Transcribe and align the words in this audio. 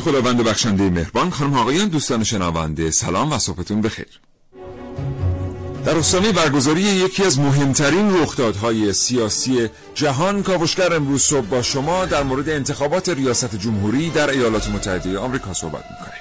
نام 0.00 0.12
خداوند 0.12 0.42
بخشنده 0.42 0.90
مهربان 0.90 1.30
خانم 1.30 1.54
آقایان 1.54 1.88
دوستان 1.88 2.24
شنونده 2.24 2.90
سلام 2.90 3.32
و 3.32 3.38
صبحتون 3.38 3.80
بخیر. 3.80 4.20
در 5.84 5.96
استانه 5.96 6.32
برگزاری 6.32 6.80
یکی 6.82 7.24
از 7.24 7.38
مهمترین 7.38 8.22
رخدادهای 8.22 8.92
سیاسی 8.92 9.68
جهان 9.94 10.42
کاوشگر 10.42 10.92
امروز 10.92 11.22
صبح 11.22 11.46
با 11.46 11.62
شما 11.62 12.04
در 12.04 12.22
مورد 12.22 12.48
انتخابات 12.48 13.08
ریاست 13.08 13.56
جمهوری 13.56 14.10
در 14.10 14.30
ایالات 14.30 14.68
متحده 14.68 15.18
آمریکا 15.18 15.54
صحبت 15.54 15.84
می‌کنه 15.90 16.19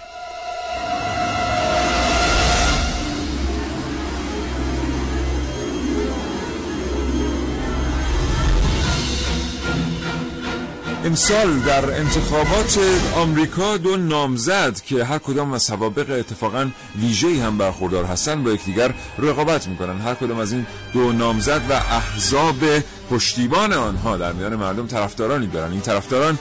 امسال 11.10 11.60
در 11.60 12.00
انتخابات 12.00 12.80
آمریکا 13.16 13.78
دو 13.78 13.98
نامزد 13.98 14.82
که 14.82 15.04
هر 15.06 15.18
کدام 15.18 15.54
از 15.54 15.64
سوابق 15.64 16.20
اتفاقا 16.20 16.70
ویژه‌ای 17.00 17.40
هم 17.40 17.58
برخوردار 17.58 18.06
هستند 18.06 18.44
با 18.44 18.52
یکدیگر 18.52 18.94
رقابت 19.20 19.68
می‌کنن. 19.68 20.00
هر 20.02 20.14
کدام 20.14 20.40
از 20.40 20.52
این 20.52 20.66
دو 20.94 21.12
نامزد 21.12 21.62
و 21.70 21.74
احزاب 21.74 22.56
پشتیبان 23.10 23.74
آنها 23.74 24.18
در 24.18 24.34
میان 24.34 24.56
مردم 24.56 24.88
طرفدارانی 24.88 25.48
دارن. 25.48 25.72
این 25.72 25.82
طرفداران 25.82 26.40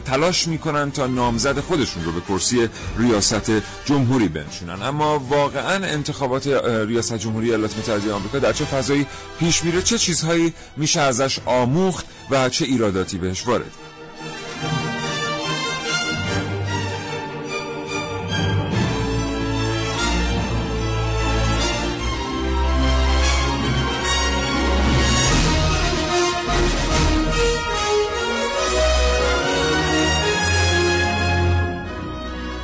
تلاش 0.00 0.48
می‌کنن 0.48 0.90
تا 0.90 1.06
نامزد 1.06 1.60
خودشون 1.60 2.04
رو 2.04 2.12
به 2.12 2.20
کرسی 2.20 2.68
ریاست 2.98 3.52
جمهوری 3.84 4.28
بنشونن. 4.28 4.82
اما 4.82 5.18
واقعا 5.18 5.86
انتخابات 5.86 6.46
ریاست 6.86 7.18
جمهوری 7.18 7.46
ایالات 7.46 7.78
متحده 7.78 8.12
آمریکا 8.12 8.38
در 8.38 8.52
چه 8.52 8.64
فضایی 8.64 9.06
پیش 9.40 9.64
میره؟ 9.64 9.82
چه 9.82 9.98
چیزهایی 9.98 10.54
میشه 10.76 11.00
ازش 11.00 11.38
آموخت؟ 11.46 12.06
و 12.32 12.48
چه 12.48 12.64
ایراداتی 12.64 13.18
بهش 13.18 13.46
وارد 13.46 13.72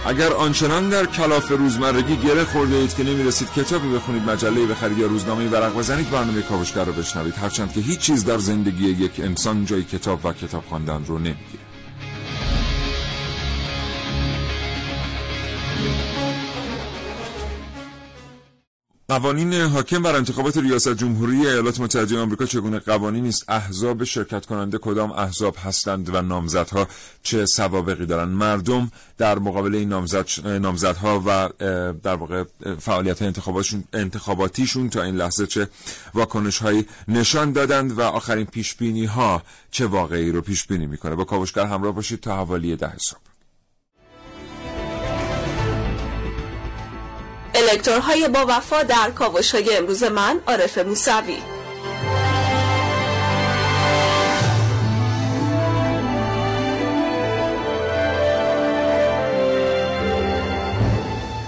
اگر 0.09 0.33
آنچنان 0.33 0.89
در 0.89 1.07
کلاف 1.07 1.49
روزمرگی 1.51 2.17
گره 2.17 2.45
خورده 2.45 2.77
اید 2.77 2.95
که 2.95 3.05
نمی‌رسید 3.05 3.53
کتابی 3.53 3.89
بخونید 3.89 4.31
مجله 4.31 4.67
بخرید 4.67 4.99
یا 4.99 5.07
روزنامه 5.07 5.49
ورق 5.49 5.75
بزنید 5.75 6.11
برنامه 6.11 6.43
کاوشگر 6.43 6.85
رو 6.85 6.93
بشنوید. 6.93 7.35
هرچند 7.35 7.73
که 7.73 7.81
هیچ 7.81 7.99
چیز 7.99 8.25
در 8.25 8.39
زندگی 8.39 8.89
یک 8.89 9.21
انسان 9.21 9.65
جای 9.65 9.85
کتاب 9.85 10.25
و 10.25 10.33
کتاب 10.33 10.65
خواندن 10.69 11.05
رو 11.05 11.19
نمی‌گیره. 11.19 11.68
قوانین 19.11 19.55
حاکم 19.55 20.03
بر 20.03 20.17
انتخابات 20.17 20.57
ریاست 20.57 20.95
جمهوری 20.95 21.47
ایالات 21.47 21.81
متحده 21.81 22.19
آمریکا 22.19 22.47
چگونه 22.47 22.79
قوانینی 22.79 23.29
است 23.29 23.45
احزاب 23.49 24.05
شرکت 24.05 24.47
کننده 24.47 24.79
کدام 24.79 25.13
احزاب 25.13 25.57
هستند 25.59 26.15
و 26.15 26.23
نامزدها 26.23 26.89
چه 27.23 27.47
سوابقی 27.47 28.07
دارند؟ 28.07 28.37
مردم 28.37 28.91
در 29.19 29.39
مقابل 29.39 29.75
این 29.75 29.89
نامزد 29.89 30.27
نامزدها 30.47 31.23
و 31.27 31.49
در 32.03 32.15
واقع 32.15 32.45
فعالیت 32.79 33.23
انتخاباتیشون 33.93 34.91
تا 34.91 35.03
این 35.03 35.17
لحظه 35.17 35.47
چه 35.47 35.69
واکنش 36.15 36.59
هایی 36.59 36.87
نشان 37.09 37.53
دادند 37.53 37.99
و 37.99 38.01
آخرین 38.01 38.47
پیش 38.47 38.75
بینی 38.75 39.05
ها 39.05 39.43
چه 39.71 39.87
واقعی 39.87 40.33
رو 40.33 40.41
پیش 40.41 40.67
بینی 40.67 40.87
می‌کنه؟ 40.87 41.15
با 41.15 41.25
کاوشگر 41.25 41.67
همراه 41.67 41.95
باشید 41.95 42.21
تا 42.21 42.37
حوالی 42.37 42.77
ده 42.77 42.89
حساب 42.89 43.28
الکترهای 47.69 48.29
با 48.29 48.47
وفا 48.49 48.83
در 48.83 49.11
کاوش 49.11 49.55
های 49.55 49.77
امروز 49.77 50.03
من 50.03 50.41
عارف 50.47 50.79
موسوی. 50.79 51.37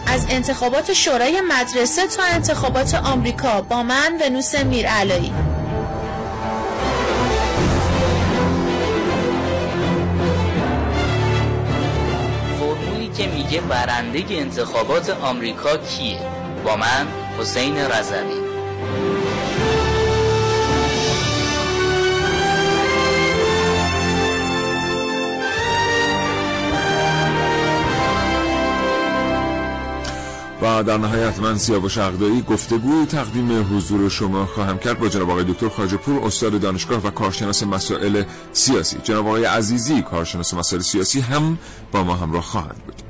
از 0.07 0.27
انتخابات 0.31 0.93
شورای 0.93 1.41
مدرسه 1.41 2.07
تا 2.07 2.23
انتخابات 2.23 2.95
آمریکا 2.95 3.63
با 3.63 3.83
من 3.83 4.19
ونوس 4.23 4.55
میرعلایی. 4.55 5.50
میگه 13.45 13.61
برنده 13.61 14.25
انتخابات 14.31 15.11
آمریکا 15.11 15.77
کیه 15.77 16.21
با 16.65 16.77
من 16.77 17.07
حسین 17.39 17.77
رضوی. 17.77 18.41
و 30.63 30.83
در 30.83 30.99
نهایت 30.99 31.39
من 31.39 31.59
سیاوش 31.59 31.99
گفته 31.99 32.41
گفتگوی 32.41 33.07
تقدیم 33.07 33.77
حضور 33.77 34.09
شما 34.09 34.47
خواهم 34.47 34.79
کرد 34.79 34.99
با 34.99 35.09
جناب 35.09 35.31
آقای 35.31 35.45
دکتر 35.45 35.69
خاجپور 35.69 36.25
استاد 36.25 36.61
دانشگاه 36.61 37.07
و 37.07 37.11
کارشناس 37.11 37.63
مسائل 37.63 38.23
سیاسی. 38.53 38.99
جناب 39.05 39.27
آقای 39.27 39.45
عزیزی 39.45 40.03
کارشناس 40.03 40.55
مسائل 40.55 40.83
سیاسی 40.83 41.21
هم 41.21 41.59
با 41.93 42.05
ما 42.05 42.15
همراه 42.15 42.43
خواهند 42.43 42.83
بود. 42.87 43.10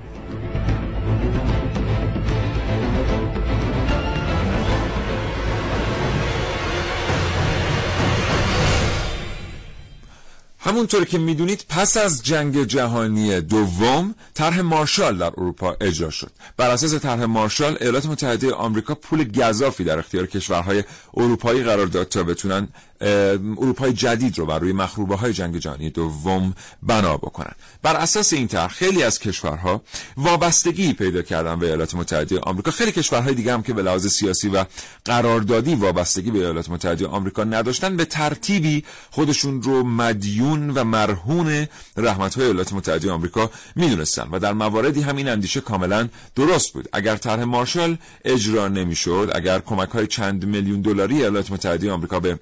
همونطور 10.63 11.05
که 11.05 11.19
می‌دونید 11.19 11.65
پس 11.69 11.97
از 11.97 12.23
جنگ 12.23 12.65
جهانی 12.65 13.41
دوم 13.41 14.15
طرح 14.35 14.61
مارشال 14.61 15.19
در 15.19 15.27
اروپا 15.27 15.77
اجرا 15.81 16.11
شد. 16.11 16.31
بر 16.57 16.71
اساس 16.71 16.95
طرح 16.95 17.25
مارشال 17.25 17.77
ایالات 17.81 18.07
متحده 18.07 18.53
آمریکا 18.53 18.95
پول 18.95 19.25
گذافی 19.33 19.85
در 19.85 19.99
اختیار 19.99 20.27
کشورهای 20.27 20.85
اروپایی 21.17 21.63
قرار 21.63 21.87
داد 21.87 22.09
تا 22.09 22.23
بتونن 22.23 22.69
اروپای 23.01 23.93
جدید 23.93 24.39
رو 24.39 24.47
بر 24.47 24.59
روی 24.59 24.73
مخروبه 24.73 25.17
های 25.17 25.33
جنگ 25.33 25.57
جهانی 25.57 25.91
دوم 25.91 26.55
بنا 26.83 27.17
بکنن. 27.17 27.53
بر 27.83 27.97
اساس 27.97 28.33
این 28.33 28.49
طرح 28.49 28.69
خیلی 28.73 29.03
از 29.03 29.19
کشورها 29.19 29.83
وابستگی 30.17 30.93
پیدا 30.93 31.23
کردن 31.23 31.59
به 31.59 31.67
ایالات 31.67 31.95
متحده 31.95 32.41
آمریکا. 32.41 32.71
خیلی 32.71 32.93
کشورهای 32.93 33.35
دیگه 33.35 33.53
هم 33.53 33.63
که 33.63 33.73
به 33.73 33.83
لحاظ 33.83 34.07
سیاسی 34.07 34.49
و 34.49 34.65
قراردادی 35.05 35.75
وابستگی 35.75 36.31
به 36.31 36.39
ایالات 36.39 36.71
متحده 36.71 37.07
آمریکا 37.07 37.45
نداشتن 37.45 37.97
به 37.97 38.05
ترتیبی 38.05 38.85
خودشون 39.11 39.63
رو 39.63 39.85
مدیون 39.85 40.71
و 40.71 40.85
مرهون 40.85 41.67
رحمت 41.97 42.35
های 42.35 42.45
ایالات 42.45 42.73
متحده 42.73 43.11
آمریکا 43.11 43.51
می‌دونستن 43.77 44.29
و 44.33 44.39
در 44.39 44.53
مواردی 44.53 45.01
همین 45.01 45.29
اندیشه 45.29 45.61
کاملا 45.61 46.09
درست 46.35 46.73
بود. 46.73 46.89
اگر 46.93 47.17
طرح 47.17 47.45
مارشال 47.45 47.99
اجرا 48.25 48.69
نمی‌شد 48.69 49.31
اگر 49.35 49.59
کمک 49.59 49.89
های 49.89 50.07
چند 50.07 50.45
میلیون 50.45 50.81
دلاری 50.81 51.17
ایالات 51.17 51.51
متحده 51.51 51.93
آمریکا 51.93 52.21
به 52.21 52.39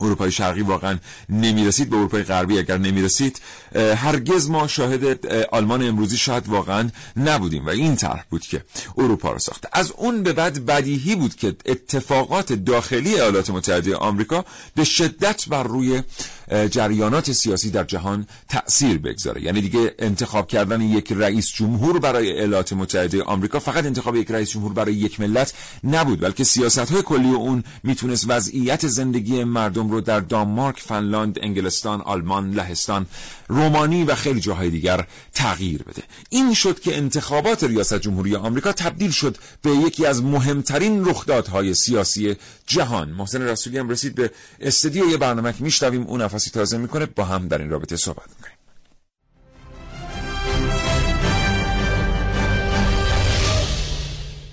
اروپای 0.00 0.32
شرقی 0.32 0.62
واقعا 0.62 0.98
نمی‌رسید 1.28 1.90
به 1.90 1.96
اروپای 1.96 2.22
غربی 2.22 2.58
اگر 2.58 2.78
نمی‌رسید 2.78 3.40
هرگز 3.74 4.50
ما 4.50 4.66
شاهد 4.66 5.26
آلمان 5.52 5.82
امروزی 5.88 6.16
شاید 6.16 6.48
واقعا 6.48 6.90
نبودیم 7.16 7.66
و 7.66 7.68
این 7.68 7.96
طرح 7.96 8.24
بود 8.30 8.42
که 8.42 8.64
اروپا 8.98 9.32
رو 9.32 9.38
ساخته. 9.38 9.68
از 9.72 9.90
اون 9.90 10.22
به 10.22 10.32
بعد 10.32 10.66
بدیهی 10.66 11.16
بود 11.16 11.34
که 11.34 11.56
اتفاقات 11.66 12.52
داخلی 12.52 13.14
ایالات 13.14 13.50
متحده 13.50 13.96
آمریکا 13.96 14.44
به 14.74 14.84
شدت 14.84 15.48
بر 15.48 15.62
روی 15.62 16.02
جریانات 16.50 17.32
سیاسی 17.32 17.70
در 17.70 17.84
جهان 17.84 18.26
تأثیر 18.48 18.98
بگذاره. 18.98 19.42
یعنی 19.42 19.60
دیگه 19.60 19.94
انتخاب 19.98 20.48
کردن 20.48 20.80
یک 20.80 21.12
رئیس 21.12 21.52
جمهور 21.52 21.98
برای 21.98 22.30
ایالات 22.30 22.72
متحده 22.72 23.22
آمریکا 23.22 23.58
فقط 23.58 23.84
انتخاب 23.86 24.16
یک 24.16 24.30
رئیس 24.30 24.50
جمهور 24.50 24.72
برای 24.72 24.94
یک 24.94 25.20
ملت 25.20 25.54
نبود 25.84 26.20
بلکه 26.20 26.44
سیاست 26.44 26.92
های 26.92 27.02
کلی 27.02 27.30
اون 27.30 27.64
می‌تونست 27.82 28.24
وضعیت 28.28 28.86
زندگی 28.86 29.44
مردم 29.44 29.90
رو 29.90 30.00
در 30.00 30.20
دانمارک، 30.20 30.80
فنلاند، 30.80 31.38
انگلستان، 31.42 32.00
آلمان، 32.00 32.50
لهستان، 32.50 33.06
رومانی 33.50 34.04
و 34.04 34.14
خیلی 34.14 34.40
جاهای 34.40 34.70
دیگر 34.70 35.06
تغییر 35.34 35.82
بده. 35.82 36.02
این 36.28 36.54
شد 36.54 36.80
که 36.80 36.96
انتخابات 36.96 37.64
ریاست 37.64 37.94
جمهوری 37.94 38.36
آمریکا 38.36 38.72
تبدیل 38.72 39.10
شد 39.10 39.36
به 39.62 39.70
یکی 39.70 40.06
از 40.06 40.22
مهمترین 40.22 41.04
رخدادهای 41.04 41.74
سیاسی 41.74 42.36
جهان. 42.66 43.08
محسن 43.08 43.42
رسولی 43.42 43.78
هم 43.78 43.88
رسید 43.88 44.14
به 44.14 44.30
استدیو 44.60 45.10
یه 45.10 45.16
برنامه 45.16 45.52
که 45.52 45.64
میشنویم 45.64 46.02
اون 46.06 46.22
نفسی 46.22 46.50
تازه 46.50 46.78
می‌کنه. 46.78 47.06
با 47.06 47.24
هم 47.24 47.48
در 47.48 47.58
این 47.58 47.70
رابطه 47.70 47.96
صحبت 47.96 48.28
می‌کنیم. 48.28 48.56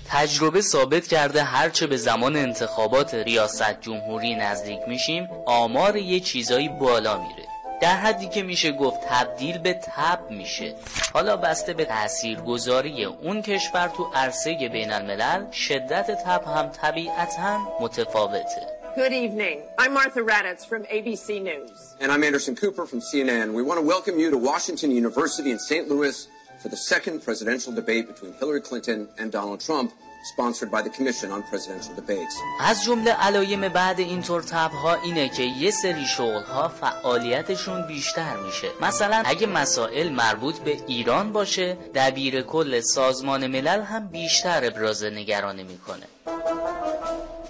تجربه 0.06 0.60
ثابت 0.60 1.06
کرده 1.06 1.42
هرچه 1.42 1.86
به 1.86 1.96
زمان 1.96 2.36
انتخابات 2.36 3.14
ریاست 3.14 3.80
جمهوری 3.80 4.34
نزدیک 4.34 4.78
میشیم 4.88 5.28
آمار 5.46 5.96
یه 5.96 6.20
چیزایی 6.20 6.68
بالا 6.68 7.22
میره. 7.22 7.47
در 7.80 7.96
حدی 7.96 8.28
که 8.28 8.42
میشه 8.42 8.72
گفت 8.72 9.00
تبدیل 9.08 9.58
به 9.58 9.74
تب 9.74 10.30
میشه 10.30 10.74
حالا 11.12 11.36
بسته 11.36 11.72
به 11.72 11.84
تاثیرگذاری 11.84 13.04
اون 13.04 13.42
کشور 13.42 13.88
تو 13.88 14.04
عرصه 14.14 14.68
بین 14.72 14.92
الملل 14.92 15.50
شدت 15.50 16.24
تب 16.24 16.44
هم 16.44 16.68
طبیعتا 16.68 17.58
متفاوته 17.80 18.78
Good 18.96 19.12
evening. 19.12 19.58
I'm 19.78 19.92
Martha 19.94 20.22
Raddatz 20.22 20.66
from 20.66 20.82
ABC 20.96 21.40
News. 21.40 21.94
And 22.00 22.10
I'm 22.10 22.24
Anderson 22.24 22.56
Cooper 22.56 22.84
from 22.84 23.00
CNN. 23.00 23.52
We 23.52 23.62
want 23.62 23.78
to 23.78 23.86
welcome 23.94 24.18
you 24.18 24.28
to 24.30 24.38
Washington 24.52 24.90
University 24.90 25.50
in 25.52 25.60
St. 25.60 25.88
Louis 25.88 26.26
for 26.60 26.68
the 26.68 26.76
second 26.76 27.22
presidential 27.22 27.72
debate 27.72 28.08
between 28.08 28.32
Hillary 28.40 28.60
Clinton 28.60 29.08
and 29.18 29.30
Donald 29.30 29.60
Trump. 29.60 29.92
Sponsored 30.22 30.70
by 30.70 30.82
the 30.82 30.90
Commission 30.90 31.30
on 31.30 31.42
Presidential 31.42 31.94
Debates. 31.94 32.34
از 32.60 32.84
جمله 32.84 33.12
علائم 33.12 33.68
بعد 33.68 34.00
اینطور 34.00 34.42
تبها 34.42 34.94
اینه 34.94 35.28
که 35.28 35.42
یه 35.42 35.70
سری 35.70 36.06
شغلها 36.06 36.68
فعالیتشون 36.68 37.86
بیشتر 37.86 38.36
میشه. 38.36 38.68
مثلا 38.80 39.22
اگه 39.26 39.46
مسائل 39.46 40.08
مربوط 40.08 40.58
به 40.58 40.78
ایران 40.86 41.32
باشه 41.32 41.76
دبیر 41.94 42.42
کل 42.42 42.80
سازمان 42.80 43.46
ملل 43.46 43.82
هم 43.82 44.08
بیشتر 44.08 44.64
ابراز 44.64 45.04
نگرانی 45.04 45.62
می‌کنه. 45.62 46.06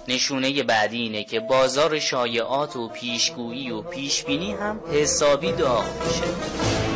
نشونه 0.07 0.63
بعدی 0.63 1.01
اینه 1.01 1.23
که 1.23 1.39
بازار 1.39 1.99
شایعات 1.99 2.75
و 2.75 2.87
پیشگویی 2.87 3.71
و 3.71 3.81
پیشبینی 3.81 4.53
هم 4.53 4.79
حسابی 4.93 5.51
داغ 5.51 5.85
میشه. 6.05 6.88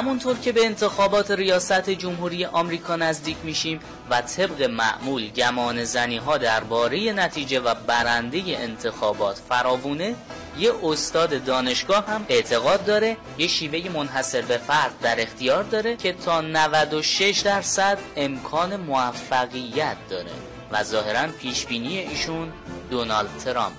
همونطور 0.00 0.38
که 0.38 0.52
به 0.52 0.66
انتخابات 0.66 1.30
ریاست 1.30 1.90
جمهوری 1.90 2.44
آمریکا 2.44 2.96
نزدیک 2.96 3.36
میشیم 3.44 3.80
و 4.10 4.20
طبق 4.20 4.62
معمول 4.62 5.30
گمان 5.30 5.84
زنی 5.84 6.16
ها 6.16 6.38
درباره 6.38 7.12
نتیجه 7.12 7.60
و 7.60 7.74
برنده 7.74 8.42
انتخابات 8.46 9.40
فراوونه 9.48 10.14
یه 10.58 10.72
استاد 10.82 11.44
دانشگاه 11.44 12.06
هم 12.06 12.26
اعتقاد 12.28 12.84
داره 12.84 13.16
یه 13.38 13.46
شیوه 13.46 13.90
منحصر 13.92 14.42
به 14.42 14.56
فرد 14.56 15.00
در 15.02 15.20
اختیار 15.20 15.62
داره 15.62 15.96
که 15.96 16.12
تا 16.12 16.40
96 16.40 17.40
درصد 17.40 17.98
امکان 18.16 18.76
موفقیت 18.76 19.96
داره 20.10 20.30
و 20.72 20.82
ظاهرا 20.82 21.28
پیشبینی 21.28 21.98
ایشون 21.98 22.52
دونالد 22.90 23.38
ترامپ. 23.44 23.74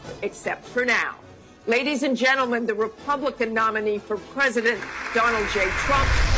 Ladies 1.68 2.02
and 2.02 2.18
gentlemen, 2.18 2.66
the 2.66 2.74
Republican 2.74 3.54
nominee 3.54 4.00
for 4.00 4.18
President, 4.18 4.81
Donald 5.13 5.48
J. 5.54 5.66
Trump. 5.86 6.31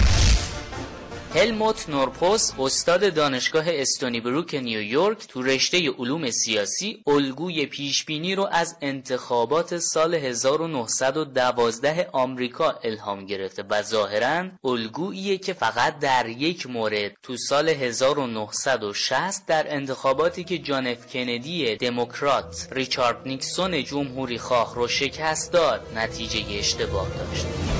هلموت 1.35 1.89
نورپوس 1.89 2.51
استاد 2.59 3.13
دانشگاه 3.13 3.63
استونی 3.67 4.19
بروک 4.19 4.55
نیویورک 4.55 5.27
تو 5.27 5.41
رشته 5.41 5.89
علوم 5.91 6.31
سیاسی 6.31 7.03
الگوی 7.07 7.65
پیشبینی 7.65 8.35
رو 8.35 8.47
از 8.51 8.75
انتخابات 8.81 9.77
سال 9.77 10.15
1912 10.15 12.09
آمریکا 12.11 12.79
الهام 12.83 13.25
گرفته 13.25 13.63
و 13.69 13.81
ظاهرا 13.81 14.45
الگوییه 14.63 15.37
که 15.37 15.53
فقط 15.53 15.99
در 15.99 16.29
یک 16.29 16.67
مورد. 16.67 17.11
تو 17.23 17.37
سال 17.37 17.69
1960 17.69 19.45
در 19.45 19.75
انتخاباتی 19.75 20.43
که 20.43 20.57
جان 20.57 20.87
اف 20.87 21.07
کندی 21.13 21.75
دموکرات 21.75 22.67
ریچارد 22.71 23.17
نیکسون 23.25 23.83
جمهوری 23.83 24.37
خواه 24.37 24.75
رو 24.75 24.87
شکست 24.87 25.51
داد 25.53 25.81
نتیجه 25.95 26.59
اشتباه 26.59 27.07
داشت. 27.09 27.72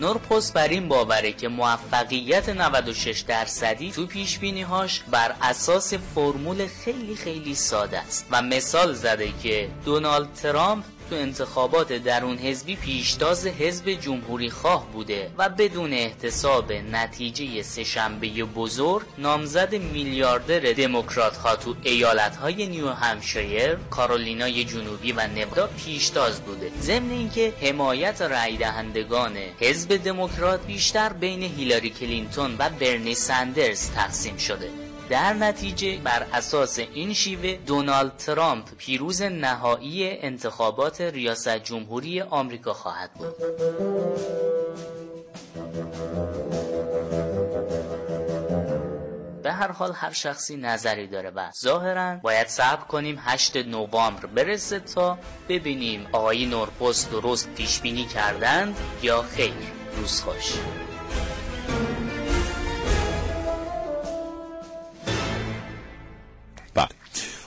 نورپوث 0.00 0.52
بر 0.52 0.68
این 0.68 0.88
باوره 0.88 1.32
که 1.32 1.48
موفقیت 1.48 2.48
96 2.48 3.20
درصدی 3.20 3.90
تو 3.90 4.06
پیش‌بینی 4.06 4.38
هاش 4.68 5.02
بر 5.10 5.34
اساس 5.42 5.94
فرمول 5.94 6.66
خیلی 6.84 7.16
خیلی 7.16 7.54
ساده 7.54 7.98
است. 7.98 8.26
و 8.30 8.42
مثال 8.42 8.92
زده 8.92 9.32
که 9.42 9.68
دونالد 9.84 10.32
ترامپ 10.32 10.84
تو 11.10 11.16
انتخابات 11.16 11.92
درون 11.92 12.38
حزبی 12.38 12.76
پیشتاز 12.76 13.46
حزب 13.46 13.90
جمهوری 13.90 14.50
خواه 14.50 14.86
بوده 14.92 15.30
و 15.38 15.48
بدون 15.48 15.92
احتساب 15.92 16.72
نتیجه 16.72 17.62
سه‌شنبه 17.62 18.28
بزرگ 18.44 19.02
نامزد 19.18 19.74
میلیاردر 19.74 20.72
دموکرات 20.72 21.36
ها 21.36 21.56
تو 21.56 21.74
ایالت 21.82 22.36
های 22.36 22.66
نیو 22.66 22.88
همشایر، 22.88 23.74
کارولینای 23.90 24.64
جنوبی 24.64 25.12
و 25.12 25.26
نوادا 25.26 25.66
پیشتاز 25.66 26.40
بوده. 26.40 26.70
ضمن 26.80 27.10
اینکه 27.10 27.52
حمایت 27.62 28.22
رأی 28.22 28.56
دهندگان 28.56 29.36
حزب 29.60 29.96
دموکرات 29.96 30.66
بیشتر 30.66 31.12
بین 31.12 31.42
هیلاری 31.42 31.90
کلینتون 31.90 32.56
و 32.58 32.70
برنی 32.70 33.14
سندرز 33.14 33.90
تقسیم 33.90 34.36
شده. 34.36 34.79
در 35.10 35.32
نتیجه 35.32 35.98
بر 35.98 36.26
اساس 36.32 36.78
این 36.78 37.14
شیوه 37.14 37.56
دونالد 37.66 38.16
ترامپ 38.16 38.64
پیروز 38.78 39.22
نهایی 39.22 40.18
انتخابات 40.18 41.00
ریاست 41.00 41.58
جمهوری 41.58 42.20
آمریکا 42.20 42.72
خواهد 42.72 43.10
بود. 43.14 43.34
به 49.42 49.52
هر 49.52 49.72
حال 49.72 49.92
هر 49.94 50.12
شخصی 50.12 50.56
نظری 50.56 51.06
داره 51.06 51.30
و 51.30 51.50
ظاهرا 51.62 52.16
باید 52.16 52.46
صبر 52.46 52.84
کنیم 52.84 53.18
8 53.20 53.56
نوامبر 53.56 54.26
برسه 54.26 54.80
تا 54.80 55.18
ببینیم 55.48 56.06
آقای 56.12 56.46
نورپوست 56.46 57.10
درست 57.10 57.54
پیش 57.54 57.80
بینی 57.80 58.04
کردند 58.04 58.76
یا 59.02 59.22
خیر. 59.22 59.52
روز 59.96 60.20
خوش. 60.20 60.54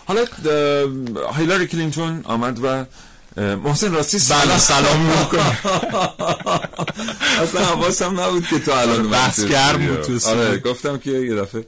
حالا 0.05 0.25
هیلاری 1.37 1.67
کلینتون 1.67 2.21
آمد 2.23 2.59
و 2.63 2.85
محسن 3.37 3.93
راستی 3.93 4.33
بله 4.33 4.57
سلام 4.57 4.99
می‌کنم. 4.99 5.57
اصلا 7.43 7.65
حواسم 7.65 8.19
نبود 8.19 8.47
که 8.47 8.59
تو 8.59 8.71
الان 8.71 9.09
بحث 9.09 9.39
گرم 9.39 9.87
بود 9.87 10.01
تو 10.01 10.29
آره 10.29 10.57
گفتم 10.57 10.97
که 10.97 11.11
یه 11.11 11.35
دفعه. 11.35 11.65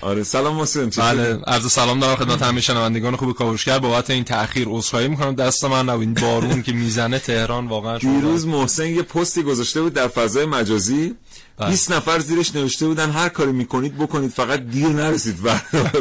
آره 0.00 0.22
سلام 0.22 0.56
محسن 0.56 0.88
بله 0.88 1.38
عرض 1.46 1.72
سلام 1.72 2.00
دارم 2.00 2.16
خدمت 2.16 2.42
همه 2.42 2.60
شنوندگان 2.60 3.16
خوب 3.16 3.32
کاوشگر. 3.32 3.78
بابت 3.78 4.10
این 4.10 4.24
تأخیر 4.24 4.68
عذرخواهی 4.68 5.08
می‌کنم. 5.08 5.34
دست 5.34 5.64
من 5.64 5.88
نبود. 5.88 6.00
این 6.00 6.14
بارون 6.14 6.62
که 6.62 6.72
می‌زنه 6.72 7.18
تهران 7.18 7.66
واقعا 7.66 7.98
دیروز 7.98 8.46
محسن 8.46 8.86
یه 8.86 9.02
پستی 9.02 9.42
گذاشته 9.42 9.82
بود 9.82 9.92
در 9.94 10.08
فضای 10.08 10.46
مجازی. 10.46 11.14
20 11.68 11.88
بله. 11.88 11.96
نفر 11.96 12.18
زیرش 12.18 12.54
نوشته 12.54 12.86
بودن 12.86 13.10
هر 13.10 13.28
کاری 13.28 13.52
می‌کنید 13.52 13.98
بکنید 13.98 14.30
فقط 14.30 14.60
دیر 14.60 14.88
نرسید 14.88 15.36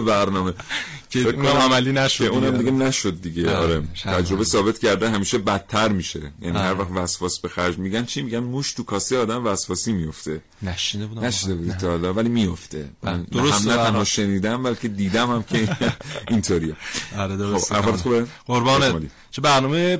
برنامه. 0.07 0.53
که 1.11 1.19
اونم 1.29 1.47
عملی 1.47 1.91
نشد 1.91 2.23
اونم 2.23 2.57
دیگه. 2.57 2.71
نشد 2.71 3.21
دیگه. 3.21 3.43
بله. 3.43 3.55
آره. 3.55 3.83
تجربه 4.03 4.43
ثابت 4.43 4.79
کرده 4.79 5.09
همیشه 5.09 5.37
بدتر 5.37 5.87
میشه. 5.87 6.31
یعنی 6.41 6.57
هر 6.57 6.79
وقت 6.79 6.91
وسواس 6.91 7.39
به 7.39 7.49
خرج 7.49 7.77
میگن 7.77 8.05
چی 8.05 8.21
میگن؟ 8.21 8.39
موش 8.39 8.73
تو 8.73 8.83
کاسه 8.83 9.17
آدم 9.17 9.45
وسواسی 9.45 9.93
میفته. 9.93 10.41
نشیده 10.61 11.05
بودم. 11.05 11.25
نشیده 11.25 11.55
بودی 11.55 11.71
تا 11.73 11.89
حالا 11.89 12.13
ولی 12.13 12.29
میفته. 12.29 12.89
بله. 13.01 13.17
درست 13.31 13.67
هم 13.67 13.71
نه 13.71 13.77
تنها 13.77 14.03
شنیدم 14.03 14.63
بلکه 14.63 14.87
دیدم 14.87 15.29
هم 15.31 15.43
که 15.43 15.77
اینطوریه. 16.29 16.75
آره 17.17 17.37
درست 17.37 17.73
خب 17.73 17.95
خوبه؟ 17.95 18.25
قربانت. 18.45 19.01
چه 19.31 19.41
برنامه 19.41 19.99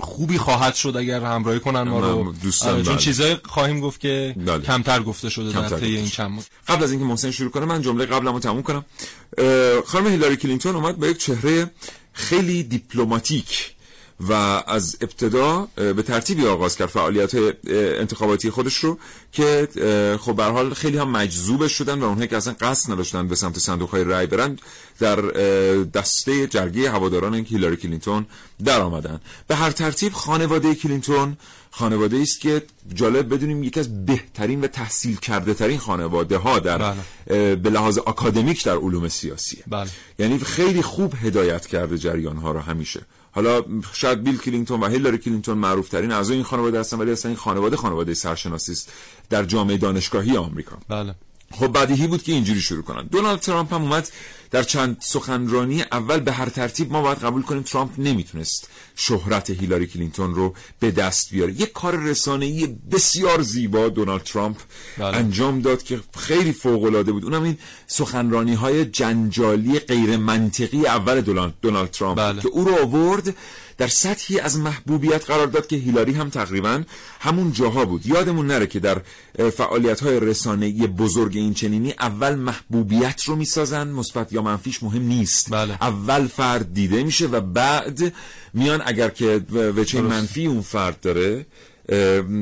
خوبی 0.00 0.38
خواهد 0.38 0.74
شد 0.74 0.96
اگر 0.96 1.20
همراهی 1.20 1.60
کنن 1.60 1.82
ما 1.82 2.00
رو. 2.00 2.32
دوستان 2.42 2.74
آره، 2.74 2.82
چون 2.82 2.92
بله. 2.92 3.02
چیزای 3.02 3.36
خواهیم 3.44 3.80
گفت 3.80 4.00
که 4.00 4.34
بله. 4.46 4.62
کمتر 4.62 5.02
گفته 5.02 5.30
شده 5.30 5.68
در 5.68 5.78
طی 5.78 5.96
این 5.96 6.08
چند 6.08 6.44
قبل 6.68 6.84
از 6.84 6.90
اینکه 6.90 7.06
محسن 7.06 7.30
شروع 7.30 7.50
کنه 7.50 7.64
من 7.64 7.82
جمله 7.82 8.06
قبلمو 8.06 8.40
تموم 8.40 8.62
کنم. 8.62 8.84
خانم 9.86 10.06
هیلاری 10.06 10.36
کلینتون 10.36 10.76
اومد 10.76 10.96
با 10.96 11.06
یک 11.06 11.18
چهره 11.18 11.70
خیلی 12.12 12.62
دیپلماتیک. 12.62 13.75
و 14.20 14.32
از 14.66 14.96
ابتدا 15.00 15.68
به 15.76 16.02
ترتیبی 16.02 16.46
آغاز 16.46 16.76
کرد 16.76 16.88
فعالیت 16.88 17.32
انتخاباتی 18.00 18.50
خودش 18.50 18.76
رو 18.76 18.98
که 19.32 19.68
خب 20.20 20.36
به 20.36 20.44
حال 20.44 20.74
خیلی 20.74 20.98
هم 20.98 21.10
مجذوب 21.10 21.66
شدن 21.66 21.98
و 21.98 22.04
اونهایی 22.04 22.28
که 22.28 22.36
اصلا 22.36 22.56
قصد 22.60 22.92
نداشتن 22.92 23.28
به 23.28 23.36
سمت 23.36 23.58
صندوق 23.58 23.90
های 23.90 24.04
رای 24.04 24.26
برن 24.26 24.58
در 24.98 25.16
دسته 25.82 26.46
جرگه 26.46 26.90
هواداران 26.90 27.34
هیلاری 27.34 27.76
کلینتون 27.76 28.26
در 28.64 28.80
آمدن. 28.80 29.20
به 29.48 29.56
هر 29.56 29.70
ترتیب 29.70 30.12
خانواده 30.12 30.74
کلینتون 30.74 31.36
خانواده 31.78 32.16
است 32.16 32.40
که 32.40 32.62
جالب 32.94 33.34
بدونیم 33.34 33.62
یکی 33.62 33.80
از 33.80 34.06
بهترین 34.06 34.60
و 34.60 34.66
تحصیل 34.66 35.16
کرده 35.16 35.54
ترین 35.54 35.78
خانواده 35.78 36.36
ها 36.36 36.58
در 36.58 36.78
بله. 36.78 37.56
به 37.56 37.70
لحاظ 37.70 37.98
اکادمیک 37.98 38.64
در 38.64 38.76
علوم 38.76 39.08
سیاسیه 39.08 39.64
بله. 39.66 39.90
یعنی 40.18 40.38
خیلی 40.38 40.82
خوب 40.82 41.14
هدایت 41.22 41.66
کرده 41.66 41.98
جریان 41.98 42.36
ها 42.36 42.52
رو 42.52 42.60
همیشه 42.60 43.00
حالا 43.32 43.62
شاید 43.92 44.22
بیل 44.22 44.38
کلینتون 44.38 44.80
و 44.80 44.86
هیلاری 44.86 45.18
کلینتون 45.18 45.58
معروف 45.58 45.88
ترین 45.88 46.12
از 46.12 46.30
این 46.30 46.42
خانواده 46.42 46.80
هستن 46.80 46.98
ولی 46.98 47.10
اصلا 47.10 47.28
این 47.28 47.38
خانواده 47.38 47.76
خانواده 47.76 48.14
سرشناسی 48.14 48.72
است 48.72 48.92
در 49.30 49.44
جامعه 49.44 49.76
دانشگاهی 49.76 50.36
آمریکا 50.36 50.78
بله 50.88 51.14
خب 51.52 51.78
بدیهی 51.78 52.06
بود 52.06 52.22
که 52.22 52.32
اینجوری 52.32 52.60
شروع 52.60 52.82
کنن 52.82 53.06
دونالد 53.06 53.40
ترامپ 53.40 53.74
هم 53.74 53.82
اومد 53.82 54.08
در 54.50 54.62
چند 54.62 54.96
سخنرانی 55.00 55.82
اول 55.82 56.20
به 56.20 56.32
هر 56.32 56.48
ترتیب 56.48 56.92
ما 56.92 57.02
باید 57.02 57.18
قبول 57.18 57.42
کنیم 57.42 57.62
ترامپ 57.62 57.90
نمی‌تونست 57.98 58.68
شهرت 58.96 59.50
هیلاری 59.50 59.86
کلینتون 59.86 60.34
رو 60.34 60.54
به 60.80 60.90
دست 60.90 61.30
بیاره 61.30 61.52
یک 61.52 61.72
کار 61.72 61.96
رسانه‌ای 61.96 62.66
بسیار 62.66 63.42
زیبا 63.42 63.88
دونالد 63.88 64.22
ترامپ 64.22 64.56
بله. 64.98 65.16
انجام 65.16 65.60
داد 65.60 65.82
که 65.82 66.00
خیلی 66.18 66.52
فوق 66.52 66.84
العاده 66.84 67.12
بود 67.12 67.24
اونم 67.24 67.42
این 67.42 67.58
سخنرانی 67.86 68.54
های 68.54 68.84
جنجالی 68.84 69.78
غیر 69.78 70.16
منطقی 70.16 70.86
اول 70.86 71.20
دونالد 71.20 71.90
ترامپ 71.90 72.18
بله. 72.18 72.40
که 72.40 72.48
او 72.48 72.64
رو 72.64 72.82
آورد 72.82 73.36
در 73.78 73.88
سطحی 73.88 74.40
از 74.40 74.58
محبوبیت 74.58 75.24
قرار 75.24 75.46
داد 75.46 75.66
که 75.66 75.76
هیلاری 75.76 76.12
هم 76.12 76.30
تقریبا 76.30 76.82
همون 77.20 77.52
جاها 77.52 77.84
بود. 77.84 78.06
یادمون 78.06 78.46
نره 78.46 78.66
که 78.66 78.80
در 78.80 79.02
فعالیت 79.50 80.00
های 80.00 80.20
رسانه‌ای 80.20 80.86
بزرگ 80.86 81.36
این 81.36 81.54
چنینی 81.54 81.94
اول 81.98 82.34
محبوبیت 82.34 83.22
رو 83.22 83.36
می‌سازن 83.36 83.88
مثبت 83.88 84.32
یا 84.32 84.42
منفیش 84.42 84.82
مهم 84.82 85.02
نیست. 85.02 85.50
بله. 85.50 85.78
اول 85.80 86.26
فرد 86.26 86.74
دیده 86.74 87.02
میشه 87.02 87.26
و 87.26 87.40
بعد 87.40 88.12
میان 88.54 88.82
اگر 88.86 89.08
که 89.08 89.40
وچه 89.52 90.00
منفی 90.00 90.46
اون 90.46 90.60
فرد 90.60 91.00
داره 91.00 91.46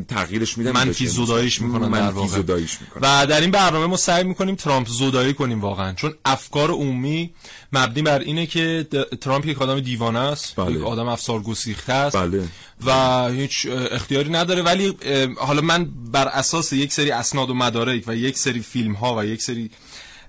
تغییرش 0.08 0.58
میدن 0.58 0.70
منفی 0.70 1.06
زوداییش 1.06 1.62
می‌کنن 1.62 1.88
منفی 1.88 2.38
می‌کنن 2.38 2.68
و 3.00 3.26
در 3.26 3.40
این 3.40 3.50
برنامه 3.50 3.86
ما 3.86 3.96
سعی 3.96 4.24
می‌کنیم 4.24 4.54
ترامپ 4.54 4.88
زودایی 4.88 5.34
کنیم 5.34 5.60
واقعا 5.60 5.92
چون 5.92 6.14
افکار 6.24 6.70
عمومی 6.70 7.30
مبنی 7.72 8.02
بر 8.02 8.18
اینه 8.18 8.46
که 8.46 8.86
ترامپ 9.20 9.46
یک 9.46 9.62
آدم 9.62 9.80
دیوانه 9.80 10.18
است 10.18 10.56
بله. 10.56 10.72
یک 10.72 10.82
آدم 10.82 11.08
افسار 11.08 11.42
گسیخته 11.42 11.92
است 11.92 12.16
بله. 12.16 12.44
و 12.86 13.28
هیچ 13.28 13.66
اختیاری 13.90 14.30
نداره 14.30 14.62
ولی 14.62 14.96
حالا 15.36 15.60
من 15.60 15.88
بر 16.12 16.28
اساس 16.28 16.72
یک 16.72 16.92
سری 16.92 17.10
اسناد 17.10 17.50
و 17.50 17.54
مدارک 17.54 18.04
و 18.06 18.16
یک 18.16 18.38
سری 18.38 18.60
فیلم 18.60 18.92
ها 18.92 19.16
و 19.18 19.24
یک 19.24 19.42
سری 19.42 19.70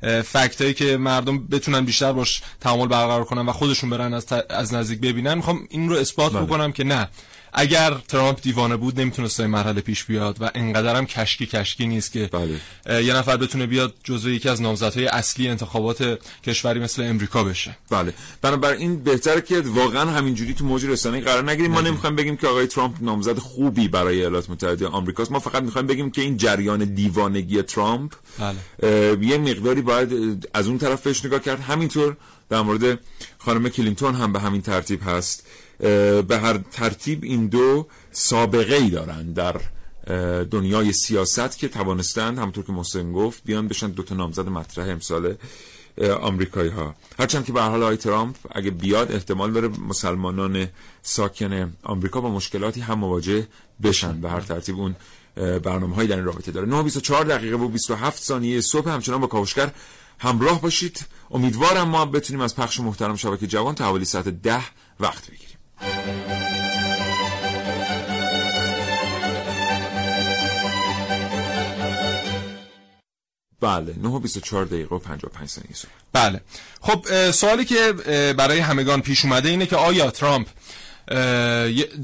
فکت 0.01 0.61
هایی 0.61 0.73
که 0.73 0.97
مردم 0.97 1.47
بتونن 1.47 1.85
بیشتر 1.85 2.13
باش 2.13 2.41
تعامل 2.61 2.87
برقرار 2.87 3.23
کنن 3.23 3.45
و 3.45 3.51
خودشون 3.51 3.89
برن 3.89 4.13
از, 4.13 4.25
از 4.49 4.73
نزدیک 4.73 4.99
ببینن 4.99 5.33
می‌خوام 5.33 5.67
این 5.69 5.89
رو 5.89 5.95
اثبات 5.95 6.33
بله. 6.33 6.41
بکنم 6.41 6.71
که 6.71 6.83
نه 6.83 7.09
اگر 7.55 7.93
ترامپ 8.07 8.41
دیوانه 8.41 8.77
بود 8.77 8.99
نمی‌تونست 8.99 9.39
این 9.39 9.49
مرحله 9.49 9.81
پیش 9.81 10.03
بیاد 10.03 10.37
و 10.41 10.51
انقدر 10.55 10.95
هم 10.95 11.05
کشکی 11.05 11.45
کشکی 11.45 11.87
نیست 11.87 12.11
که 12.11 12.29
بله. 12.31 13.03
یه 13.03 13.15
نفر 13.15 13.37
بتونه 13.37 13.65
بیاد 13.65 13.93
جزو 14.03 14.29
یکی 14.29 14.49
از 14.49 14.61
نامزدهای 14.61 15.07
اصلی 15.07 15.47
انتخابات 15.47 16.19
کشوری 16.45 16.79
مثل 16.79 17.03
امریکا 17.03 17.43
بشه. 17.43 17.77
بله. 17.89 18.13
بنابراین 18.41 19.03
بهتره 19.03 19.41
که 19.41 19.61
واقعا 19.61 20.11
همینجوری 20.11 20.53
تو 20.53 20.65
موج 20.65 20.85
رسانه‌ای 20.85 21.23
قرار 21.23 21.51
نگیریم. 21.51 21.71
ما 21.71 21.81
نمی‌خوایم 21.81 22.15
بگیم 22.15 22.37
که 22.37 22.47
آقای 22.47 22.67
ترامپ 22.67 22.95
نامزد 23.01 23.37
خوبی 23.37 23.87
برای 23.87 24.17
ایالات 24.17 24.49
متحده 24.49 24.87
آمریکاست. 24.87 25.31
ما 25.31 25.39
فقط 25.39 25.63
می‌خوایم 25.63 25.87
بگیم 25.87 26.11
که 26.11 26.21
این 26.21 26.37
جریان 26.37 26.83
دیوانگی 26.83 27.61
ترامپ 27.61 28.13
بله. 28.39 29.17
یه 29.21 29.37
مقداری 29.37 29.81
باید 29.81 30.49
از 30.53 30.67
اون 30.67 30.77
طرف 30.77 31.01
بهش 31.01 31.25
نگاه 31.25 31.39
کرد. 31.39 31.59
همینطور 31.59 32.17
در 32.49 32.61
مورد 32.61 32.99
خانم 33.37 33.69
کلینتون 33.69 34.15
هم 34.15 34.33
به 34.33 34.39
همین 34.39 34.61
ترتیب 34.61 34.99
هست. 35.05 35.47
به 36.27 36.39
هر 36.41 36.57
ترتیب 36.71 37.23
این 37.23 37.47
دو 37.47 37.87
سابقه 38.11 38.75
ای 38.75 38.89
دارن 38.89 39.33
در 39.33 39.55
دنیای 40.43 40.93
سیاست 40.93 41.57
که 41.57 41.67
توانستند 41.67 42.37
همونطور 42.37 42.63
که 42.63 42.71
محسن 42.71 43.11
گفت 43.11 43.43
بیان 43.45 43.67
بشن 43.67 43.89
دو 43.89 44.03
تا 44.03 44.15
نامزد 44.15 44.47
مطرح 44.47 44.89
امسال 44.89 45.35
آمریکایی 46.21 46.69
ها 46.69 46.95
هرچند 47.19 47.45
که 47.45 47.53
به 47.53 47.61
حال 47.61 47.83
آقای 47.83 47.97
ترامپ 47.97 48.35
اگه 48.51 48.71
بیاد 48.71 49.11
احتمال 49.11 49.51
داره 49.51 49.67
مسلمانان 49.67 50.67
ساکن 51.01 51.73
آمریکا 51.83 52.21
با 52.21 52.29
مشکلاتی 52.29 52.81
هم 52.81 52.99
مواجه 52.99 53.47
بشن. 53.83 54.21
به 54.21 54.29
هر 54.29 54.41
ترتیب 54.41 54.75
اون 54.79 54.95
برنامه 55.35 55.95
هایی 55.95 56.07
در 56.07 56.15
این 56.15 56.25
رابطه 56.25 56.51
داره. 56.51 56.89
9:24 56.89 57.11
دقیقه 57.11 57.57
و 57.57 57.67
27 57.67 58.23
ثانیه 58.23 58.61
صبح. 58.61 58.89
همچنان 58.89 59.21
با 59.21 59.27
کاوشگر 59.27 59.71
همراه 60.19 60.61
باشید. 60.61 61.05
امیدوارم 61.31 61.87
ما 61.87 62.05
بتونیم 62.05 62.41
از 62.41 62.55
پخش 62.55 62.79
محترم 62.79 63.15
شبکه 63.15 63.47
جوان 63.47 63.75
تا 63.75 63.85
حوالی 63.85 64.05
ساعت 64.05 64.27
ده 64.27 64.61
وقت 64.99 65.31
بگیریم. 65.31 65.55
بله 73.61 73.95
9 73.97 74.09
و 74.09 74.19
24 74.19 74.65
دقیقه 74.65 74.95
و 74.95 74.99
55 74.99 75.49
ثانیه 75.49 75.69
بله. 76.13 76.41
خب 76.81 77.31
سوالی 77.31 77.65
که 77.65 77.93
برای 78.37 78.59
همگان 78.59 79.01
پیش 79.01 79.25
اومده 79.25 79.49
اینه 79.49 79.65
که 79.65 79.75
آیا 79.75 80.11
ترامپ 80.11 80.47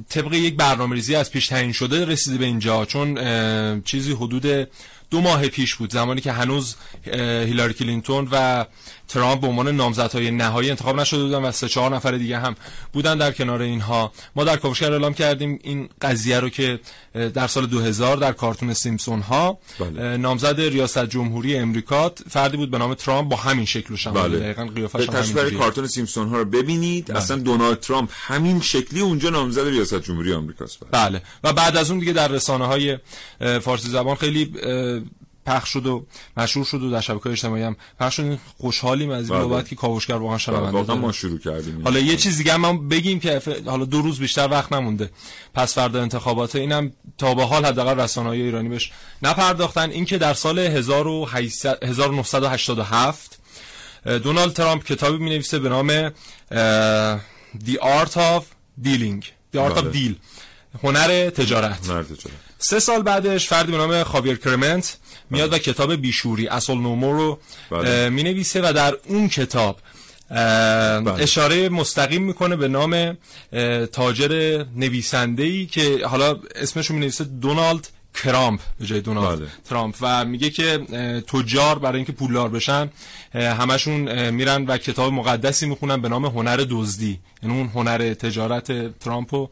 طبق 0.10 0.34
یک 0.34 0.56
برنامه 0.56 0.96
ریزی 0.96 1.16
از 1.16 1.32
پیش 1.32 1.48
تعیین 1.48 1.72
شده 1.72 2.06
رسیده 2.06 2.38
به 2.38 2.46
اینجا؟ 2.46 2.86
چون 2.86 3.82
چیزی 3.82 4.14
حدود 4.14 4.68
دو 5.12 5.22
ماه 5.22 5.48
پیش 5.48 5.76
بود 5.76 5.92
زمانی 5.94 6.22
که 6.22 6.32
هنوز 6.32 6.76
هیلاری 7.14 7.74
کلینتون 7.74 8.28
و 8.32 8.66
ترامپ 9.12 9.42
به 9.42 9.48
عنوان 9.48 9.76
نامزدهای 9.76 10.32
نهایی 10.32 10.70
انتخاب 10.70 11.00
نشده 11.00 11.24
بودن 11.24 11.38
و 11.38 11.52
سه 11.52 11.68
چهار 11.68 11.96
نفر 11.96 12.12
دیگه 12.12 12.40
هم 12.40 12.56
بودن 12.94 13.18
در 13.18 13.32
کنار 13.32 13.62
اینها 13.62 14.12
ما 14.36 14.44
در 14.44 14.58
کاوشگر 14.58 14.92
اعلام 14.92 15.14
کردیم 15.14 15.60
این 15.64 15.90
قضیه 16.02 16.40
رو 16.40 16.50
که 16.50 16.80
در 17.34 17.48
سال 17.48 17.66
2000 17.66 18.18
در 18.18 18.32
کارتون 18.32 18.74
سیمپسون 18.74 19.22
ها 19.22 19.58
بله. 19.80 20.18
نامزد 20.18 20.60
ریاست 20.60 21.06
جمهوری 21.06 21.58
امریکا 21.58 22.12
فردی 22.30 22.58
بود 22.58 22.72
به 22.72 22.78
نام 22.78 22.94
ترامپ 22.94 23.30
با 23.30 23.38
همین 23.38 23.66
شکل 23.66 23.94
و 23.94 23.98
شمایل 23.98 24.32
بله. 24.32 24.40
دقیقاً 24.40 24.66
قیافش 24.66 25.10
هم 25.10 25.50
کارتون 25.50 25.88
سیمپسون 25.88 26.28
ها 26.28 26.38
رو 26.38 26.46
ببینید 26.46 27.08
بله. 27.08 27.18
اصلا 27.18 27.38
دونالد 27.38 27.80
ترامپ 27.80 28.10
همین 28.14 28.62
شکلی 28.62 29.00
اونجا 29.02 29.30
نامزد 29.30 29.68
ریاست 29.68 30.02
جمهوری 30.02 30.34
آمریکاست 30.34 30.80
بله. 30.80 31.10
بله 31.10 31.22
و 31.44 31.54
بعد 31.54 31.78
از 31.78 31.92
اون 31.92 32.00
دیگه 32.00 32.14
در 32.14 32.28
رسانه 32.28 32.66
های 32.66 32.98
فارسی 33.62 33.90
زبان 33.90 34.16
خیلی 34.16 34.54
پخش 35.46 35.70
شد 35.70 35.86
و 35.86 36.06
مشهور 36.38 36.66
شد 36.66 36.84
و 36.84 36.92
در 36.92 37.02
شبکه 37.02 37.30
اجتماعی 37.30 37.64
هم 37.64 37.76
پخش 38.00 38.16
شد. 38.16 38.40
خوشحالیم 38.58 39.10
از 39.10 39.30
این 39.30 39.40
بله. 39.40 39.48
بابت 39.48 39.70
که 39.70 39.76
کاوشگر 39.76 40.16
واقعا 40.16 40.38
شنونده 40.38 40.72
واقعا 40.72 40.96
ما 40.96 41.12
شروع 41.12 41.40
کردیم. 41.40 41.84
حالا 41.84 42.00
یه 42.00 42.18
چیز 42.18 42.38
دیگه 42.38 42.54
هم 42.54 42.90
بگیم 42.90 43.20
که 43.20 43.42
حالا 43.66 43.86
دو 43.86 44.02
روز 44.02 44.20
بیشتر 44.20 44.48
وقت 44.52 44.74
نمونده. 44.74 45.12
پس 45.54 45.74
فردا 45.74 46.02
انتخابات. 46.02 46.56
اینم 46.56 46.92
تا 47.18 47.34
به 47.34 47.46
حال 47.46 47.66
حداقل 47.66 48.00
رسانه‌های 48.00 48.42
ایرانی 48.42 48.70
بهش 48.70 48.92
نپرداختن. 49.22 49.90
اینکه 49.90 50.18
در 50.18 50.34
سال 50.34 50.60
1987 50.60 53.40
دونالد 54.06 54.54
ترامپ 54.54 54.86
کتابی 54.86 55.18
می‌نویسه 55.18 55.60
به 55.60 55.70
نام 55.70 56.10
The 57.66 57.78
Art 57.82 58.14
of 58.14 58.44
Dealing. 58.84 59.26
The 59.54 59.58
Art 59.58 59.78
of 59.78 59.96
Deal. 59.96 60.14
هنر 60.84 61.30
تجارت. 61.30 61.90
هنر 61.90 62.04
تجارت. 62.04 62.51
سه 62.64 62.80
سال 62.80 63.02
بعدش 63.02 63.48
فردی 63.48 63.72
به 63.72 63.78
نام 63.78 64.04
خاویر 64.04 64.38
کرمنت 64.38 64.98
میاد 65.30 65.54
و 65.54 65.58
کتاب 65.58 65.96
بیشوری 65.96 66.48
اصل 66.48 66.74
نومو 66.74 67.14
رو 67.14 67.40
بله. 67.72 68.10
می 68.10 68.24
نویسه 68.24 68.62
و 68.62 68.74
در 68.74 68.98
اون 69.08 69.30
کتاب 69.30 69.80
بله. 70.30 71.24
اشاره 71.24 71.70
مستقیم 71.70 72.22
می‌کنه 72.22 72.56
به 72.56 72.68
نام 72.68 73.18
تاجر 73.92 74.64
نویسنده 74.76 75.44
ای 75.44 75.66
که 75.66 76.08
حالا 76.08 76.40
اسمش 76.56 76.88
رو 76.88 76.96
می 76.96 77.02
نویسه 77.02 77.24
دونالد 77.24 77.88
کرامپ 78.24 78.60
به 78.80 78.86
جای 78.86 79.02
دونالد 79.02 79.40
بله. 79.40 79.48
ترامپ 79.70 79.96
و 80.02 80.26
میگه 80.26 80.50
که 80.50 80.78
تجار 81.28 81.80
برای 81.80 81.96
اینکه 81.96 82.12
پولدار 82.12 82.50
بشن 82.50 82.90
همشون 83.34 84.30
میرن 84.30 84.66
و 84.66 84.78
کتاب 84.78 85.14
مقدسی 85.14 85.66
می‌خونن 85.66 86.02
به 86.02 86.10
نام 86.10 86.26
هنر 86.26 86.66
دزدی 86.70 87.20
یعنی 87.44 87.58
اون 87.58 87.68
هنر 87.68 88.14
تجارت 88.14 89.00
ترامپو 89.00 89.50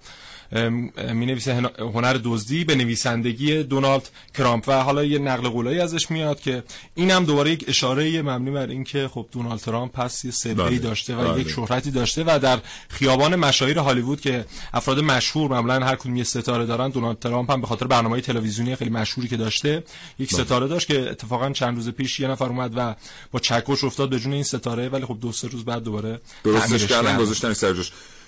می 0.51 1.25
نویسه 1.25 1.69
هنر 1.79 2.19
دزدی 2.23 2.63
به 2.63 2.75
نویسندگی 2.75 3.63
دونالد 3.63 4.09
کرامپ 4.37 4.63
و 4.67 4.83
حالا 4.83 5.03
یه 5.03 5.19
نقل 5.19 5.49
قولایی 5.49 5.79
ازش 5.79 6.11
میاد 6.11 6.39
که 6.39 6.63
این 6.95 7.11
هم 7.11 7.25
دوباره 7.25 7.51
یک 7.51 7.65
اشاره 7.67 8.21
مبنی 8.21 8.51
بر 8.51 8.67
اینکه 8.67 9.07
خب 9.07 9.25
دونالد 9.31 9.59
ترامپ 9.59 9.91
پس 9.91 10.25
یه 10.25 10.31
سبهی 10.31 10.53
بله. 10.53 10.79
داشته 10.79 11.15
و 11.15 11.31
بله. 11.31 11.41
یک 11.41 11.49
شهرتی 11.49 11.91
داشته 11.91 12.23
و 12.27 12.39
در 12.39 12.59
خیابان 12.89 13.35
مشاهیر 13.35 13.79
هالیوود 13.79 14.21
که 14.21 14.45
افراد 14.73 14.99
مشهور 14.99 15.51
معمولا 15.51 15.85
هر 15.85 15.95
کدوم 15.95 16.15
یه 16.15 16.23
ستاره 16.23 16.65
دارن 16.65 16.89
دونالد 16.89 17.19
ترامپ 17.19 17.51
هم 17.51 17.61
به 17.61 17.67
خاطر 17.67 17.87
برنامه 17.87 18.21
تلویزیونی 18.21 18.75
خیلی 18.75 18.91
مشهوری 18.91 19.27
که 19.27 19.37
داشته 19.37 19.83
یک 20.19 20.33
بله. 20.33 20.43
ستاره 20.43 20.67
داشت 20.67 20.87
که 20.87 21.09
اتفاقا 21.09 21.51
چند 21.51 21.75
روز 21.75 21.89
پیش 21.89 22.19
یه 22.19 22.27
نفر 22.27 22.45
اومد 22.45 22.73
و 22.75 22.95
با 23.31 23.39
چکش 23.39 23.83
افتاد 23.83 24.09
به 24.09 24.19
جون 24.19 24.33
این 24.33 24.43
ستاره 24.43 24.89
ولی 24.89 25.05
خب 25.05 25.17
دو 25.21 25.31
سه 25.31 25.47
روز 25.47 25.65
بعد 25.65 25.83
دوباره 25.83 26.19
درستش 26.43 26.85
کردن. 26.85 27.17
گذاشتن 27.17 27.53
سر 27.53 27.73
جاش 27.73 27.91
اه، 27.91 28.18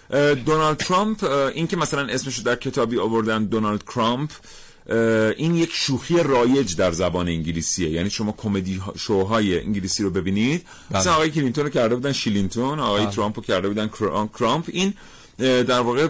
دونالد 0.45 0.77
ترامپ 0.77 1.23
این 1.55 1.67
که 1.67 1.77
مثلا 1.77 2.01
اسمش 2.07 2.37
رو 2.37 2.43
در 2.43 2.55
کتابی 2.55 2.97
آوردن 2.99 3.43
دونالد 3.45 3.83
کرامپ 3.83 4.31
این 5.37 5.55
یک 5.55 5.69
شوخی 5.73 6.17
رایج 6.23 6.75
در 6.75 6.91
زبان 6.91 7.27
انگلیسیه. 7.27 7.89
یعنی 7.89 8.09
شما 8.09 8.31
کمدی 8.37 8.75
ها- 8.75 8.93
شوهای 8.97 9.59
انگلیسی 9.63 10.03
رو 10.03 10.09
ببینید. 10.09 10.65
مثلا 10.91 11.13
آقای 11.13 11.29
کلینتون 11.29 11.63
رو 11.63 11.69
کرده 11.69 11.95
بودن 11.95 12.11
شیلینتون 12.11 12.79
آقای 12.79 13.05
ترامپ 13.05 13.37
رو 13.39 13.43
کرده 13.43 13.67
بودن 13.67 13.87
کرا- 13.87 14.37
کرامپ. 14.39 14.65
این 14.67 14.93
در 15.39 15.79
واقع 15.79 16.07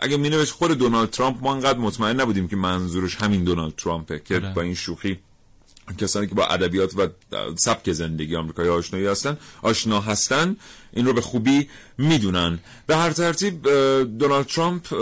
اگه 0.00 0.16
می 0.16 0.30
خود 0.44 0.70
دونالد 0.72 1.10
ترامپ 1.10 1.36
ما 1.42 1.54
انقدر 1.54 1.78
مطمئن 1.78 2.20
نبودیم 2.20 2.48
که 2.48 2.56
منظورش 2.56 3.16
همین 3.16 3.44
دونالد 3.44 3.72
ترامپه 3.76 4.22
که 4.24 4.38
با 4.40 4.62
این 4.62 4.74
شوخی 4.74 5.18
کسانی 5.98 6.26
که 6.26 6.34
با 6.34 6.46
ادبیات 6.46 6.96
و 6.96 7.08
سبک 7.56 7.92
زندگی 7.92 8.36
آمریکایی 8.36 8.68
آشنایی 8.68 9.06
هستن 9.06 9.36
آشنا 9.62 10.00
هستن 10.00 10.56
این 10.92 11.06
رو 11.06 11.12
به 11.12 11.20
خوبی 11.20 11.68
می‌دونن. 11.98 12.58
به 12.86 12.96
هر 12.96 13.10
ترتیب 13.10 13.62
دونالد 14.18 14.46
ترامپ 14.46 14.92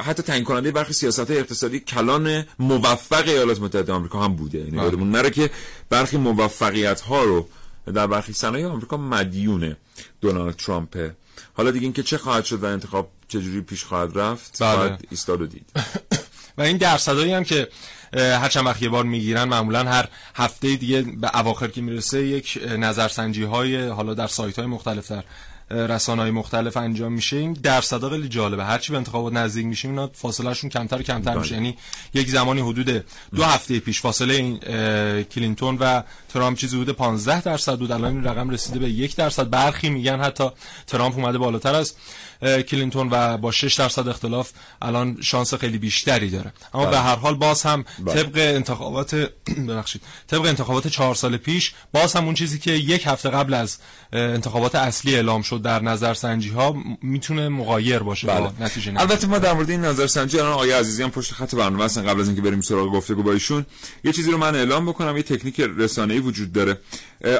حتی 0.00 0.22
تعیین 0.22 0.44
کننده 0.44 0.70
برخی 0.70 0.92
سیاست 0.92 1.30
اقتصادی 1.30 1.80
کلان 1.80 2.44
موفق 2.58 3.28
ایالات 3.28 3.60
متحده 3.60 3.92
آمریکا 3.92 4.20
هم 4.20 4.36
بوده. 4.36 4.58
یعنی 4.58 4.76
یادمون 4.76 5.10
نره 5.10 5.30
که 5.30 5.50
برخی 5.90 6.16
موفقیت 6.16 7.00
ها 7.00 7.24
رو 7.24 7.48
در 7.94 8.06
برخی 8.06 8.32
صنایع 8.32 8.66
آمریکا 8.66 8.96
مدیون 8.96 9.76
دونالد 10.20 10.56
ترامپه 10.56 11.14
حالا 11.54 11.70
دیگه 11.70 11.84
اینکه 11.84 12.02
چه 12.02 12.18
خواهد 12.18 12.44
شد 12.44 12.62
و 12.62 12.66
انتخاب 12.66 13.10
چجوری 13.28 13.60
پیش 13.60 13.84
خواهد 13.84 14.18
رفت 14.18 14.62
بله. 14.62 14.98
ایستاد 15.10 15.40
و 15.40 15.46
دید. 15.46 15.66
و 16.58 16.62
این 16.62 16.76
درصدایی 16.76 17.32
هم 17.32 17.44
که 17.44 17.68
هر 18.16 18.48
چند 18.48 18.66
وقت 18.66 18.82
یه 18.82 18.88
بار 18.88 19.04
می‌گیرن 19.04 19.44
معمولا 19.44 19.84
هر 19.84 20.08
هفته 20.34 20.76
دیگه 20.76 21.02
به 21.02 21.38
اواخر 21.38 21.68
که 21.68 21.80
می‌رسه 21.80 22.26
یک 22.26 22.58
نظرسنجی 22.78 23.42
های 23.42 23.88
حالا 23.88 24.14
در 24.14 24.26
سایت 24.26 24.58
های 24.58 24.66
مختلف 24.66 25.12
در 25.12 25.24
رسانه 25.70 26.22
های 26.22 26.30
مختلف 26.30 26.76
انجام 26.76 27.12
میشه. 27.12 27.36
این 27.36 27.52
درصدا 27.52 28.10
خیلی 28.10 28.28
جالبه. 28.28 28.64
هرچی 28.64 28.92
به 28.92 28.98
انتخابات 28.98 29.32
نزدیک 29.32 29.66
میشه 29.66 29.88
اینا 29.88 30.10
فاصلهشون 30.14 30.70
کمتر 30.70 30.98
و 30.98 31.02
کمتر 31.02 31.38
میشه. 31.38 31.54
یعنی 31.54 31.76
یک 32.14 32.30
زمانی 32.30 32.60
حدود 32.60 33.04
دو 33.34 33.44
هفته 33.44 33.80
پیش 33.80 34.00
فاصله 34.00 34.34
این 34.34 34.58
کلینتون 35.24 35.76
و 35.80 36.02
ترامپ 36.28 36.58
چیزی 36.58 36.80
حدود 36.80 36.96
15 36.96 37.40
درصد 37.40 37.78
بود. 37.78 37.92
الان 37.92 38.12
این 38.12 38.24
رقم 38.24 38.50
رسیده 38.50 38.78
به 38.78 38.90
یک 38.90 39.16
درصد. 39.16 39.50
برخی 39.50 39.90
میگن 39.90 40.20
حتی 40.20 40.50
ترامپ 40.86 41.16
اومده 41.16 41.38
بالاتر 41.38 41.74
از 41.74 41.92
اه، 41.92 41.98
کلینتون 42.42 43.08
و 43.10 43.38
با 43.38 43.50
6 43.50 43.74
درصد 43.74 44.08
اختلاف 44.08 44.50
الان 44.82 45.18
شانس 45.20 45.54
خیلی 45.54 45.78
بیشتری 45.78 46.30
داره. 46.30 46.52
اما 46.74 46.86
به 46.86 46.98
هر 46.98 47.16
حال 47.16 47.34
باز 47.34 47.62
هم 47.62 47.84
طبق 48.06 48.36
انتخابات 48.36 49.14
ببخشید. 49.68 50.02
طبق 50.26 50.44
انتخابات 50.46 50.88
چهار 50.88 51.14
سال 51.14 51.36
پیش 51.36 51.72
باز 51.92 52.12
هم 52.12 52.24
اون 52.24 52.34
چیزی 52.34 52.58
که 52.58 52.72
یک 52.72 53.06
هفته 53.06 53.30
قبل 53.30 53.54
از 53.54 53.78
انتخابات 54.12 54.74
اصلی 54.74 55.14
اعلام 55.14 55.42
شد 55.42 55.62
در 55.62 55.82
نظرسنجی 55.82 56.48
ها 56.48 56.72
م- 56.72 56.98
می‌تونه 57.02 57.48
مغایر 57.48 57.98
باشه 57.98 58.26
با 58.26 58.52
نتیجه. 58.60 59.00
البته 59.00 59.26
ما 59.26 59.38
در 59.38 59.52
مورد 59.52 59.70
این 59.70 59.80
نظرسنجی 59.80 60.38
الان 60.38 60.52
آقای 60.52 60.72
عزیزی 60.72 61.02
هم 61.02 61.10
پشت 61.10 61.32
خط 61.32 61.54
برنامه 61.54 61.84
هستن. 61.84 62.06
قبل 62.06 62.20
از 62.20 62.26
اینکه 62.26 62.42
بریم 62.42 62.60
سراغ 62.60 62.92
گفتگو 62.92 63.22
با 63.22 63.32
ایشون 63.32 63.66
یه 64.04 64.12
چیزی 64.12 64.30
رو 64.30 64.38
من 64.38 64.54
اعلام 64.54 64.86
بکنم 64.86 65.16
یه 65.16 65.22
تکنیک 65.22 65.60
رسانه‌ای 65.76 66.20
وجود 66.20 66.52
داره. 66.52 66.78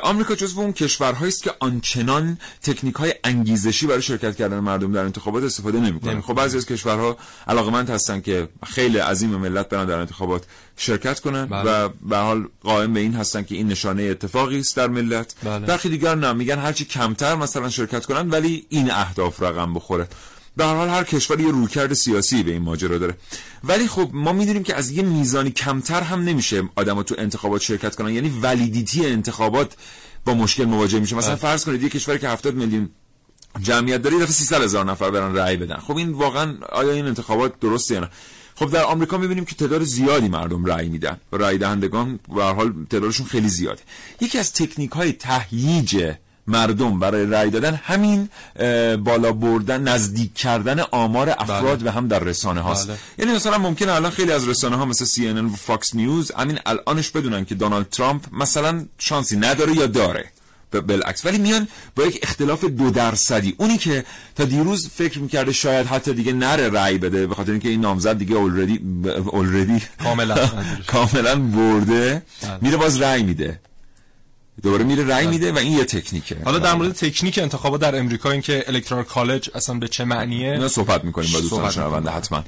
آمریکا 0.02 0.34
جزو 0.34 0.60
اون 0.60 0.72
کشورهایی 0.72 1.28
است 1.28 1.42
که 1.42 1.52
آنچنان 1.60 2.38
تکنیک 2.62 2.94
های 2.94 3.14
انگیزشی 3.24 3.86
برای 3.86 4.02
شرکت 4.02 4.36
کردن 4.36 4.60
مردم 4.60 4.92
در 4.92 5.04
انتخابات 5.04 5.44
استفاده 5.44 5.80
نمی‌کنه 5.80 6.20
خب 6.20 6.34
بعضی 6.34 6.56
از 6.56 6.66
کشورها 6.66 7.16
علاقمند 7.48 7.90
هستن 7.90 8.20
که 8.20 8.48
خیلی 8.66 8.98
عظیم 8.98 9.30
ملت 9.30 9.68
برن 9.68 9.86
در 9.86 9.98
انتخابات 9.98 10.44
شرکت 10.76 11.20
کنن 11.20 11.46
بله. 11.46 11.70
و 11.70 11.88
به 11.88 12.16
حال 12.16 12.48
قائم 12.62 12.92
به 12.92 13.00
این 13.00 13.14
هستن 13.14 13.42
که 13.42 13.54
این 13.54 13.68
نشانه 13.68 14.02
اتفاقی 14.02 14.60
است 14.60 14.76
در 14.76 14.88
ملت 14.88 15.34
بله. 15.42 15.66
برخی 15.66 15.88
دیگر 15.88 16.14
نه 16.14 16.32
میگن 16.32 16.58
هرچی 16.58 16.84
کمتر 16.84 17.34
مثلا 17.34 17.68
شرکت 17.68 18.06
کنن 18.06 18.30
ولی 18.30 18.66
این 18.68 18.90
اهداف 18.90 19.42
رقم 19.42 19.74
بخوره 19.74 20.08
به 20.56 20.64
هر 20.64 20.74
حال 20.74 20.88
هر 20.88 21.04
کشور 21.04 21.40
یه 21.40 21.50
رویکرد 21.50 21.92
سیاسی 21.92 22.42
به 22.42 22.50
این 22.52 22.62
ماجرا 22.62 22.98
داره. 22.98 23.16
ولی 23.64 23.86
خب 23.86 24.10
ما 24.12 24.32
می‌دونیم 24.32 24.62
که 24.62 24.74
از 24.74 24.90
یه 24.90 25.02
میزانی 25.02 25.50
کمتر 25.50 26.00
هم 26.00 26.22
نمیشه 26.22 26.62
آدما 26.76 27.02
تو 27.02 27.14
انتخابات 27.18 27.60
شرکت 27.60 27.96
کنن. 27.96 28.14
یعنی 28.14 28.28
ولیدیتی 28.42 29.06
انتخابات 29.06 29.76
با 30.24 30.34
مشکل 30.34 30.64
مواجه 30.64 31.00
میشه. 31.00 31.16
مثلا 31.16 31.36
فرض 31.36 31.64
کنید 31.64 31.82
یه 31.82 31.88
کشوری 31.88 32.18
که 32.18 32.28
70 32.28 32.54
میلیون 32.54 32.90
جمعیت 33.60 34.02
داره 34.02 34.16
یه 34.16 34.22
دفعه 34.22 34.32
300 34.32 34.62
هزار 34.62 34.84
نفر 34.84 35.10
برن 35.10 35.34
رأی 35.34 35.56
بدن. 35.56 35.76
خب 35.76 35.96
این 35.96 36.10
واقعا 36.10 36.54
آیا 36.72 36.92
این 36.92 37.06
انتخابات 37.06 37.60
درسته 37.60 37.94
یا 37.94 38.00
نه؟ 38.00 38.08
خب 38.54 38.70
در 38.70 38.82
آمریکا 38.82 39.18
می‌بینیم 39.18 39.44
که 39.44 39.54
تعداد 39.54 39.82
زیادی 39.82 40.28
مردم 40.28 40.64
رأی 40.64 40.88
میدن. 40.88 41.20
رأی 41.32 41.58
دهندگان 41.58 42.18
به 42.34 42.44
هر 42.44 42.52
حال 42.52 42.74
تعدادشون 42.90 43.26
خیلی 43.26 43.48
زیاده. 43.48 43.82
یکی 44.20 44.38
از 44.38 44.52
تکنیک 44.52 44.90
های 44.90 45.12
تهییج 45.12 46.12
مردم 46.46 46.98
برای 46.98 47.26
رأی 47.26 47.50
دادن 47.50 47.74
همین 47.74 48.28
بالا 49.04 49.32
بردن 49.32 49.88
نزدیک 49.88 50.34
کردن 50.34 50.80
آمار 50.80 51.34
افراد 51.38 51.78
به 51.78 51.92
هم 51.92 52.08
در 52.08 52.18
رسانه 52.18 52.60
هاست. 52.60 52.88
بله. 52.88 52.96
یعنی 53.18 53.32
مثلا 53.32 53.58
ممکنه 53.58 53.92
الان 53.92 54.10
خیلی 54.10 54.32
از 54.32 54.48
رسانه 54.48 54.76
ها 54.76 54.84
مثل 54.84 55.06
CNN 55.06 55.52
و 55.52 55.56
فاکس 55.56 55.94
نیوز 55.94 56.32
همین 56.32 56.58
الانش 56.66 57.10
بدونن 57.10 57.44
که 57.44 57.54
دونالد 57.54 57.88
ترامپ 57.88 58.22
مثلا 58.32 58.84
شانسی 58.98 59.36
نداره 59.36 59.76
یا 59.76 59.86
داره 59.86 60.30
بالعکس. 60.80 61.26
ولی 61.26 61.38
میان 61.38 61.68
با 61.96 62.04
یک 62.04 62.18
اختلاف 62.22 62.64
دو 62.64 62.90
درصدی. 62.90 63.54
اونی 63.58 63.78
که 63.78 64.04
تا 64.34 64.44
دیروز 64.44 64.88
فکر 64.88 65.18
می‌کرده 65.18 65.52
شاید 65.52 65.86
حتی 65.86 66.14
دیگه 66.14 66.32
نره 66.32 66.68
رأی 66.68 66.98
بده 66.98 67.26
به 67.26 67.34
خاطر 67.34 67.50
اینکه 67.50 67.68
این 67.68 67.80
نامزد 67.80 68.18
دیگه 68.18 68.36
already 68.36 68.80
already 69.32 69.82
کاملا. 70.02 70.50
کاملا 70.92 71.36
برده 71.36 72.22
میره 72.60 72.76
باز 72.76 73.00
رأی 73.00 73.22
میده. 73.22 73.60
دوباره 74.62 74.84
میره 74.84 75.06
رأی 75.06 75.26
میده 75.26 75.52
و 75.52 75.58
این 75.58 75.72
یه 75.72 75.84
تکنیکه. 75.84 76.36
حالا 76.44 76.58
در 76.58 76.74
مورد 76.74 76.92
تکنیک 76.92 77.38
انتخابات 77.38 77.80
در 77.80 77.98
امریکا 77.98 78.30
اینکه 78.30 78.64
الکترال 78.66 79.02
کالج 79.02 79.50
اصلا 79.54 79.78
به 79.78 79.88
چه 79.88 80.04
معنیه؟ 80.04 80.52
اینا 80.52 80.68
صحبت 80.68 81.04
می‌کنیم 81.04 81.30
با 81.32 81.40
دوستان 81.40 81.70
شنونده 81.70 82.10
حتما. 82.10 82.44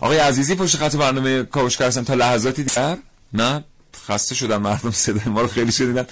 آقای 0.00 0.18
عزیزی 0.18 0.54
پشت 0.54 0.76
خط 0.76 0.96
برنامه 0.96 1.42
کاوشگر 1.42 1.86
هستن 1.86 2.04
تا 2.04 2.14
لحظاتی 2.14 2.64
دیگر؟ 2.64 2.96
نه. 3.32 3.64
خسته 4.08 4.34
شدن 4.34 4.56
مردم 4.56 4.90
صدای 4.90 5.24
ما 5.26 5.40
رو 5.40 5.48
خیلی 5.48 5.72
شنیدن. 5.72 6.06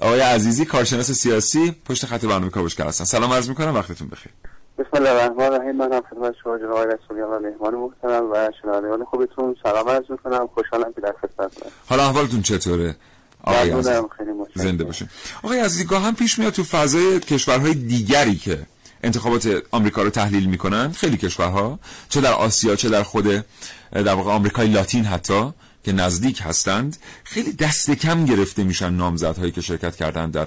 آقای 0.00 0.20
عزیزی 0.20 0.64
کارشناس 0.64 1.10
سیاسی 1.10 1.76
پشت 1.84 2.06
خط 2.06 2.24
برنامه 2.24 2.50
کاوشگر 2.50 2.86
هستن 2.86 3.04
سلام 3.04 3.32
عرض 3.32 3.48
می‌کنم. 3.48 3.74
وقتتون 3.74 4.08
بخیر. 4.08 4.32
بسم 4.78 4.88
الله 4.92 5.10
الرحمن 5.10 5.44
الرحیم. 5.44 5.76
من 5.76 5.92
هم 5.92 6.02
خدمت 6.10 6.34
شما 6.42 6.58
جناب 6.58 6.70
آقای 6.72 6.86
رسولیان 6.86 7.28
و 7.30 7.38
مهمان 7.38 7.74
محترم 7.74 8.30
و 8.32 8.50
شنوندگان 8.62 9.04
خوبتون. 9.04 9.56
سلام 9.62 9.88
عرض 9.88 10.04
می‌کنم. 10.08 10.48
خوشحالم 10.54 10.92
که 10.94 11.00
در 11.00 11.14
خدمتتونم 11.22 11.70
حالا 11.88 12.06
احوالتون 12.06 12.42
چطوره؟ 12.42 12.96
آقای 13.46 13.82
زنده 14.54 14.84
باشین 14.84 15.08
آقای 15.42 15.60
عزیزی 15.60 15.84
گاه 15.84 16.02
هم 16.02 16.14
پیش 16.14 16.38
میاد 16.38 16.52
تو 16.52 16.64
فضای 16.64 17.20
کشورهای 17.20 17.74
دیگری 17.74 18.36
که 18.36 18.66
انتخابات 19.02 19.62
آمریکا 19.70 20.02
رو 20.02 20.10
تحلیل 20.10 20.46
می‌کنن 20.46 20.92
خیلی 20.92 21.16
کشورها 21.16 21.78
چه 22.08 22.20
در 22.20 22.32
آسیا 22.32 22.76
چه 22.76 22.88
در 22.88 23.02
خود 23.02 23.44
در 23.92 24.14
واقع 24.14 24.30
آمریکای 24.30 24.68
لاتین 24.68 25.04
حتی 25.04 25.52
که 25.84 25.92
نزدیک 25.92 26.42
هستند 26.44 26.96
خیلی 27.24 27.52
دست 27.52 27.90
کم 27.90 28.24
گرفته 28.24 28.64
میشن 28.64 28.90
نامزدهایی 28.90 29.52
که 29.52 29.60
شرکت 29.60 29.96
کردن 29.96 30.30
در 30.30 30.46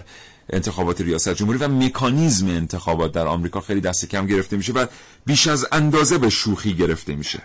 انتخابات 0.49 1.01
ریاست 1.01 1.33
جمهوری 1.33 1.59
و 1.59 1.67
مکانیزم 1.67 2.47
انتخابات 2.47 3.11
در 3.11 3.27
آمریکا 3.27 3.61
خیلی 3.61 3.81
دست 3.81 4.05
کم 4.05 4.25
گرفته 4.25 4.57
میشه 4.57 4.73
و 4.73 4.85
بیش 5.25 5.47
از 5.47 5.67
اندازه 5.71 6.17
به 6.17 6.29
شوخی 6.29 6.73
گرفته 6.73 7.15
میشه. 7.15 7.39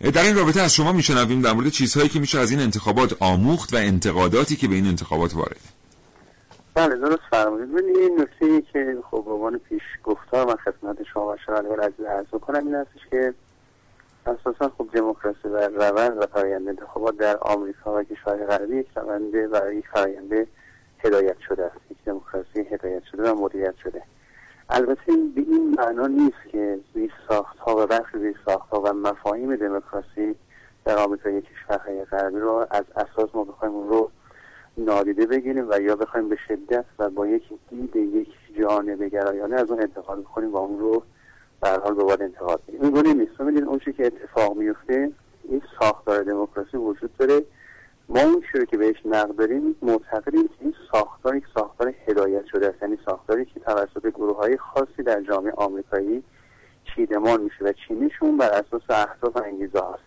در 0.00 0.22
این 0.22 0.36
رابطه 0.36 0.60
از 0.60 0.74
شما 0.74 0.92
میشنویم 0.92 1.42
در 1.42 1.52
مورد 1.52 1.68
چیزهایی 1.68 2.08
که 2.08 2.20
میشه 2.20 2.38
از 2.38 2.50
این 2.50 2.60
انتخابات 2.60 3.16
آموخت 3.20 3.74
و 3.74 3.76
انتقاداتی 3.76 4.56
که 4.56 4.68
به 4.68 4.74
این 4.74 4.86
انتخابات 4.86 5.34
وارده. 5.34 5.56
بله 6.74 6.96
درست 6.96 7.22
فرمودید. 7.30 7.72
ببینید 7.72 7.96
این 7.96 8.20
نکته 8.20 8.62
که 8.72 8.96
خب 9.10 9.24
به 9.24 9.30
عنوان 9.30 9.58
پیش 9.58 9.82
گفتار 10.04 10.46
من 10.46 10.56
خدمت 10.56 10.96
شما 11.12 11.26
و 11.26 11.36
شنوندگان 11.46 11.80
عزیز 11.80 12.06
عرض 12.06 12.26
کنم 12.26 12.66
این 12.66 12.74
هستش 12.74 13.00
که 13.10 13.34
اساسا 14.26 14.72
خب 14.78 14.88
دموکراسی 14.92 15.48
و 15.48 15.56
روند 15.56 16.16
و 16.18 16.26
فرآیند 16.26 16.68
انتخابات 16.68 17.16
در 17.16 17.36
آمریکا 17.40 17.98
و 17.98 18.02
کشورهای 18.02 18.46
غربی 18.46 18.76
یک 18.76 18.86
روند 18.96 19.34
و 19.34 19.72
یک 19.72 19.84
فرآیند 19.92 20.46
هدایت 20.98 21.36
شده 21.48 21.64
است. 21.64 21.76
یک 21.90 21.96
دموکراسی 22.06 22.60
هدایت 22.70 23.02
شده 23.12 23.30
و 23.30 23.34
مدیریت 23.34 23.74
شده. 23.82 24.02
البته 24.70 25.12
به 25.34 25.40
این 25.40 25.74
معنا 25.78 26.06
نیست 26.06 26.48
که 26.52 26.78
زیر 26.94 27.12
ساختها 27.28 27.76
و 27.76 27.86
برخی 27.86 28.18
زیر 28.18 28.36
ساختها 28.46 28.80
و 28.80 28.92
مفاهیم 28.92 29.56
دموکراسی 29.56 30.34
در 30.84 30.98
آمریکا 30.98 31.30
یک 31.30 31.44
کشورهای 31.44 32.04
غربی 32.04 32.38
رو 32.38 32.66
از 32.70 32.84
اساس 32.96 33.34
ما 33.34 33.44
بخوایم 33.44 33.74
اون 33.74 33.88
رو 33.88 34.10
نادیده 34.78 35.26
بگیریم 35.26 35.66
و 35.70 35.80
یا 35.80 35.96
بخوایم 35.96 36.28
به 36.28 36.36
شدت 36.48 36.84
و 36.98 37.10
با 37.10 37.26
یک 37.26 37.42
دید 37.70 37.96
یک 37.96 38.28
جانب 38.58 39.02
گرایانه 39.02 39.56
از 39.56 39.70
اون 39.70 39.80
انتقاد 39.80 40.20
بکنیم 40.20 40.52
و 40.52 40.56
اون 40.56 40.78
رو 40.78 41.02
به 41.60 41.68
حال 41.68 41.94
به 41.94 42.04
باید 42.04 42.22
انتقاد 42.22 42.60
بگیریم 42.68 42.84
این 42.84 42.90
گونه 42.90 43.14
نیست. 43.14 43.32
ببینید 43.38 43.64
اون 43.64 43.78
که 43.78 44.06
اتفاق 44.06 44.56
میفته 44.56 45.10
این 45.44 45.62
ساختار 45.80 46.22
دموکراسی 46.22 46.76
وجود 46.76 47.16
داره. 47.16 47.42
ما 48.08 48.20
اون 48.20 48.42
چیزی 48.52 48.66
که 48.66 48.76
بهش 48.76 48.96
نقد 49.04 49.36
داریم 49.36 49.76
معتقدیم 49.82 50.48
که 50.48 50.54
این 50.60 50.74
ساختار 50.92 51.36
یک 51.36 51.44
ساختار 51.54 51.94
هدایت 52.06 52.44
شده 52.46 52.66
است. 52.66 52.82
یعنی 52.82 52.98
ساختاری 53.06 53.44
که 53.44 53.60
توسط 53.60 54.06
گروه 54.06 54.36
های 54.36 54.56
خاصی 54.56 55.02
در 55.02 55.22
جامعه 55.22 55.52
آمریکایی 55.52 56.22
چیدمان 56.94 57.40
میشه 57.40 57.64
و 57.64 57.72
چینشون 57.88 58.36
بر 58.36 58.50
اساس 58.50 58.82
اهداف 58.88 59.36
و 59.36 59.42
انگیزه 59.44 59.78
هاست. 59.78 60.02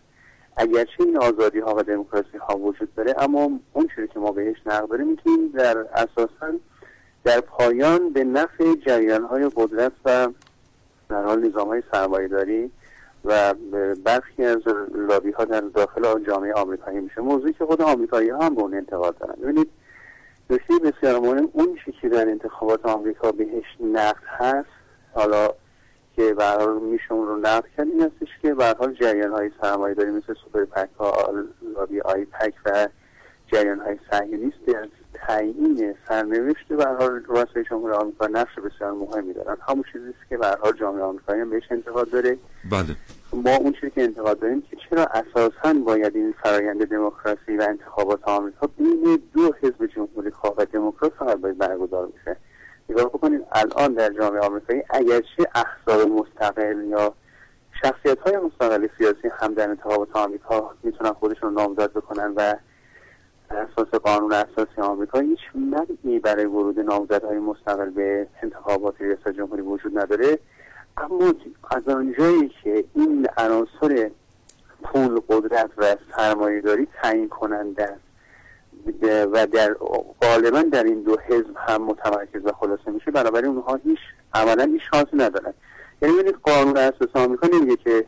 اگرچه 0.58 0.94
این 1.00 1.18
آزادی 1.18 1.60
ها 1.60 1.76
و 1.76 1.84
دموکراسی 1.84 2.38
ها 2.38 2.58
وجود 2.58 2.96
داره 2.96 3.16
اما 3.18 3.50
اون 3.74 3.90
چیزی 3.96 4.08
که 4.08 4.20
ما 4.20 4.32
بهش 4.32 4.58
نقد 4.66 4.90
داریم 4.90 5.08
می‌تونیم 5.08 5.52
در 5.52 5.78
اساسا 5.78 6.60
در 7.24 7.42
پایان 7.42 8.14
به 8.14 8.24
نفع 8.24 8.76
جریان 8.88 9.24
های 9.24 9.50
قدرت 9.56 9.92
و 10.06 10.28
در 11.10 11.24
حال 11.24 11.48
نظام 11.48 11.68
های 11.68 11.82
و 13.26 13.54
برخی 14.04 14.44
از 14.44 14.58
لابی 14.96 15.32
ها 15.32 15.46
در 15.46 15.62
داخل 15.62 16.24
جامعه 16.24 16.54
آمریکایی 16.54 17.00
میشه. 17.00 17.22
موضوعی 17.22 17.54
که 17.54 17.66
خود 17.66 17.82
آمریکایی 17.82 18.30
ها 18.30 18.46
هم 18.46 18.56
به 18.56 18.62
اون 18.62 18.74
انتقاد 18.74 19.18
دارن. 19.18 19.36
ببینید 19.42 19.70
نکته 20.50 20.74
بسیار 20.80 21.20
مهم 21.20 21.50
اون 21.54 21.78
چیزی 21.86 21.98
که 22.02 22.10
در 22.10 22.30
انتخابات 22.30 22.86
آمریکا 22.86 23.32
بهش 23.32 23.66
نقد 23.80 24.24
هست 24.28 24.70
حالا 25.14 25.50
که 26.16 26.34
به 26.34 26.46
حال 26.46 26.80
میشه 26.82 27.14
اون 27.14 27.28
رو 27.28 27.38
نقد 27.38 27.66
کرد 27.78 27.88
این 27.88 28.02
هستش 28.02 28.28
که 28.42 28.54
به 28.54 28.76
حال 28.80 28.94
جریان 28.94 29.32
های 29.32 29.52
سرمایه 29.62 29.96
داری 29.96 30.12
مثل 30.12 30.34
سوپر 30.44 30.66
پک 30.66 30.90
ها 31.00 31.34
لابی 31.76 32.02
آی 32.02 32.26
پک 32.26 32.54
و 32.66 32.88
جریان 33.52 33.80
های 33.80 33.98
صهیونیست 34.12 34.70
از 34.70 34.90
تعیین 35.14 35.96
سرنوشت 36.08 36.68
به 36.68 36.86
حال 36.86 37.24
رؤسای 37.28 37.64
جمهور 37.70 37.94
آمریکا 37.94 38.28
نقش 38.28 38.60
بسیار 38.60 38.92
مهمی 38.92 39.34
دارن. 39.34 39.58
همون 39.68 39.84
چیزی 39.92 40.10
است 40.10 40.30
که 40.30 40.38
به 40.38 40.48
حال 40.62 40.74
جامعه 40.80 41.04
آمریکایی 41.04 41.42
هم 41.42 41.50
بهش 41.50 41.64
انتقاد 41.72 42.10
داره. 42.10 42.38
بله. 42.72 42.96
ما 43.34 43.56
اون 43.56 43.74
چیزی 43.74 43.92
که 43.92 44.04
انتقاد 44.04 44.40
داریم 44.40 44.62
که 44.62 44.78
چرا 44.90 45.06
اساسا 45.06 45.74
باید 45.86 46.16
این 46.16 46.34
فرایند 46.44 46.86
دموکراسی 46.86 47.58
و 47.58 47.66
انتخابات 47.70 48.24
آمریکا 48.24 48.68
بین 48.68 49.20
دو 49.34 49.54
حزب 49.62 49.86
جمهوری 49.86 50.32
خواه 50.32 50.54
و 50.58 50.66
دموکرات 50.66 51.14
فقط 51.20 51.38
باید 51.38 51.58
برگزار 51.58 52.08
بشه؟ 52.08 52.38
نگاه 52.90 53.06
بکنید 53.06 53.42
الان 53.52 53.94
در 53.94 54.14
جامعه 54.14 54.42
آمریکایی 54.42 54.84
اگرچه 54.90 55.48
احزاب 55.56 56.10
مستقل 56.10 56.84
یا 56.88 57.14
شخصیت 57.82 58.20
های 58.20 58.38
مستقل 58.38 58.88
سیاسی 58.98 59.30
هم 59.40 59.54
در 59.54 59.70
انتخابات 59.70 60.16
آمریکا 60.16 60.72
می‌تونن 60.84 61.14
خودشون 61.14 61.54
نامزد 61.54 61.92
بکنن 61.92 62.34
و 62.36 62.56
اساس 63.52 63.88
قانون 63.88 64.34
اساسی 64.34 64.82
آمریکا 64.82 65.20
هیچ 65.20 65.40
منعی 65.56 66.20
برای 66.20 66.46
ورود 66.46 66.80
نامزدهای 66.80 67.40
مستقل 67.40 67.90
به 67.90 68.28
انتخابات 68.44 69.02
ریاست 69.02 69.30
جمهوری 69.30 69.62
وجود 69.62 70.00
نداره. 70.00 70.40
اما 70.98 71.34
از 71.72 71.88
آنجایی 71.88 72.52
که 72.64 72.84
این 72.96 73.28
عناصر 73.38 74.12
پول 74.84 75.20
قدرت 75.30 75.70
و 75.78 75.96
سرمایه 76.16 76.62
داری 76.62 76.88
تعیین 77.02 77.30
کننده 77.30 77.84
است 77.84 78.10
و 79.04 79.48
در 79.48 79.74
غالبا 80.22 80.62
در 80.62 80.84
این 80.84 81.02
دو 81.02 81.18
حزب 81.28 81.56
هم 81.56 81.84
متمرکز 81.84 82.46
و 82.46 82.52
خلاصه 82.52 82.92
میشه 82.92 83.12
بنابراین 83.12 83.52
اونها 83.52 83.76
هیچ 83.76 84.00
عملا 84.34 84.64
هیچ 84.64 84.82
شانسی 84.94 85.18
ندارن. 85.18 85.54
یعنی 86.02 86.32
قانون 86.44 86.78
اساس 86.78 87.10
آمریکا 87.14 87.48
نمیگه 87.48 87.76
که 87.76 88.06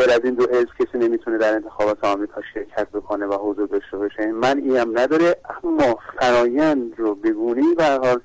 غیر 0.00 0.10
از 0.10 0.20
این 0.24 0.34
دو 0.34 0.46
حزب 0.50 0.68
کسی 0.78 0.98
نمی‌تونه 0.98 1.38
در 1.38 1.54
انتخابات 1.54 2.04
آمریکا 2.04 2.40
شرکت 2.54 2.88
بکنه 2.88 3.26
و 3.26 3.34
حضور 3.34 3.66
داشته 3.66 3.96
باشه. 3.96 4.26
من 4.26 4.58
ای 4.58 4.76
هم 4.76 4.98
نداره 4.98 5.36
اما 5.64 5.98
فرایند 6.20 6.92
رو 6.98 7.14
بگونی 7.14 7.74
به 7.74 7.84
حال 7.84 8.20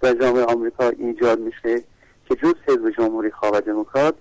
در 0.00 0.14
جامعه 0.14 0.44
آمریکا 0.44 0.88
ایجاد 0.88 1.38
میشه 1.38 1.82
که 2.28 2.34
جز 2.34 2.54
حزب 2.68 2.90
جمهوری 2.90 3.30
خواه 3.30 3.52
و 3.52 3.60
دموکرات 3.60 4.14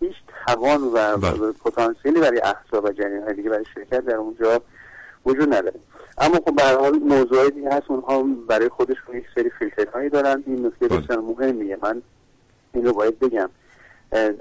هیچ 0.00 0.14
توان 0.46 0.82
و 0.82 1.16
پتانسیلی 1.64 2.20
برای 2.20 2.40
احزاب 2.40 2.84
و 2.84 2.92
های 3.02 3.34
دیگه 3.34 3.50
برای 3.50 3.64
شرکت 3.74 4.00
در 4.00 4.16
اونجا 4.16 4.62
وجود 5.26 5.54
نداره. 5.54 5.80
اما 6.18 6.34
خب 6.34 6.54
به 6.56 6.62
حال 6.62 6.98
موضوعی 6.98 7.50
دیگه 7.50 7.74
هست 7.74 7.90
اونها 7.90 8.22
برای 8.48 8.68
خودشون 8.68 9.16
یک 9.16 9.24
سری 9.34 9.50
فیلترهایی 9.58 10.08
دارن. 10.08 10.42
این 10.46 10.66
نکته 10.66 10.88
بسیار 10.88 11.20
مهمیه. 11.20 11.78
من 11.82 12.02
این 12.74 12.84
رو 12.84 12.92
باید 12.92 13.18
بگم. 13.18 13.50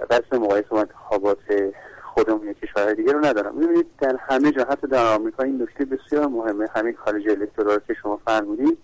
قصد 0.09 0.35
مقایسه 0.35 0.67
با 0.69 0.79
انتخابات 0.79 1.37
خودمون 2.17 2.47
یا 2.47 2.53
کشورهای 2.53 2.95
دیگه 2.95 3.11
رو 3.13 3.25
ندارم. 3.25 3.55
می‌بینید 3.55 3.85
در 4.01 4.15
همه 4.29 4.51
جا 4.51 4.65
حتی 4.69 4.87
در 4.87 5.15
آمریکا 5.15 5.43
این 5.43 5.61
نکته 5.61 5.85
بسیار 5.85 6.27
مهمه. 6.27 6.67
همین 6.75 6.95
خارج 7.05 7.29
الکترال 7.29 7.79
که 7.87 7.93
شما 7.93 8.19
فرمودید 8.25 8.77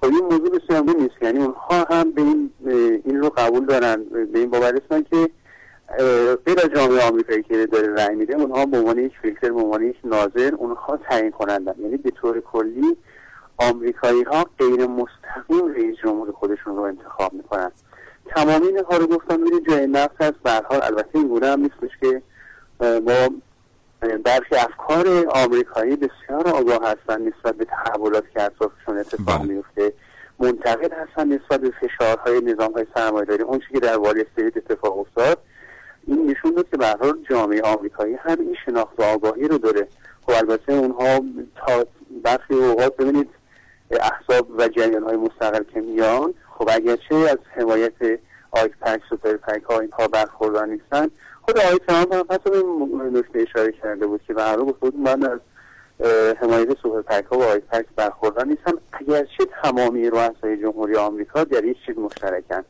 خب 0.00 0.04
این 0.04 0.24
موضوع 0.24 0.58
بسیار 0.58 0.82
مهم 0.82 1.00
نیست. 1.02 1.22
یعنی 1.22 1.38
اونها 1.38 1.84
هم 1.90 2.10
به 2.10 2.22
این, 2.22 2.50
این 3.04 3.20
رو 3.20 3.30
قبول 3.36 3.66
دارن. 3.66 4.04
به 4.04 4.38
این 4.38 4.50
باور 4.50 4.74
هستن 4.76 5.02
که 5.02 5.30
غیر 6.46 6.58
از 6.64 6.68
جامعه 6.74 7.08
آمریکایی 7.08 7.42
که 7.42 7.66
داره 7.66 7.94
رأی 7.94 8.14
میده 8.14 8.34
اونها 8.34 8.66
به 8.66 8.78
عنوان 8.78 8.98
یک 8.98 9.12
فیلتر 9.22 9.52
به 9.52 9.60
عنوان 9.60 9.82
یک 9.82 9.96
ناظر 10.04 10.54
اونها 10.56 10.96
تعیین 10.96 11.30
کنندن. 11.30 11.74
یعنی 11.78 11.96
به 11.96 12.10
طور 12.10 12.40
کلی 12.40 12.96
آمریکایی 13.58 14.22
ها 14.22 14.46
غیر 14.58 14.86
مستقیم 14.86 15.74
رئیس 15.74 15.96
جمهور 16.04 16.32
خودشون 16.32 16.76
رو 16.76 16.82
انتخاب 16.82 17.32
می‌کنن. 17.32 17.70
تمامی 18.36 18.66
اینها 18.66 18.96
رو 18.96 19.06
گفتم 19.06 19.40
میره 19.40 19.60
جای 19.68 19.86
نفس 19.86 20.14
هست. 20.20 20.46
حال 20.46 20.80
البته 20.82 21.08
این 21.14 21.28
گونه 21.28 21.46
هم 21.46 21.60
نیستش 21.60 21.98
که 22.00 22.22
ما 22.80 23.28
برخی 24.24 24.56
افکار 24.56 25.26
آمریکایی 25.28 25.96
بسیار 25.96 26.48
آگاه 26.48 26.80
هستن 26.82 27.22
نسبت 27.22 27.54
به 27.54 27.64
تحولاتی 27.64 28.26
که 28.34 28.42
اطرافشون 28.42 28.98
اتفاق 28.98 29.42
میفته. 29.42 29.92
منتقد 30.38 30.92
هستن 30.92 31.28
نسبت 31.28 31.60
به 31.60 31.70
فشارهای 31.70 32.40
نظام 32.40 32.72
های 32.72 32.86
سرمایه‌داری. 32.94 33.42
اون 33.42 33.60
که 33.72 33.80
در 33.80 33.96
وال 33.96 34.24
استریت 34.26 34.56
اتفاق 34.56 34.98
افتاد 34.98 35.38
این 36.06 36.30
نشون 36.30 36.54
داد 36.54 36.70
که 36.70 36.76
به 36.76 36.86
جامعه 37.30 37.62
آمریکایی 37.62 38.14
هم 38.14 38.40
این 38.40 38.56
شناخت 38.66 39.00
و 39.00 39.02
آگاهی 39.02 39.48
رو 39.48 39.58
داره. 39.58 39.88
خب 40.26 40.32
البته 40.36 40.72
اونها 40.72 41.20
تا 41.56 41.86
برخی 42.24 42.54
اوقات 42.54 42.96
ببینید 42.96 43.28
احزاب 43.90 44.50
و 44.58 44.68
جریان 44.68 45.02
های 45.02 45.16
مستقل 45.16 45.64
که 45.74 45.80
میان 45.80 46.34
خب 46.58 46.68
اگرچه 46.72 47.14
از 47.14 47.38
حمایت 47.56 47.92
آیپک 48.50 49.00
super 49.10 49.36
PAC 49.36 49.62
ها 49.62 49.80
اینها 49.80 50.08
برخوردار 50.08 50.66
نیستن 50.66 51.08
خود 51.50 51.60
آقای 51.60 51.78
ترامپ 51.88 52.14
هم 52.14 52.24
حتی 52.30 52.50
به 52.50 52.62
نکته 53.18 53.38
اشاره 53.48 53.72
کرده 53.72 54.06
بود 54.06 54.20
که 54.26 54.34
هر 54.38 54.72
خود 54.80 54.96
من 54.96 55.22
از 55.22 55.38
حمایت 56.40 56.68
super 56.82 57.02
PAC 57.02 57.24
ها 57.24 57.38
و 57.38 57.42
آیپک 57.42 57.86
برخوردار 57.96 58.46
نیستم. 58.46 58.78
اگرچه 58.92 59.44
تمامی 59.62 60.10
رؤسای 60.10 60.56
جمهوری 60.62 60.96
آمریکا 60.96 61.44
در 61.44 61.64
یک 61.64 61.76
چیز 61.86 61.98
مشترکن 61.98 62.64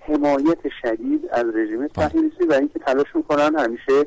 حمایت 0.00 0.58
شدید 0.82 1.28
از 1.32 1.44
رژیم 1.54 1.88
صهیونیستی 1.96 2.44
و 2.44 2.52
اینکه 2.52 2.78
تلاش 2.78 3.16
می‌کنن 3.16 3.58
همیشه 3.58 4.06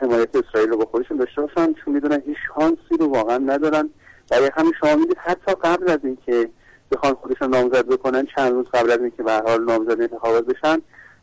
حمایت 0.00 0.36
اسرائیل 0.36 0.70
رو 0.70 0.76
با 0.76 0.84
خودشون 0.84 1.16
داشته 1.16 1.40
باشن 1.40 1.72
چون 1.72 1.94
می‌دونن 1.94 2.22
هیچ 2.26 2.36
شانسی 2.54 2.96
رو 3.00 3.06
واقعا 3.06 3.38
ندارن. 3.38 3.90
برای 4.30 4.50
همین 4.54 4.72
شما 4.80 4.96
می‌دید 4.96 5.16
حتی 5.18 5.52
قبل 5.64 5.90
از 5.90 5.98
اینکه 6.04 6.48
بخوان 6.92 7.14
خودشون 7.14 7.50
نامزد 7.50 7.86
بکنن 7.86 8.26
چند 8.36 8.52
روز 8.52 8.66
قبل 8.74 8.90
از 8.90 8.98
اینکه 8.98 9.22
به 9.22 9.32
حال 9.32 9.64
نامزد 9.64 10.00
انتخابات 10.00 10.44
بشن 10.44 10.78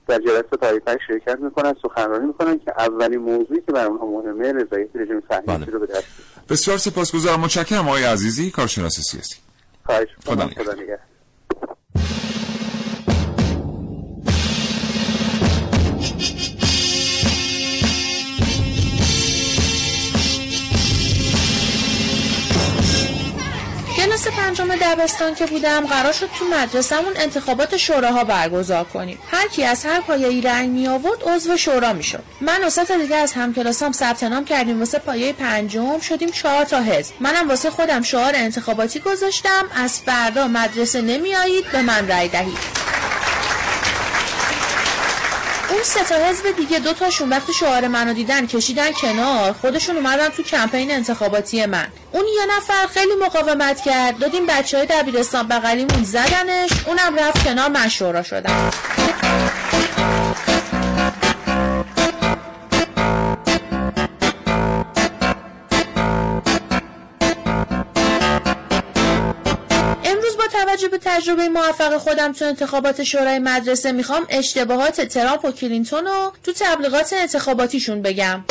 در 0.08 0.20
جلسه 0.20 0.58
تاریخی 0.62 0.86
شرکت 1.08 1.40
می‌کنن 1.40 1.76
سخنرانی 1.82 2.26
می‌کنن 2.26 2.60
که 2.60 2.72
اولین 2.78 3.20
موضوعی 3.20 3.62
که 3.62 3.72
برای 3.72 3.88
اونها 3.88 4.06
مهمه 4.06 4.54
رضایت 4.54 4.90
رژیم 4.96 5.24
صهیونیستی 5.30 5.72
رو 5.72 5.80
به 5.80 5.86
دست 5.86 6.06
بسیار 6.50 6.78
سپاسگزارم. 6.78 7.40
متشکرم 7.40 7.88
آقای 7.88 8.04
عزیزی 8.04 8.52
کارشناس 8.52 9.00
سیاسی. 9.00 9.36
خواهش 9.86 10.08
خدا 10.26 10.50
کلاس 24.24 24.38
پنجم 24.38 24.76
دبستان 24.76 25.36
که 25.36 25.46
بودم 25.46 25.86
قرار 25.86 26.14
شد 26.14 26.30
تو 26.40 26.46
مدرسهمون 26.46 27.14
انتخابات 27.16 27.78
شوراها 27.78 28.24
برگزار 28.24 28.84
کنیم. 28.84 29.20
هر 29.32 29.48
کی 29.48 29.64
از 29.64 29.86
هر 29.86 30.02
پایه‌ای 30.02 30.42
رنگ 30.42 30.70
می 30.70 30.88
آورد 30.88 31.24
عضو 31.24 31.58
شورا 31.58 31.94
می‌شد. 31.94 32.24
من 32.42 32.64
و 32.64 32.70
سه 32.70 32.86
تا 32.86 32.98
دیگه 32.98 33.16
از 33.16 33.34
همکلاسام 33.34 33.92
ثبت 33.92 34.24
نام 34.24 34.46
کردیم. 34.46 34.80
واسه 34.80 35.00
پایه 35.00 35.34
پنجم 35.34 36.00
شدیم 36.00 36.30
چهار 36.30 36.66
تا 36.66 36.82
حزب. 36.82 37.14
منم 37.20 37.50
واسه 37.50 37.70
خودم 37.70 38.02
شعار 38.02 38.34
انتخاباتی 38.36 39.00
گذاشتم. 39.00 39.66
از 39.76 40.00
فردا 40.00 40.48
مدرسه 40.48 41.02
نمیایید 41.02 41.72
به 41.72 41.82
من 41.82 42.08
رأی 42.08 42.28
دهید. 42.28 42.58
اون 45.72 45.84
سه 45.84 46.04
تا 46.04 46.16
حزب 46.16 46.56
دیگه 46.58 46.80
دو 46.80 46.94
تاشون 46.94 47.30
وقتی 47.30 47.54
شعار 47.54 47.88
منو 47.88 48.14
دیدن 48.14 48.48
کشیدن 48.48 48.92
کنار 48.92 49.54
خودشون 49.54 49.96
اومدن 49.96 50.30
تو 50.30 50.44
کمپین 50.44 50.92
انتخاباتی 50.92 51.66
من. 51.66 51.88
اون 52.12 52.24
یه 52.36 52.58
نفر 52.58 52.88
خیلی 52.88 53.16
مقاومت 53.26 53.82
کرد 53.82 54.20
دادیم 54.20 54.46
بچه 54.46 54.78
های 54.78 54.88
دبیرستان 54.90 55.48
بغلیمون 55.48 56.04
زدنش 56.04 56.72
اونم 56.86 57.16
رفت 57.16 57.44
کنار 57.44 57.70
من 57.70 57.88
شورا 57.88 58.24
توجه 70.72 70.88
به 70.88 71.00
تجربه 71.02 71.50
موفق 71.50 71.98
خودم 71.98 72.34
تو 72.34 72.46
انتخابات 72.46 73.04
شورای 73.04 73.40
مدرسه 73.40 73.92
می‌خوام 73.92 74.24
اشتباهات 74.30 75.02
ترامپ 75.02 75.46
و 75.46 75.52
کلینتون 75.52 76.06
رو 76.06 76.34
تو 76.44 76.54
تبلیغات 76.60 77.14
انتخاباتیشون 77.14 78.02
بگم. 78.02 78.46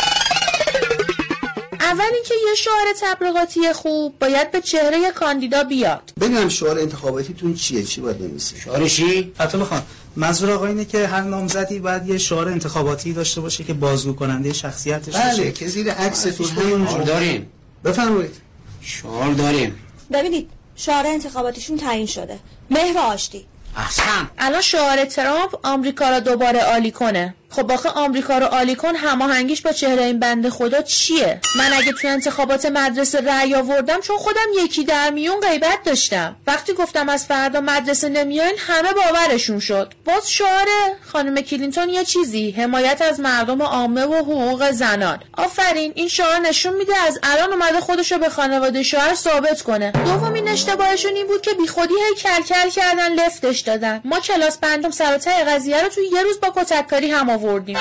اول 1.80 2.04
اینکه 2.14 2.34
یه 2.48 2.54
شعار 2.54 2.86
تبلیغاتی 3.00 3.72
خوب 3.72 4.18
باید 4.18 4.50
به 4.50 4.60
چهره 4.60 5.10
کاندیدا 5.10 5.64
بیاد. 5.64 6.12
بگم 6.20 6.48
شعار 6.48 6.78
انتخاباتیتون 6.78 7.54
چیه؟ 7.54 7.82
چی 7.82 8.00
باید 8.00 8.18
بنویسید 8.18 8.58
شعار 8.58 8.88
چی؟ 8.88 9.32
خان 9.38 9.82
منظور 10.16 10.50
آقا 10.50 10.66
اینه 10.66 10.84
که 10.84 11.06
هر 11.06 11.20
نامزدی 11.20 11.78
باید 11.78 12.08
یه 12.08 12.18
شعار 12.18 12.48
انتخاباتی 12.48 13.12
داشته 13.12 13.40
باشه 13.40 13.64
که 13.64 13.74
بازگو 13.74 14.12
کننده 14.12 14.52
شخصیتش 14.52 15.14
بله 15.14 15.30
باشه. 15.30 15.52
که 15.52 15.68
زیر 15.68 15.92
عکستون 15.92 16.46
همون 16.46 17.04
داریم. 17.04 17.50
بفرمایید. 17.84 18.34
شعار 18.80 19.32
داریم. 19.32 19.78
ببینید 20.12 20.59
شعار 20.80 21.06
انتخاباتیشون 21.06 21.76
تعیین 21.76 22.06
شده. 22.06 22.38
مهر 22.70 22.98
آشتی. 22.98 23.46
احسن. 23.76 24.30
الان 24.38 24.60
شعار 24.60 25.04
ترامپ 25.04 25.66
آمریکا 25.66 26.10
را 26.10 26.20
دوباره 26.20 26.60
عالی 26.60 26.90
کنه. 26.90 27.34
خب 27.50 27.72
آخه 27.72 27.88
آمریکا 27.88 28.38
رو 28.38 28.46
عالی 28.46 28.74
کن 28.74 28.96
هماهنگیش 28.96 29.62
با 29.62 29.72
چهره 29.72 30.02
این 30.02 30.18
بنده 30.18 30.50
خدا 30.50 30.82
چیه؟ 30.82 31.40
من 31.56 31.72
اگه 31.72 31.92
تو 31.92 32.08
انتخابات 32.08 32.66
مدرسه 32.66 33.20
رأی 33.20 33.54
آوردم 33.54 34.00
چون 34.00 34.16
خودم 34.16 34.46
یکی 34.64 34.84
در 34.84 35.10
میون 35.10 35.40
غیبت 35.40 35.78
داشتم. 35.84 36.36
وقتی 36.46 36.72
گفتم 36.72 37.08
از 37.08 37.26
فردا 37.26 37.60
مدرسه 37.60 38.08
نمیاین 38.08 38.54
همه 38.58 38.88
باورشون 38.92 39.58
شد. 39.58 39.92
باز 40.04 40.30
شعار 40.30 40.66
خانم 41.12 41.40
کلینتون 41.40 41.88
یه 41.88 42.04
چیزی 42.04 42.50
حمایت 42.50 43.02
از 43.02 43.20
مردم 43.20 43.62
عامه 43.62 44.04
و 44.04 44.14
حقوق 44.14 44.70
زنان. 44.70 45.18
آفرین 45.36 45.92
این 45.94 46.08
شعار 46.08 46.38
نشون 46.38 46.76
میده 46.76 46.96
از 46.96 47.18
الان 47.22 47.52
اومده 47.52 47.80
خودشو 47.80 48.18
به 48.18 48.28
خانواده 48.28 48.82
شوهر 48.82 49.14
ثابت 49.14 49.62
کنه. 49.62 49.90
دومین 49.90 50.48
اشتباهشون 50.48 51.12
این 51.14 51.26
بود 51.26 51.40
که 51.40 51.50
بیخودی 51.54 51.94
هی 51.94 52.14
کلکل 52.14 52.68
کردن 52.68 53.12
لفتش 53.14 53.60
دادن. 53.60 54.00
ما 54.04 54.20
کلاس 54.20 54.58
پنجم 54.58 54.90
سر 54.90 55.18
قضیه 55.48 55.82
رو 55.82 55.88
توی 55.88 56.06
یه 56.06 56.22
روز 56.22 56.40
با 56.40 56.62
کتککاری 56.62 57.10
هم 57.10 57.30
آوردیم. 57.44 57.78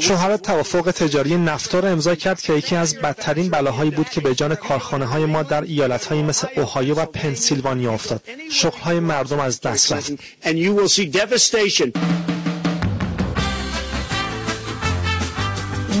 شوهرت 0.00 0.42
توافق 0.42 0.90
تجاری 0.90 1.36
نفتا 1.36 1.80
را 1.80 1.88
امضا 1.88 2.14
کرد 2.14 2.40
که 2.40 2.52
یکی 2.52 2.76
از 2.76 2.96
بدترین 2.96 3.50
بلاهایی 3.50 3.90
بود 3.90 4.08
که 4.10 4.20
به 4.20 4.34
جان 4.34 4.54
کارخانه 4.54 5.04
های 5.06 5.24
ما 5.24 5.42
در 5.42 5.62
ایالت 5.62 6.04
های 6.06 6.22
مثل 6.22 6.46
اوهایو 6.56 6.94
و 6.94 7.04
پنسیلوانیا 7.06 7.92
افتاد. 7.92 8.22
شغل 8.52 8.78
های 8.78 9.00
مردم 9.00 9.40
از 9.40 9.60
دست 9.60 9.92
رفت. 9.92 10.12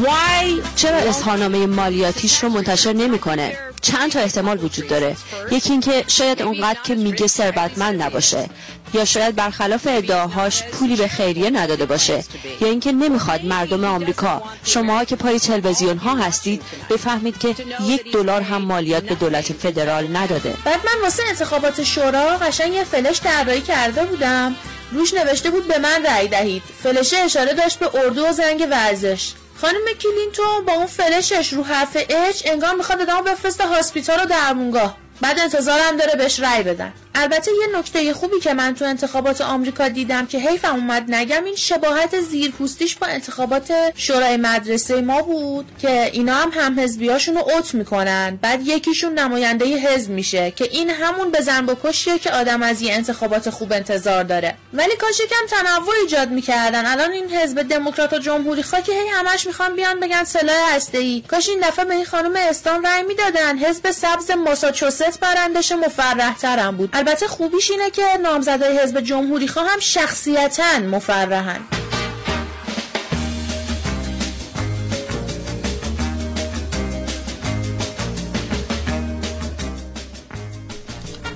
وای 0.02 0.62
چرا 0.76 0.96
اظهارنامه 0.96 1.66
مالیاتیش 1.66 2.42
رو 2.42 2.48
منتشر 2.48 2.92
نمی‌کنه؟ 2.92 3.58
چند 3.82 4.12
تا 4.12 4.20
احتمال 4.20 4.64
وجود 4.64 4.88
داره. 4.88 5.16
یکی 5.50 5.70
اینکه 5.70 6.04
شاید 6.06 6.42
اونقدر 6.42 6.78
که 6.84 6.94
میگه 6.94 7.26
ثروتمند 7.26 8.02
نباشه. 8.02 8.50
یا 8.94 9.04
شاید 9.04 9.36
برخلاف 9.36 9.86
ادعاهاش 9.90 10.62
پولی 10.62 10.96
به 10.96 11.08
خیریه 11.08 11.50
نداده 11.50 11.86
باشه. 11.86 12.24
یا 12.60 12.68
اینکه 12.68 12.92
نمی‌خواد 12.92 13.44
مردم 13.44 13.84
آمریکا 13.84 14.42
شما 14.64 15.04
که 15.04 15.16
پای 15.16 15.38
تلویزیون 15.38 15.98
ها 15.98 16.16
هستید 16.16 16.62
بفهمید 16.90 17.38
که 17.38 17.54
یک 17.84 18.12
دلار 18.12 18.42
هم 18.42 18.62
مالیات 18.62 19.02
به 19.02 19.14
دولت 19.14 19.52
فدرال 19.52 20.16
نداده. 20.16 20.54
بعد 20.64 20.80
من 20.86 21.02
واسه 21.02 21.22
انتخابات 21.28 21.84
شورا 21.84 22.36
قشنگ 22.36 22.72
یه 22.72 22.84
فلش 22.84 23.20
طراحی 23.20 23.60
کرده 23.60 24.04
بودم. 24.04 24.54
روش 24.92 25.14
نوشته 25.14 25.50
بود 25.50 25.68
به 25.68 25.78
من 25.78 26.06
رأی 26.06 26.28
دهید. 26.28 26.62
فلشه 26.82 27.16
اشاره 27.16 27.54
داشت 27.54 27.78
به 27.78 27.90
اردو 27.94 28.26
و 28.26 28.32
زنگ 28.32 28.66
ورزش. 28.70 29.32
خانم 29.60 29.84
کلینتون 30.00 30.64
با 30.66 30.72
اون 30.72 30.86
فلشش 30.86 31.52
رو 31.52 31.64
حرف 31.64 31.96
H 32.08 32.42
انگار 32.44 32.74
می‌خواد 32.74 33.00
ادامه 33.00 33.30
بفرسته 33.30 33.66
hospital 33.66 34.22
و 34.22 34.26
درمونگاه. 34.26 34.96
بعد 35.20 35.38
انتظارم 35.38 35.96
داره 35.96 36.14
بهش 36.14 36.40
رأی 36.40 36.62
بدن. 36.62 36.92
البته 37.20 37.50
یه 37.50 37.78
نکته 37.78 38.12
خوبی 38.12 38.40
که 38.40 38.54
من 38.54 38.74
تو 38.74 38.84
انتخابات 38.84 39.40
آمریکا 39.40 39.88
دیدم 39.88 40.26
که 40.26 40.38
حیفم 40.38 40.74
اومد 40.74 41.14
نگم 41.14 41.44
این 41.44 41.56
شباهت 41.56 42.20
زیرپوستیش 42.20 42.96
با 42.96 43.06
انتخابات 43.06 43.72
شورای 43.94 44.36
مدرسه 44.36 45.00
ما 45.00 45.22
بود 45.22 45.66
که 45.78 46.10
اینا 46.12 46.34
هم 46.34 46.50
هم 46.54 46.80
حزبیاشون 46.80 47.34
رو 47.34 47.40
اوت 47.40 47.74
می‌کنن. 47.74 48.38
بعد 48.42 48.66
یکیشون 48.66 49.18
نماینده 49.18 49.64
حزب 49.64 50.10
میشه 50.10 50.50
که 50.50 50.64
این 50.64 50.90
همون 50.90 51.30
بزن 51.30 51.66
بکشیه 51.66 52.18
که 52.18 52.30
آدم 52.30 52.62
از 52.62 52.82
یه 52.82 52.94
انتخابات 52.94 53.50
خوب 53.50 53.72
انتظار 53.72 54.24
داره. 54.24 54.54
ولی 54.72 54.96
کاش 54.96 55.20
یکم 55.20 55.56
تنوع 55.56 55.94
ایجاد 56.02 56.30
می‌کردن. 56.30 56.86
الان 56.86 57.12
این 57.12 57.30
حزب 57.30 57.62
دموکرات 57.62 58.12
و 58.12 58.18
جمهوری 58.18 58.62
خواهی 58.62 58.84
که 58.84 58.92
هی 58.92 59.08
همش 59.08 59.46
می‌خوان 59.46 59.76
بیان 59.76 60.00
بگن 60.00 60.24
سلاح 60.24 60.74
هسته 60.74 60.98
ای 60.98 61.22
کاش 61.28 61.48
این 61.48 61.60
دفعه 61.60 61.84
به 61.84 61.94
این 61.94 62.04
خانم 62.04 62.32
استان 62.36 62.86
رأی 62.86 63.02
می‌دادن. 63.02 63.58
حزب 63.58 63.90
سبز 63.90 64.30
ماساچوست 64.30 65.20
برندش 65.20 65.72
مفرح 65.72 66.38
ترم 66.38 66.76
بود 66.76 66.90
البته 67.08 67.28
خوبیش 67.28 67.70
اینه 67.70 67.90
که 67.90 68.02
نامزدای 68.22 68.78
حزب 68.78 69.00
جمهوری 69.00 69.48
خواه 69.48 69.66
هم 69.70 69.78
شخصیتا 69.80 70.78
مفرحن. 70.78 71.60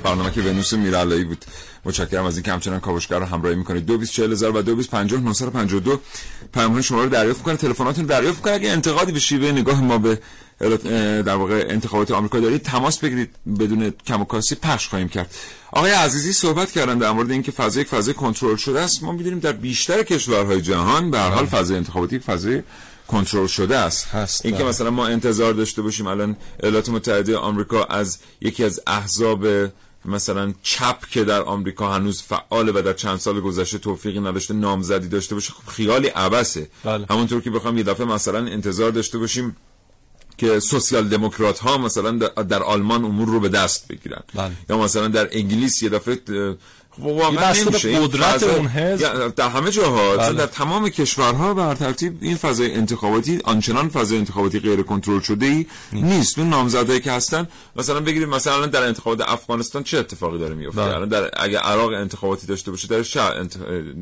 برنامه 0.04 0.30
که 0.30 0.40
ونوس 0.40 0.72
میرالایی 0.72 1.24
بود. 1.24 1.44
متشکرم 1.84 2.24
از 2.24 2.36
این 2.36 2.42
که 2.42 2.52
همچنان 2.52 2.80
کاوشگر 2.80 3.18
رو 3.18 3.24
همراهی 3.24 3.56
می‌کنید. 3.56 3.86
224000 3.86 4.56
و 4.56 4.62
2250 4.62 6.00
پیام 6.54 6.80
شما 6.80 7.02
رو 7.02 7.08
دریافت 7.08 7.42
کنید 7.42 7.58
تلفناتون 7.58 8.04
دریافت 8.06 8.42
کنید 8.42 8.54
اگه 8.54 8.70
انتقادی 8.70 9.12
به 9.12 9.20
شیوه 9.20 9.52
نگاه 9.52 9.82
ما 9.82 9.98
به 9.98 10.18
در 11.22 11.34
واقع 11.34 11.66
انتخابات 11.68 12.10
آمریکا 12.10 12.40
دارید 12.40 12.62
تماس 12.62 12.98
بگیرید. 12.98 13.30
بدون 13.58 13.92
کم 14.06 14.20
و 14.20 14.24
کاسی 14.24 14.54
پخش 14.54 14.88
خواهیم 14.88 15.08
کرد. 15.08 15.34
آقای 15.72 15.90
عزیزی 15.90 16.32
صحبت 16.32 16.72
کردن 16.72 16.98
در 16.98 17.10
مورد 17.12 17.30
اینکه 17.30 17.52
فضا 17.52 17.80
یک 17.80 17.88
فضای 17.88 18.14
کنترل 18.14 18.56
شده 18.56 18.80
است. 18.80 19.02
ما 19.02 19.12
می‌دونیم 19.12 19.38
در 19.38 19.52
بیشتر 19.52 20.02
کشورهای 20.02 20.60
جهان 20.60 21.10
به 21.10 21.18
هر 21.18 21.30
حال 21.30 21.46
بله. 21.46 21.60
فضای 21.60 21.76
انتخاباتی 21.76 22.18
فضای 22.18 22.62
کنترل 23.08 23.46
شده 23.46 23.76
است. 23.76 24.06
هست. 24.06 24.46
اینکه 24.46 24.60
بله. 24.60 24.68
مثلا 24.68 24.90
ما 24.90 25.06
انتظار 25.06 25.52
داشته 25.52 25.82
باشیم 25.82 26.06
الان 26.06 26.36
ایالات 26.62 26.88
متحده 26.88 27.36
آمریکا 27.36 27.84
از 27.84 28.18
یکی 28.40 28.64
از 28.64 28.80
احزاب 28.86 29.46
مثلا 30.04 30.52
چپ 30.62 31.06
که 31.10 31.24
در 31.24 31.42
آمریکا 31.42 31.92
هنوز 31.92 32.22
فعاله 32.22 32.72
و 32.74 32.82
در 32.82 32.92
چند 32.92 33.18
سال 33.18 33.40
گذشته 33.40 33.78
توفیقی 33.78 34.20
نداشته 34.20 34.54
نامزدی 34.54 35.08
داشته 35.08 35.34
باشه 35.34 35.52
خب 35.52 35.70
خیالی 35.70 36.08
عبسه 36.08 36.68
بله. 36.84 37.06
همونطور 37.10 37.40
که 37.40 37.50
بخوام 37.50 37.78
یه 37.78 37.84
دفعه 37.84 38.06
مثلا 38.06 38.38
انتظار 38.38 38.90
داشته 38.90 39.18
باشیم 39.18 39.56
که 40.38 40.60
سوسیال 40.60 41.08
دموکرات 41.08 41.58
ها 41.58 41.78
مثلا 41.78 42.10
در 42.42 42.62
آلمان 42.62 43.04
امور 43.04 43.28
رو 43.28 43.40
به 43.40 43.48
دست 43.48 43.88
بگیرن 43.88 44.22
بله. 44.34 44.52
یا 44.70 44.78
مثلا 44.78 45.08
در 45.08 45.28
انگلیس 45.32 45.82
یه 45.82 45.88
دفعه 45.88 46.18
واقعا 46.98 47.52
نمیشه. 47.52 48.00
قدرت 48.00 48.42
اون 48.42 48.66
حزب 48.66 49.35
در 49.35 49.48
همه 49.48 49.70
جاها 49.70 50.16
بله. 50.16 50.33
در 50.33 50.46
تمام 50.46 50.88
کشورها 50.88 51.55
بر 51.55 51.74
ترتیب 51.74 52.18
این 52.20 52.37
فضای 52.37 52.74
انتخاباتی 52.74 53.40
آنچنان 53.44 53.88
فضای 53.88 54.18
انتخاباتی 54.18 54.61
غیر 54.61 54.83
کنترل 54.83 55.20
شده 55.20 55.46
ای 55.46 55.66
نیست. 55.92 56.38
اون 56.38 56.48
نامزدایی 56.48 57.00
که 57.00 57.12
هستن 57.12 57.48
مثلا 57.76 58.00
بگیرید 58.00 58.28
مثلا 58.28 58.66
در 58.66 58.83
انتخابات 58.83 59.28
افغانستان 59.28 59.83
چه 59.83 59.98
اتفاقی 59.98 60.38
داره 60.38 60.55
میفته 60.55 60.81
بله. 60.81 61.07
در 61.07 61.31
اگه 61.37 61.59
عراق 61.59 61.92
انتخاباتی 61.92 62.46
داشته 62.46 62.70
باشه 62.70 62.88
در 62.88 63.02
چه 63.02 63.20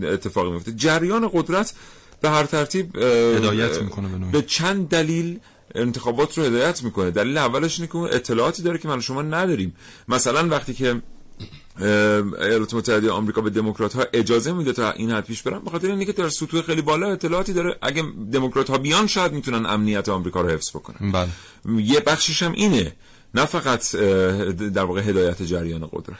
اتفاقی 0.02 0.50
میفته 0.50 0.72
جریان 0.72 1.30
قدرت 1.32 1.74
به 2.20 2.30
هر 2.30 2.44
ترتیب 2.44 2.96
هدایت 2.96 3.82
می‌کنه 3.82 4.08
به 4.32 4.42
چند 4.42 4.88
دلیل 4.88 5.38
انتخابات 5.74 6.38
رو 6.38 6.44
هدایت 6.44 6.82
می‌کنه. 6.82 7.10
دلیل 7.10 7.38
اولش 7.38 7.80
اینه 7.80 7.92
که 7.92 7.98
اطلاعاتی 7.98 8.62
داره 8.62 8.78
که 8.78 8.88
من 8.88 9.00
شما 9.00 9.22
نداریم. 9.22 9.76
مثلا 10.08 10.48
وقتی 10.48 10.74
که 10.74 11.02
ایالات 11.82 12.74
متحده 12.74 13.10
آمریکا 13.10 13.40
به 13.40 13.50
دموکرات 13.50 13.96
ها 13.96 14.04
اجازه 14.12 14.52
میده 14.52 14.72
تا 14.72 14.90
این 14.90 15.10
حد 15.10 15.24
پیش 15.24 15.42
برن 15.42 15.58
بخاطر 15.58 15.90
اینکه 15.90 16.12
در 16.12 16.28
سطوح 16.28 16.62
خیلی 16.62 16.82
بالا 16.82 17.12
اطلاعاتی 17.12 17.52
داره. 17.52 17.76
اگه 17.82 18.04
دموکرات 18.32 18.70
ها 18.70 18.78
بیان 18.78 19.06
شاید 19.06 19.32
می‌تونن 19.32 19.66
امنیت 19.66 20.08
آمریکا 20.08 20.40
رو 20.40 20.48
حفظ 20.48 20.70
بکنن. 20.70 21.12
بله. 21.12 21.28
یه 21.80 22.00
بخشش 22.00 22.42
هم 22.42 22.52
اینه. 22.52 22.92
نه 23.34 23.44
فقط 23.44 23.96
در 24.74 24.84
واقع 24.84 25.00
هدایت 25.00 25.42
جریان 25.42 25.88
قدرت. 25.92 26.18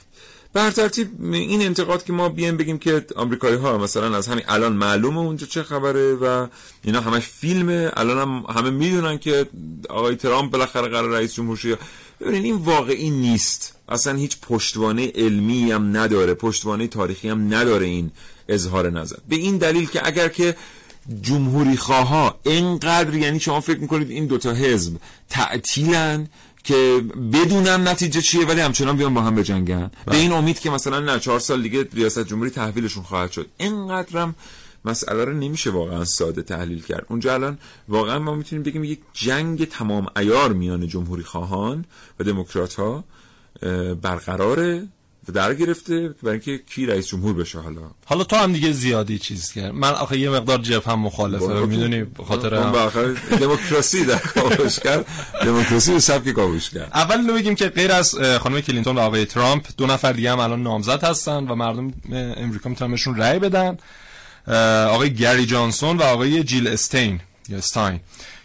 به 0.52 0.70
ترتیب 0.70 1.08
این 1.32 1.62
انتقاد 1.62 2.04
که 2.04 2.12
ما 2.12 2.28
بیایم 2.28 2.56
بگیم 2.56 2.78
که 2.78 3.06
آمریکایی 3.16 3.56
ها 3.56 3.78
مثلا 3.78 4.16
از 4.16 4.28
همین 4.28 4.44
الان 4.48 4.72
معلومه 4.72 5.18
اونجا 5.18 5.46
چه 5.46 5.62
خبره 5.62 6.14
و 6.14 6.46
اینا 6.84 7.00
همش 7.00 7.26
فیلمه. 7.26 7.90
الان 7.96 8.18
هم 8.18 8.44
همه 8.56 8.70
می‌دونن 8.70 9.18
که 9.18 9.46
آقای 9.88 10.16
ترامپ 10.16 10.52
بالاخره 10.52 10.88
قرار 10.88 11.10
رئیس 11.10 11.34
جمهور 11.34 11.56
شه. 11.56 11.78
ببینید 12.20 12.44
این 12.44 12.56
واقعی 12.56 13.10
نیست. 13.10 13.76
اصلا 13.90 14.14
هیچ 14.14 14.40
پشتوانه 14.40 15.12
علمی 15.14 15.70
هم 15.72 15.96
نداره 15.96 16.35
پشتوانه 16.35 16.87
تاریخی 16.87 17.29
هم 17.29 17.55
نداره 17.55 17.87
این 17.87 18.11
اظهار 18.48 18.90
نظر. 18.90 19.16
به 19.29 19.37
این 19.37 19.59
دلیل 19.59 19.88
که 19.88 20.07
اگر 20.07 20.29
که 20.29 20.57
جمهوری 21.22 21.76
خواه 21.76 22.38
اینقدر 22.42 23.14
یعنی 23.14 23.40
شما 23.40 23.61
فکر 23.61 23.79
می‌کنید 23.79 24.11
این 24.11 24.26
دوتا 24.26 24.53
حزب 24.53 24.96
تعطیلن 25.29 26.29
که 26.64 27.05
بدونن 27.33 27.88
نتیجه 27.88 28.20
چیه 28.20 28.46
ولی 28.46 28.61
همچنان 28.61 28.96
بیان 28.96 29.14
با 29.14 29.20
هم 29.20 29.35
بجنگن. 29.35 29.81
به 29.81 29.90
بله. 30.07 30.18
این 30.18 30.33
امید 30.33 30.59
که 30.59 30.70
مثلا 30.70 31.00
نه 31.00 31.20
چهار 31.20 31.38
سال 31.40 31.62
دیگه 31.62 31.88
ریاست 31.92 32.26
جمهوری 32.26 32.50
تحویلشون 32.50 33.03
خواهد 33.03 33.33
شد. 33.33 33.46
اینقدرم 33.57 34.35
مسئله 34.85 35.24
رو 35.24 35.33
نمیشه 35.33 35.70
واقعا 35.70 36.05
ساده 36.05 36.42
تحلیل 36.42 36.83
کرد. 36.83 37.07
اونجا 37.09 37.35
الان 37.35 37.59
واقعا 37.88 38.18
ما 38.18 38.35
می‌تونیم 38.35 38.62
بگیم 38.62 38.85
یک 38.85 39.00
جنگ 39.12 39.64
تمام 39.64 40.07
ایار 40.16 40.53
میان 40.53 40.88
جمهوری 40.88 41.22
خواهان 41.22 41.85
و 42.20 42.24
دموکرات 42.24 42.74
ها 42.74 43.05
برقراره 44.02 44.82
در 45.34 45.54
گرفته 45.54 46.08
برای 46.22 46.32
اینکه 46.32 46.64
کی 46.74 46.86
رئیس 46.86 47.06
جمهور 47.06 47.34
بشه 47.34 47.58
حالا. 47.58 47.80
حالا 48.06 48.24
تو 48.24 48.36
هم 48.36 48.52
دیگه 48.52 48.72
زیادی 48.72 49.18
چیز 49.18 49.52
کرد 49.52 49.74
من 49.74 49.92
آخه 49.92 50.18
یه 50.18 50.30
مقدار 50.30 50.58
جبه 50.58 50.90
هم 50.90 50.98
مخالفه 50.98 51.66
می‌دونی 51.66 52.06
خاطر 52.28 52.54
هم... 52.54 52.72
دموکراسی 53.40 54.04
در 54.04 54.18
کاوش 54.18 54.78
کرد. 54.78 55.06
دموکراسی 55.44 55.92
به 55.92 55.98
سبک 55.98 56.32
کاوش 56.32 56.70
کرد. 56.70 56.90
اول 56.94 57.16
اینو 57.16 57.34
بگیم 57.34 57.54
که 57.54 57.68
غیر 57.68 57.92
از 57.92 58.14
خانم 58.14 58.60
کلینتون 58.60 58.96
و 58.96 59.00
آقای 59.00 59.24
ترامپ 59.24 59.66
دو 59.76 59.86
نفر 59.86 60.12
دیگه 60.12 60.32
هم 60.32 60.38
الان 60.38 60.62
نامزد 60.62 61.04
هستن 61.04 61.48
و 61.48 61.54
مردم 61.54 61.92
امریکا 62.36 62.68
می‌تونن 62.68 62.90
بهشون 62.90 63.16
رأی 63.16 63.38
بدن. 63.38 63.78
آقای 64.86 65.14
گری 65.14 65.46
جانسون 65.46 65.96
و 65.96 66.02
آقای 66.02 66.44
جیل 66.44 66.68
استین 66.68 67.20
یا 67.48 67.58
استاین 67.58 68.00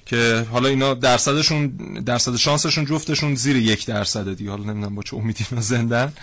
که 0.06 0.46
حالا 0.52 0.70
اینا 0.70 0.94
درصدشون 0.94 1.68
درصد 2.06 2.36
شانسشون 2.36 2.86
جفتشون 2.86 3.36
زیر 3.36 3.56
یک 3.56 3.86
درصده 3.86 4.34
دیگه. 4.34 4.50
حالا 4.50 4.63
نمی‌دونم 4.63 4.96
با 4.96 5.04
چه 5.04 5.15
امیدی 5.15 5.46
اینا 5.52 5.62
زندن. 5.62 6.13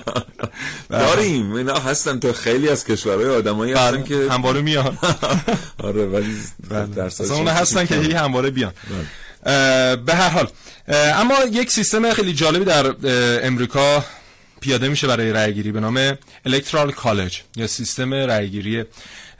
داریم. 0.90 1.52
اینا 1.52 1.78
هستن 1.78 2.20
تو 2.20 2.32
خیلی 2.32 2.68
از 2.68 2.84
کشورهای 2.84 3.28
آدمایی 3.28 3.72
هستن 3.72 4.02
که 4.02 4.28
همواره 4.30 4.60
میان. 4.60 4.98
آره 5.78 6.06
ولی 6.06 6.36
بله. 6.70 6.86
درصد 6.86 7.24
اصلا 7.24 7.36
اون 7.36 7.48
هستن 7.48 7.86
که 7.86 7.94
هی 7.94 8.12
همواره 8.12 8.50
بیان. 8.50 8.72
اه، 9.46 9.96
به 9.96 10.14
هر 10.14 10.28
حال. 10.28 10.48
اما 10.88 11.34
یک 11.52 11.70
سیستم 11.70 12.12
خیلی 12.12 12.32
جالبی 12.32 12.64
در 12.64 12.94
امریکا 13.46 14.04
پیاده 14.60 14.88
میشه 14.88 15.06
برای 15.06 15.32
رأیگیری 15.32 15.72
به 15.72 15.80
نام 15.80 16.18
الکترال 16.46 16.92
کالج 16.92 17.40
یا 17.56 17.66
سیستم 17.66 18.14
رأیگیری 18.14 18.84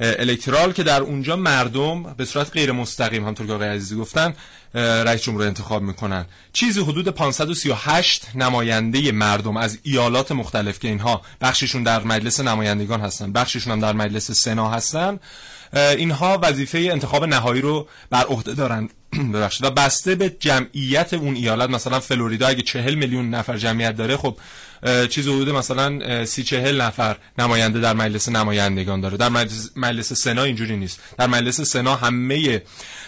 الکترال 0.00 0.72
که 0.72 0.82
در 0.82 1.00
اونجا 1.00 1.36
مردم 1.36 2.02
به 2.02 2.24
صورت 2.24 2.50
غیر 2.50 2.72
مستقیم 2.72 3.26
همطور 3.26 3.46
که 3.46 3.52
آقای 3.52 3.68
عزیزی 3.68 3.96
گفتن 3.96 4.34
رئیس 4.74 5.22
جمهور 5.22 5.46
انتخاب 5.46 5.82
می‌کنن. 5.82 6.26
چیزی 6.52 6.80
حدود 6.80 7.08
538 7.08 8.26
نماینده 8.34 9.12
مردم 9.12 9.56
از 9.56 9.78
ایالات 9.82 10.32
مختلف 10.32 10.78
که 10.78 10.88
اینها 10.88 11.22
بخششون 11.40 11.82
در 11.82 12.02
مجلس 12.02 12.40
نمایندگان 12.40 13.00
هستن 13.00 13.32
بخششون 13.32 13.72
هم 13.72 13.80
در 13.80 13.92
مجلس 13.92 14.30
سنا 14.30 14.70
هستن 14.70 15.18
اینها 15.72 16.38
وظیفه 16.42 16.78
انتخاب 16.78 17.24
نهایی 17.24 17.60
رو 17.60 17.88
بر 18.10 18.24
عهده 18.24 18.54
دارن. 18.54 18.88
ببخشید. 19.34 19.66
و 19.66 19.70
بسته 19.70 20.14
به 20.14 20.30
جمعیت 20.30 21.14
اون 21.14 21.34
ایالت 21.34 21.70
مثلا 21.70 22.00
فلوریدا 22.00 22.46
اگه 22.46 22.62
چهل 22.62 22.94
میلیون 22.94 23.30
نفر 23.30 23.56
جمعیت 23.56 23.96
داره 23.96 24.16
خب 24.16 24.36
چیز 25.10 25.28
حدود 25.28 25.50
مثلا 25.50 26.24
سی 26.24 26.42
چهل 26.42 26.80
نفر 26.80 27.16
نماینده 27.38 27.80
در 27.80 27.94
مجلس 27.94 28.28
نمایندگان 28.28 29.00
داره. 29.00 29.16
در 29.16 29.28
مجلس, 29.76 30.12
سنا 30.12 30.42
اینجوری 30.42 30.76
نیست. 30.76 31.00
در 31.18 31.26
مجلس 31.26 31.60
سنا 31.60 31.96
همه 31.96 32.62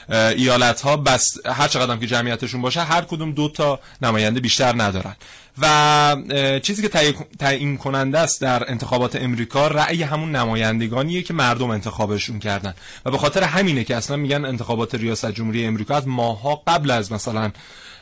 ایالت 0.09 0.81
ها 0.81 0.96
بس 0.96 1.46
هر 1.46 1.68
چقدر 1.68 1.96
که 1.96 2.07
جمعیتشون 2.07 2.62
باشه 2.62 2.81
هر 2.81 3.02
کدوم 3.02 3.33
دو 3.33 3.48
تا 3.48 3.81
نماینده 4.02 4.40
بیشتر 4.40 4.83
ندارن. 4.83 5.16
و 5.61 6.16
چیزی 6.62 6.88
که 6.88 7.14
تعیین 7.38 7.76
کننده 7.76 8.18
است 8.18 8.40
در 8.40 8.70
انتخابات 8.70 9.16
امریکا 9.16 9.68
رأی 9.68 10.02
همون 10.02 10.37
نمایندگانیه 10.37 11.22
که 11.22 11.35
مردم 11.35 11.70
انتخابشون 11.70 12.38
کردن. 12.38 12.74
و 13.04 13.11
به 13.11 13.18
خاطر 13.18 13.42
همینه 13.42 13.85
که 13.85 13.96
اصلا 13.96 14.16
میگن 14.16 14.44
انتخابات 14.44 14.94
ریاست 14.94 15.31
جمهوری 15.31 15.64
امریکا 15.64 15.96
از 15.96 16.09
ماها 16.09 16.62
قبل 16.66 16.90
از 16.90 17.12
مثلا 17.12 17.50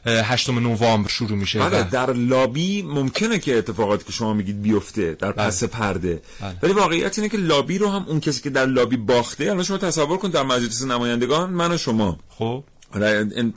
اه، 0.07 0.23
هشتم 0.23 0.59
نوامبر 0.59 1.09
شروع 1.09 1.39
میشه 1.39 1.59
بله 1.59 1.83
در 1.83 2.13
لابی 2.13 2.83
ممکنه 2.83 3.39
که 3.39 3.59
اتفاقاتی 3.59 4.05
که 4.05 4.13
شما 4.13 4.33
میگید 4.33 4.63
بیفته 4.63 5.15
در 5.15 5.33
پس 5.33 5.65
پرده. 5.65 6.23
ولی 6.63 6.73
واقعیت 6.73 7.19
اینه 7.19 7.29
که 7.29 7.39
لابی 7.39 7.79
رو 7.79 7.89
هم 7.89 8.05
اون 8.09 8.21
کسی 8.21 8.43
که 8.43 8.51
در 8.51 8.67
لابی 8.67 8.97
باخته 8.97 9.45
الان 9.45 9.63
شما 9.63 9.79
تصور 9.79 10.17
کن 10.17 10.31
در 10.31 10.43
مجلس 10.43 10.83
نمایندگان 10.83 11.51
من 11.51 11.73
و 11.73 11.77
شما. 11.79 12.19
خب. 12.29 12.65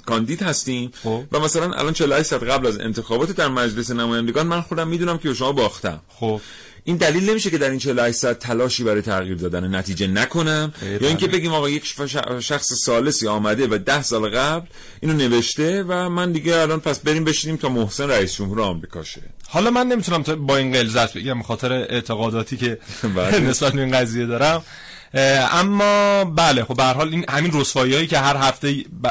کاندید 0.06 0.42
هستیم. 0.42 0.92
خب. 1.04 1.24
و 1.32 1.40
مثلا 1.40 1.74
الان 1.74 1.94
48 1.94 2.30
ساعت 2.30 2.44
قبل 2.44 2.68
از 2.68 2.80
انتخابات 2.80 3.32
در 3.32 3.48
مجلس 3.48 3.92
نمایندگان 3.92 4.48
من 4.48 4.62
خودم 4.62 4.88
می‌دونم 4.88 5.18
که 5.18 5.34
شما 5.34 5.52
باختم. 5.52 6.00
خب. 6.10 6.42
این 6.84 6.98
دلیل 6.98 7.30
نمیشه 7.30 7.50
که 7.50 7.58
در 7.58 7.70
این 7.70 7.80
48 7.80 8.18
ساعت 8.18 8.39
تلاشی 8.39 8.84
برای 8.84 9.02
تغییر 9.02 9.36
دادن 9.38 9.76
نتیجه 9.76 10.08
نکنم 10.08 10.74
یا 11.02 11.08
اینکه 11.08 11.28
بگیم 11.28 11.54
آقا 11.54 11.70
یک 11.70 11.94
شخص 12.39 12.74
سالسی 12.74 13.28
آمده 13.28 13.68
و 13.72 13.78
ده 13.78 14.02
سال 14.02 14.30
قبل 14.30 14.68
اینو 15.02 15.13
نوشته 15.13 15.84
و 15.88 16.10
من 16.10 16.32
دیگه 16.32 16.56
الان 16.58 16.80
پس 16.80 17.00
بریم 17.00 17.24
بشینیم 17.24 17.58
تا 17.58 17.70
محسن 17.70 18.10
رئیس 18.10 18.34
جمهور 18.36 18.62
آمریکا 18.62 19.04
شه. 19.04 19.22
حالا 19.48 19.72
من 19.72 19.88
نمی‌تونم 19.88 20.24
تا- 20.24 20.36
با 20.36 20.58
این 20.58 20.74
غلظت 20.74 21.18
بگم 21.18 21.42
خاطر 21.42 21.72
اعتقاداتی 21.74 22.58
که 22.58 22.78
بله. 23.15 23.39
نسبت 23.50 23.74
به 23.74 23.82
این 23.82 23.92
قضیه 23.92 24.26
دارم. 24.26 24.63
اما 25.52 26.24
بله 26.26 26.63
خب 26.63 26.76
به 26.78 26.84
هر 26.84 26.94
حال 26.94 27.10
این 27.10 27.26
همین 27.30 27.52
رسوایی 27.54 27.94
هایی 27.94 28.08
که 28.08 28.20
هر 28.20 28.38
هفته 28.38 28.72
ب... 29.04 29.08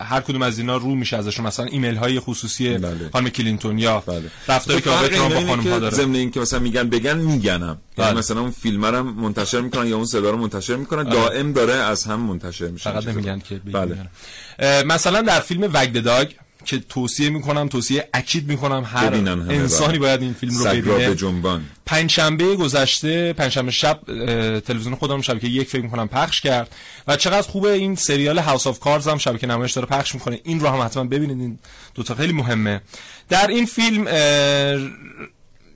هر 0.00 0.20
کدوم 0.20 0.42
از 0.42 0.58
اینا 0.58 0.76
رو 0.76 0.94
میشه 0.94 1.16
ازشون 1.16 1.46
مثلا 1.46 1.66
ایمیل 1.66 1.96
های 1.96 2.20
خصوصی 2.20 2.78
خانم 3.12 3.28
کلینتون 3.28 3.78
یا 3.78 4.04
رفتاری 4.48 4.80
که 4.80 4.90
آقای 4.90 5.08
ترامپ 5.08 5.34
با 5.34 5.40
خانم 5.40 5.72
ها 5.72 5.78
داره 5.78 5.96
ضمن 5.96 6.14
این 6.14 6.30
که 6.30 6.40
مثلا 6.40 6.58
میگن 6.58 6.88
بگن 6.88 7.18
میگنم 7.18 7.78
یعنی 7.98 8.10
بله. 8.10 8.18
مثلا 8.18 8.40
اون 8.40 8.50
فیلم 8.50 8.84
رو 8.84 9.02
منتشر 9.02 9.60
می‌کنن 9.60 9.86
یا 9.86 9.96
اون 9.96 10.06
صدا 10.06 10.30
رو 10.30 10.36
منتشر 10.36 10.76
می‌کنن 10.76 11.06
آره. 11.06 11.10
دائم 11.10 11.52
داره 11.52 11.72
از 11.72 12.04
هم 12.04 12.20
منتشر 12.20 12.68
میشه 12.68 12.90
فقط. 12.90 13.08
نمیگن 13.08 13.38
که 13.38 13.54
بگن. 13.54 14.08
بله 14.58 14.82
مثلا 14.82 15.22
در 15.22 15.40
فیلم 15.40 15.70
وگ 15.72 15.92
داگ 15.92 16.28
که 16.68 16.78
توصیه 16.78 17.30
می‌کنم 17.30 17.68
توصیه 17.68 18.08
اکید 18.14 18.48
می‌کنم 18.48 18.84
هر 18.86 19.14
انسانی. 19.14 19.98
باید 19.98 20.22
این 20.22 20.32
فیلم 20.32 20.58
رو 20.58 20.64
ببینه. 20.64 21.14
جنبان. 21.14 21.64
پنجشنبه 21.86 22.56
گذشته 22.56 23.32
پنجشنبه 23.32 23.70
شب 23.70 24.00
تلویزیون 24.60 24.94
خودم 24.94 25.20
شبکه 25.20 25.46
یک 25.46 25.68
فکر 25.68 25.82
می‌کنم 25.82 26.08
پخش 26.08 26.40
کرد 26.40 26.74
و 27.08 27.16
چقدر 27.16 27.48
خوبه 27.48 27.72
این 27.72 27.94
سریال 27.94 28.38
هاوس 28.38 28.66
آف 28.66 28.80
کارز 28.80 29.08
هم 29.08 29.18
شبکه 29.18 29.46
نمایش 29.46 29.72
داره 29.72 29.86
پخش 29.86 30.14
می‌کنه. 30.14 30.40
این 30.44 30.60
رو 30.60 30.68
هم 30.68 30.80
حتما 30.80 31.04
ببینید 31.04 31.40
این 31.40 31.58
دوتا 31.94 32.14
خیلی 32.14 32.32
مهمه. 32.32 32.80
در 33.28 33.46
این 33.46 33.66
فیلم 33.66 34.06
اه، 34.06 34.90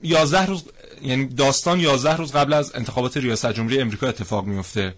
11 0.03 0.47
روز 0.47 0.65
یعنی 1.03 1.27
داستان 1.27 1.81
11 1.81 2.17
روز 2.17 2.33
قبل 2.33 2.53
از 2.53 2.73
انتخابات 2.75 3.17
ریاست 3.17 3.53
جمهوری 3.53 3.81
امریکا 3.81 4.09
اتفاق 4.09 4.47
میفته 4.47 4.95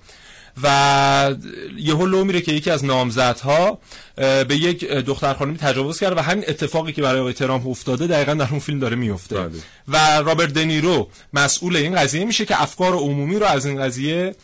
و 0.63 1.35
یهو 1.77 2.07
لو 2.07 2.25
میره 2.25 2.41
که 2.41 2.53
یکی 2.53 2.71
از 2.71 2.85
نامزدها 2.85 3.79
به 4.17 4.57
یک 4.57 4.85
دختر 4.89 5.35
خانمی 5.35 5.57
تجاوز 5.57 6.01
کرده 6.01 6.17
و 6.17 6.21
همین 6.21 6.45
اتفاقی 6.49 6.93
که 6.93 7.03
برای 7.03 7.21
آقای 7.21 7.33
ترامپ 7.33 7.67
افتاده 7.67 8.07
دقیقا 8.07 8.35
در 8.35 8.49
اون 8.51 8.61
فیلم 8.61 8.79
داره 8.79 8.97
میفته. 8.97 9.51
و 9.89 10.23
رابرت 10.23 10.53
دنیرو 10.53 11.09
مسئول 11.33 11.77
این 11.77 11.95
قضیه 11.95 12.25
میشه 12.25 12.45
که 12.45 12.63
افکار 12.63 12.93
عمومی 12.93 13.37
رو 13.39 13.47
از 13.47 13.67
این 13.67 13.83
قضیه 13.83 14.35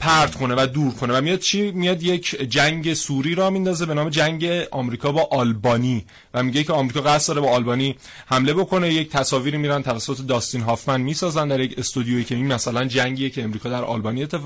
پرت 0.00 0.34
کنه 0.34 0.54
و 0.58 0.66
دور 0.66 0.94
کنه 0.94 1.18
و 1.18 1.20
میاد 1.20 1.38
چی؟ 1.38 1.70
میاد 1.70 2.02
یک 2.02 2.50
جنگ 2.50 2.94
سوری 2.94 3.34
را 3.34 3.50
میندازه 3.50 3.86
به 3.86 3.94
نام 3.94 4.10
جنگ 4.10 4.44
آمریکا 4.70 5.12
با 5.12 5.28
آلبانی 5.30 6.04
و 6.34 6.42
میگه 6.42 6.64
که 6.64 6.72
آمریکا 6.72 7.00
قصد 7.00 7.28
داره 7.28 7.40
با 7.40 7.48
آلبانی 7.54 7.96
حمله 8.26 8.54
بکنه. 8.54 8.92
یک 8.92 9.10
تصاویری 9.10 9.58
میرن 9.58 9.82
توسط 9.82 10.26
داستین 10.26 10.60
هافمن 10.60 11.00
می‌سازن 11.00 11.48
در 11.48 11.60
یک 11.60 11.78
استودیویی 11.78 12.24
که 12.24 12.34
این 12.34 12.52
مثلا 12.52 12.84
جنگیه 12.84 13.30
که 13.30 13.42
امریکا 13.42 13.68
در 13.68 13.84
آلبانی 13.84 14.22
اتف... 14.22 14.40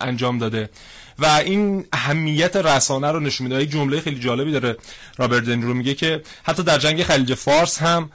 انجام 0.00 0.38
داده. 0.38 0.70
و 1.18 1.26
این 1.26 1.84
اهمیت 1.92 2.56
رسانه 2.56 3.12
رو 3.12 3.20
نشون 3.20 3.46
میده. 3.46 3.62
یک 3.62 3.70
جمله 3.70 4.00
خیلی 4.00 4.20
جالبی 4.20 4.52
داره 4.52 4.76
رابرت 5.16 5.44
دنیرو 5.44 5.74
میگه 5.74 5.94
که 5.94 6.22
حتی 6.42 6.62
در 6.62 6.78
جنگ 6.78 7.02
خلیج 7.02 7.34
فارس 7.34 7.78
هم 7.78 8.10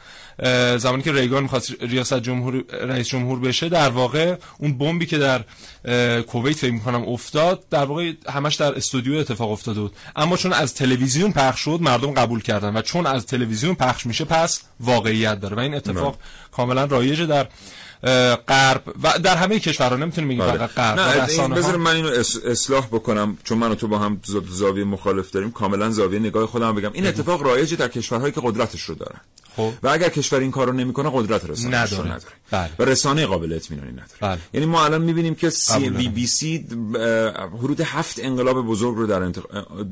زمانی 0.78 1.04
که 1.04 1.12
ریگان 1.12 1.44
می‌خواست 1.44 1.72
ریاست 1.82 2.20
جمهور 2.20 2.64
رئیس 2.82 3.08
جمهور 3.08 3.40
بشه 3.40 3.70
در 3.70 3.90
واقع 3.90 4.36
اون 4.58 4.78
بمبی 4.78 5.06
که 5.06 5.18
در 5.18 5.42
کویت 6.22 6.58
فکر 6.58 6.72
می‌کنم 6.72 7.02
افتاد 7.02 7.64
در 7.70 7.86
واقع 7.86 8.14
همش 8.30 8.56
در 8.56 8.76
استودیو 8.76 9.14
اتفاق 9.14 9.52
افتاده 9.52 9.82
بود. 9.82 9.96
اما 10.16 10.38
چون 10.38 10.54
از 10.54 10.74
تلویزیون 10.74 11.32
پخش 11.32 11.60
شد 11.60 11.80
مردم 11.82 12.12
قبول 12.12 12.42
کردن 12.42 12.78
و 12.78 12.82
چون 12.82 13.06
از 13.06 13.26
تلویزیون 13.26 13.76
پخش 13.76 14.06
میشه 14.06 14.26
پس 14.26 14.62
واقعیت 14.80 15.40
داره 15.40 15.56
و 15.56 15.60
این 15.60 15.74
اتفاق 15.74 16.18
کاملا 16.52 16.86
رایجه. 16.86 17.26
در 17.26 17.48
غرب 18.48 18.84
و 19.04 19.20
در 19.24 19.36
همه 19.36 19.60
کشورها 19.60 19.96
نمی‌تونیم 19.96 20.30
بگیم 20.30 20.46
بله. 20.46 20.68
فقط 20.68 20.70
غرب 20.70 21.56
بذار 21.56 21.78
من 21.78 21.96
اینو 21.96 22.10
اصلاح 22.46 22.86
بکنم 22.86 23.38
چون 23.44 23.58
من 23.58 23.72
و 23.72 23.76
تو 23.76 23.88
با 23.88 24.00
هم 24.00 24.22
زاویه 24.50 24.84
مخالف 24.84 25.32
داریم 25.32 25.52
کاملا 25.52 25.90
زاویه 25.90 26.20
نگاه 26.20 26.48
خودم 26.48 26.76
بگم 26.76 26.92
این 26.94 27.08
اتفاق 27.08 27.44
رایجه 27.44 27.76
در 27.76 27.88
کشورهایی 27.88 28.34
که 28.34 28.42
قدرتش 28.44 28.82
رو 28.82 28.96
دارن 28.96 29.20
خب. 29.56 29.72
و 29.84 29.88
اگر 29.88 30.10
کشور 30.10 30.40
این 30.40 30.52
کارو 30.52 30.74
نمی‌کنه 30.74 31.12
قدرت 31.14 31.50
رسانه 31.50 31.78
نداره. 31.78 32.08
نداره 32.08 32.34
بله. 32.52 32.70
و 32.80 32.84
رسانه 32.84 33.26
قابل 33.26 33.54
اطمینانی 33.54 33.92
نداره 33.92 34.18
بله. 34.22 34.40
یعنی 34.54 34.66
ما 34.66 34.86
الان 34.86 35.02
می‌بینیم 35.02 35.36
که 35.36 35.50
سی 35.50 35.90
بی. 35.90 36.08
بی 36.10 36.28
سی 36.28 36.66
حدود 37.64 37.82
هفت 37.82 38.20
انقلاب 38.20 38.66
بزرگ 38.66 38.96
رو 38.96 39.08
در 39.08 39.32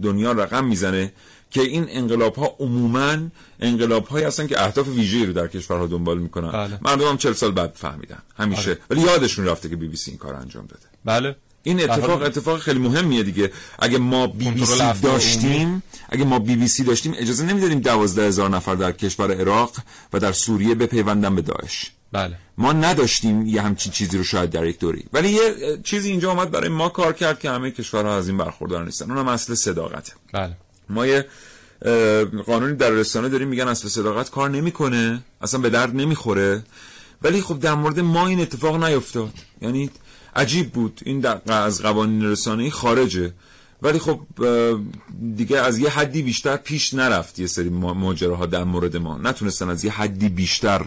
دنیا 0.04 0.32
رقم 0.32 0.66
می‌زنه 0.66 1.14
که 1.56 1.62
این 1.62 1.86
انقلاب 1.90 2.36
ها 2.36 2.56
عموما 2.60 3.18
انقلاب 3.60 4.08
هایی 4.08 4.26
هستن 4.26 4.48
که 4.48 4.64
اهداف 4.64 4.88
ویژه‌ای 4.88 5.26
رو 5.26 5.34
در 5.34 5.48
کشورها 5.48 5.88
دنبال 5.88 6.18
می‌کنن. 6.18 6.52
بله. 6.52 6.80
مردم 6.82 7.08
هم 7.08 7.18
40 7.18 7.34
سال 7.34 7.52
بعد 7.52 7.72
فهمیدن. 7.76 8.18
همیشه. 8.38 8.70
آره. 8.70 8.80
ولی 8.90 9.02
یادشون 9.02 9.46
رفته 9.46 9.70
که 9.70 9.76
بی 9.76 9.88
بی 9.88 9.98
سی 9.98 10.12
این 10.12 10.18
کار 10.18 10.34
انجام 10.36 10.66
داده. 10.66 10.86
بله. 11.06 11.36
این 11.64 11.84
اتفاق 11.84 12.22
اتفاق 12.22 12.60
خیلی 12.60 12.80
مهمیه 12.80 13.24
دیگه. 13.24 13.52
اگه 13.80 13.98
ما 13.98 14.28
بی 14.28 14.52
بی 14.52 14.66
سی 14.66 14.94
داشتیم 15.02 15.84
اگه 16.10 16.26
ما 16.26 16.40
بی 16.40 16.56
بی 16.56 16.68
سی 16.68 16.84
داشتیم 16.84 17.14
اجازه 17.18 17.46
نمی‌دادیم 17.46 17.80
دوازده 17.80 18.28
هزار 18.28 18.50
نفر 18.50 18.76
در 18.76 18.92
کشور 18.92 19.32
عراق 19.32 19.72
و 20.14 20.20
در 20.20 20.32
سوریه 20.32 20.76
بپیوندن 20.76 21.36
به 21.36 21.42
داعش. 21.42 21.92
بله. 22.12 22.38
ما 22.58 22.74
نداشتیم 22.74 23.46
یه 23.46 23.62
همچین 23.62 23.92
چیزی 23.92 24.18
رو 24.18 24.24
شاید 24.24 24.50
در 24.50 24.66
یک 24.66 24.80
دوری 24.80 25.06
ولی 25.14 25.30
یه 25.30 25.42
چیزی 25.84 26.10
اینجا 26.10 26.32
آمد 26.32 26.52
برای 26.52 26.70
ما 26.70 26.90
کار 26.90 27.14
کرد 27.14 27.40
که 27.40 27.50
همه 27.50 27.72
کشورها 27.72 28.18
از 28.18 28.28
این 28.28 28.38
برخوردار 28.38 28.86
نیستن. 28.86 29.12
اونم 29.12 29.28
اصل 29.28 29.54
صداقته. 29.54 30.14
بله. 30.34 30.58
ما 30.90 31.06
یه 31.06 31.26
قانونی 32.46 32.76
در 32.76 32.90
رسانه 32.90 33.30
داریم 33.30 33.48
میگن 33.48 33.68
اصل 33.68 33.88
صداقت 33.88 34.30
کار 34.30 34.50
نمی‌کنه 34.50 35.22
اصلا 35.42 35.60
به 35.60 35.70
درد 35.70 35.96
نمی‌خوره. 35.96 36.64
ولی 37.22 37.42
خب 37.42 37.60
در 37.60 37.74
مورد 37.74 38.00
ما 38.00 38.28
این 38.28 38.42
اتفاق 38.42 38.84
نیفتاد. 38.84 39.34
یعنی 39.62 39.90
عجیب 40.36 40.72
بود. 40.72 41.02
این 41.06 41.26
از 41.48 41.82
قوانین 41.82 42.26
رسانه‌ای 42.26 42.72
خارجه. 42.72 43.34
ولی 43.86 44.00
خب 44.00 44.20
دیگه 45.36 45.58
از 45.60 45.80
یه 45.80 45.90
حدی 45.90 46.22
بیشتر 46.22 46.58
پیش 46.58 46.94
نرفت 46.94 47.40
یه 47.40 47.48
سری 47.48 47.70
ما- 47.70 47.94
ماجراها 47.94 48.46
در 48.46 48.64
مورد 48.64 48.98
ما. 48.98 49.18
نتونستن 49.18 49.70
از 49.70 49.86
یه 49.86 49.92
حدی 49.92 50.30
بیشتر 50.30 50.86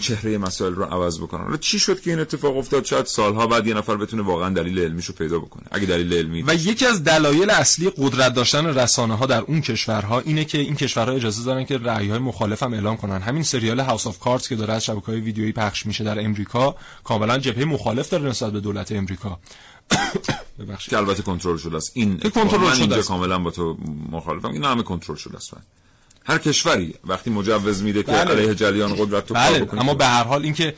چهره 0.00 0.38
مسائل 0.38 0.74
رو 0.74 0.84
عوض 0.84 1.18
بکنن. 1.20 1.44
حالا 1.44 1.56
چی 1.56 1.78
شد 1.78 2.00
که 2.00 2.10
این 2.10 2.20
اتفاق 2.20 2.56
افتاد؟ 2.56 2.84
شاید 2.84 3.06
سالها 3.06 3.46
بعد 3.46 3.66
یه 3.66 3.74
نفر 3.74 3.96
بتونه 3.96 4.22
واقعا 4.22 4.50
دلیل 4.50 4.78
علمیشو 4.78 5.12
پیدا 5.12 5.38
بکنه. 5.38 5.62
اگه 5.70 5.86
دلیل 5.86 6.14
علمی 6.14 6.42
و 6.42 6.54
یکی 6.54 6.86
از 6.86 7.04
دلایل 7.04 7.50
اصلی 7.50 7.90
قدرت 7.96 8.34
داشتن 8.34 8.66
رسانه 8.66 9.16
ها 9.16 9.26
در 9.26 9.40
اون 9.40 9.60
کشورها 9.60 10.20
اینه 10.20 10.44
که 10.44 10.58
این 10.58 10.76
کشورها 10.76 11.12
اجازه 11.14 11.44
دارن 11.44 11.64
که 11.64 11.78
رأی 11.78 12.08
های 12.08 12.18
مخالف 12.18 12.62
هم 12.62 12.72
اعلام 12.72 12.96
کنن. 12.96 13.22
همین 13.22 13.42
سریال 13.42 13.80
هاوس 13.80 14.06
آف 14.06 14.18
کارتز 14.18 14.48
که 14.48 14.56
داره 14.56 14.74
از 14.74 14.84
شبکه 14.84 15.06
های 15.06 15.20
ویدیویی 15.20 15.52
پخش 15.52 15.86
میشه 15.86 16.04
در 16.04 16.24
امریکا 16.24 16.76
کاملا 17.04 17.38
جبهه 17.38 17.64
مخالف 17.64 18.08
داره 18.10 18.28
نسبت 18.28 18.52
به 18.52 18.60
دولت 18.60 18.92
امریکا. 18.92 19.38
ببخشید. 20.58 20.90
که 20.90 20.98
البته 20.98 21.22
کنترل 21.22 21.56
شده 21.56 21.76
است. 21.76 21.90
این 21.94 22.18
کنترل 22.18 22.74
شده 22.74 22.96
است. 22.96 23.08
کاملا 23.08 23.38
با 23.38 23.50
تو 23.50 23.76
مخالفم. 24.10 24.48
این 24.48 24.64
همه 24.64 24.82
کنترل 24.82 25.16
شده 25.16 25.36
است. 25.36 25.54
هر 26.24 26.38
کشوری 26.38 26.94
وقتی 27.04 27.30
مجوز 27.30 27.82
میده 27.82 28.02
که 28.02 28.12
بله. 28.12 28.20
علیه 28.20 28.54
جریان 28.54 28.94
قدرت 28.94 29.26
تو 29.26 29.34
کار 29.34 29.42
بله 29.42 29.58
بکنه 29.64 29.80
اما 29.80 29.94
به 29.94 30.06
هر 30.06 30.24
حال 30.24 30.42
اینکه 30.42 30.74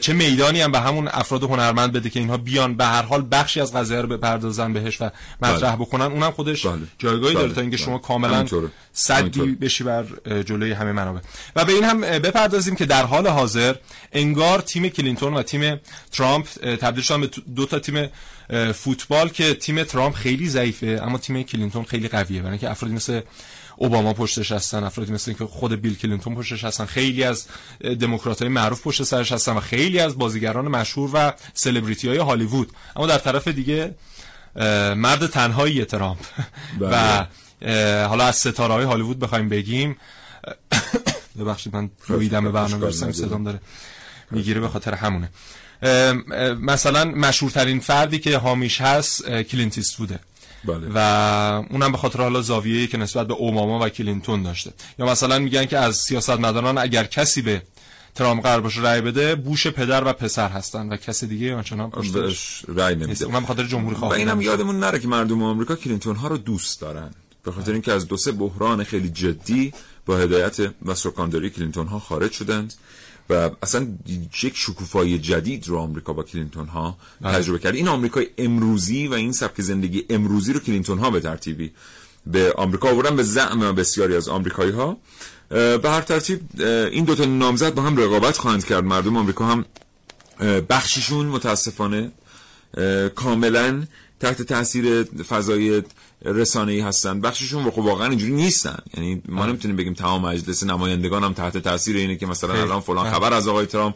چه 0.00 0.12
میدانی 0.12 0.60
هم 0.60 0.72
به 0.72 0.80
همون 0.80 1.08
افراد 1.08 1.42
هنرمند 1.42 1.92
بده 1.92 2.10
که 2.10 2.20
اینها 2.20 2.36
بیان 2.36 2.74
به 2.74 2.84
هر 2.84 3.02
حال 3.02 3.26
بخشی 3.30 3.60
از 3.60 3.74
قضیه 3.74 4.00
رو 4.00 4.08
بپردازن 4.08 4.72
بهش 4.72 5.00
و 5.00 5.10
مطرح 5.42 5.70
بله. 5.70 5.76
بکنن 5.76 6.04
اونم 6.04 6.30
خودش 6.30 6.66
بله. 6.66 6.78
جایگاهی 6.98 7.34
داره 7.34 7.46
بله. 7.46 7.54
تا 7.54 7.60
اینکه 7.60 7.76
بله. 7.76 7.86
شما 7.86 7.98
کاملا. 7.98 8.46
صدی. 8.92 9.40
بشی 9.40 9.84
بر 9.84 10.04
جلوی 10.46 10.72
همه 10.72 10.92
منابع 10.92 11.20
و 11.56 11.64
به 11.64 11.72
این 11.72 11.84
هم 11.84 12.00
بپردازیم 12.00 12.76
که 12.76 12.86
در 12.86 13.02
حال 13.02 13.26
حاضر 13.26 13.74
انگار 14.12 14.60
تیم 14.60 14.88
کلینتون 14.88 15.34
و 15.34 15.42
تیم 15.42 15.80
ترامپ 16.12 16.46
تبدیل 16.76 17.04
شدن 17.04 17.20
به 17.20 17.30
دو 17.56 17.66
تا 17.66 17.78
تیم 17.78 18.08
فوتبال 18.74 19.28
که 19.28 19.54
تیم 19.54 19.84
ترامپ 19.84 20.14
خیلی 20.14 20.48
ضعیفه 20.48 21.00
اما 21.02 21.18
تیم 21.18 21.42
کلینتون 21.42 21.84
خیلی 21.84 22.08
قویه 22.08 22.38
برای 22.38 22.50
اینکه 22.50 22.70
افرادی 22.70 22.94
مثل 22.94 23.20
اوباما 23.76 24.12
پشتش 24.12 24.52
هستن 24.52 24.84
افرادی 24.84 25.12
مثل 25.12 25.32
که 25.32 25.44
خود 25.46 25.72
بیل 25.72 25.96
کلینتون 25.96 26.34
پشتش 26.34 26.64
هستن 26.64 26.84
خیلی 26.84 27.24
از 27.24 27.46
دموکرات 28.00 28.42
های 28.42 28.48
معروف 28.48 28.82
پشت 28.82 29.02
سرش 29.02 29.32
هستن 29.32 29.52
و 29.52 29.60
خیلی 29.60 29.98
از 29.98 30.18
بازیگران 30.18 30.68
مشهور 30.68 31.10
و 31.14 31.32
سلبریتی 31.54 32.08
های 32.08 32.18
هالیوود. 32.18 32.72
اما 32.96 33.06
در 33.06 33.18
طرف 33.18 33.48
دیگه 33.48 33.94
مرد 34.96 35.26
تنهایی 35.26 35.84
ترامپ. 35.84 36.18
بله. 36.80 37.26
و 37.62 38.08
حالا 38.08 38.24
از 38.24 38.36
ستاره 38.36 38.74
های 38.74 38.84
هالیوود 38.84 39.18
بخوایم 39.18 39.48
بگیم. 39.48 39.96
ببخشید 41.38 41.76
من 41.76 41.90
رویدم 42.06 42.44
به 42.44 42.50
برنامه 42.50 42.86
نداره. 42.86 43.12
صدام 43.12 43.44
داره. 43.44 43.60
می‌گیره 44.30 44.60
به 44.60 44.68
خاطر 44.68 44.94
همونه. 44.94 45.28
مثلا 46.60 47.04
مشهورترین 47.04 47.80
فردی 47.80 48.18
که 48.18 48.38
حامیش 48.38 48.80
هست 48.80 49.28
اه، 49.28 49.42
کلینت 49.42 49.78
ایستووده 49.78 50.20
بله. 50.64 50.86
و 50.94 50.98
اونم 51.70 51.92
به 51.92 51.98
خاطر 51.98 52.18
حالا 52.18 52.42
زاویه‌ای 52.42 52.86
که 52.86 52.98
نسبت 52.98 53.26
به 53.26 53.34
اوباما 53.34 53.86
و 53.86 53.88
کلینتون 53.88 54.42
داشته. 54.42 54.72
یا 54.98 55.06
مثلا 55.06 55.38
میگن 55.38 55.64
که 55.64 55.78
از 55.78 55.96
سیاستمداران 55.96 56.78
اگر 56.78 57.04
کسی 57.04 57.42
به 57.42 57.62
ترامپ 58.14 58.42
قرار 58.42 58.60
باشه 58.60 58.80
رأی 58.80 59.00
بده 59.00 59.34
بوش 59.34 59.66
پدر 59.66 60.04
و 60.04 60.12
پسر 60.12 60.48
هستن 60.48 60.88
و 60.88 60.96
کسی 60.96 61.26
دیگه 61.26 61.54
آنچنان 61.54 61.90
بهش 62.12 62.64
رأی 62.68 62.94
نمیده. 62.94 63.24
اونم 63.24 63.40
به 63.40 63.46
خاطر 63.46 63.64
جمهوری‌خواهی 63.64 64.22
اینم 64.22 64.40
یادمون 64.40 64.80
نره 64.80 64.98
که 64.98 65.08
مردم 65.08 65.42
آمریکا 65.42 65.76
کلینتون 65.76 66.16
ها 66.16 66.28
رو 66.28 66.38
دوست 66.38 66.80
دارن. 66.80 67.10
به 67.44 67.52
خاطر 67.52 67.72
اینکه 67.72 67.92
از 67.92 68.08
دو 68.08 68.16
سه 68.16 68.32
بحران 68.32 68.84
خیلی 68.84 69.10
جدی 69.10 69.72
با 70.06 70.16
هدایت 70.16 70.56
و 70.84 70.94
سکانداری 70.94 71.50
کلینتون 71.50 71.86
ها 71.86 71.98
خارج 71.98 72.32
شدند. 72.32 72.74
و 73.32 73.50
اصلا 73.62 73.86
یک 74.42 74.56
شکوفایی 74.56 75.18
جدید 75.18 75.68
رو 75.68 75.78
آمریکا 75.78 76.12
با 76.12 76.22
کلینتون 76.22 76.66
ها 76.66 76.98
بله. 77.20 77.38
تجربه 77.38 77.58
کرد. 77.58 77.74
این 77.74 77.88
آمریکای 77.88 78.26
امروزی 78.38 79.06
و 79.06 79.14
این 79.14 79.32
سبک 79.32 79.60
زندگی 79.60 80.04
امروزی 80.10 80.52
رو 80.52 80.60
کلینتون 80.60 80.98
ها 80.98 81.10
به 81.10 81.20
ترتیبی 81.20 81.72
به 82.26 82.52
آمریکا 82.52 82.90
آوردن. 82.90 83.16
به 83.16 83.22
زعم 83.22 83.74
بسیاری 83.74 84.16
از 84.16 84.28
آمریکایی 84.28 84.70
ها. 84.70 84.96
به 85.48 85.90
هر 85.90 86.00
ترتیب 86.00 86.40
این 86.60 87.04
دوتا 87.04 87.24
نامزد 87.24 87.74
با 87.74 87.82
هم 87.82 87.96
رقابت 87.96 88.36
خواهند 88.36 88.64
کرد. 88.64 88.84
مردم 88.84 89.16
آمریکا 89.16 89.46
هم 89.46 89.64
بخششون 90.68 91.26
متاسفانه 91.26 92.12
کاملا 93.14 93.82
تحت 94.22 94.42
تاثیر 94.42 95.02
فضای 95.02 95.82
رسانه‌ای 96.24 96.80
هستن. 96.80 97.20
بخششون 97.20 97.70
خب 97.70 97.78
واقعا 97.78 98.08
اینجوری 98.08 98.32
نیستن. 98.32 98.78
یعنی 98.94 99.22
ما 99.28 99.46
نمی‌تونیم 99.46 99.76
بگیم 99.76 99.94
تمام 99.94 100.26
مجلس 100.26 100.62
نمایندگان 100.62 101.24
هم 101.24 101.32
تحت 101.32 101.58
تاثیر 101.58 101.96
اینه 101.96 102.16
که 102.16 102.26
مثلا 102.26 102.52
خیلی. 102.52 102.62
الان 102.62 102.80
فلان. 102.80 103.10
خبر 103.10 103.32
از 103.32 103.48
آقای 103.48 103.66
ترامپ 103.66 103.94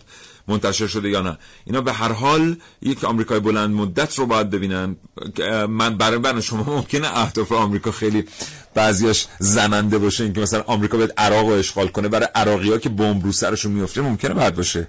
منتشر 0.48 0.86
شده 0.86 1.10
یا 1.10 1.22
نه. 1.22 1.38
اینا 1.64 1.80
به 1.80 1.92
هر 1.92 2.12
حال 2.12 2.56
یک 2.82 3.04
آمریکای 3.04 3.40
بلند 3.40 3.74
مدت 3.74 4.18
رو 4.18 4.26
باید 4.26 4.50
ببینن. 4.50 4.96
من 5.68 5.96
برای 5.96 6.18
برای 6.18 6.42
شما 6.42 6.62
ممکنه 6.62 7.18
اهداف 7.18 7.52
آمریکا 7.52 7.90
خیلی 7.90 8.24
بعضیاش 8.74 9.26
زننده 9.38 9.98
باشه. 9.98 10.24
اینکه 10.24 10.40
مثلا 10.40 10.60
آمریکا 10.66 10.96
بیاد 10.96 11.12
عراق 11.16 11.46
رو 11.46 11.52
اشغال 11.52 11.88
کنه. 11.88 12.08
برای 12.08 12.28
عراقی 12.34 12.70
ها 12.70 12.78
که 12.78 12.88
بمب 12.88 13.24
رو 13.24 13.32
سرشون 13.32 13.72
میفته 13.72 14.00
ممکنه 14.00 14.34
بعد 14.34 14.54
باشه. 14.54 14.88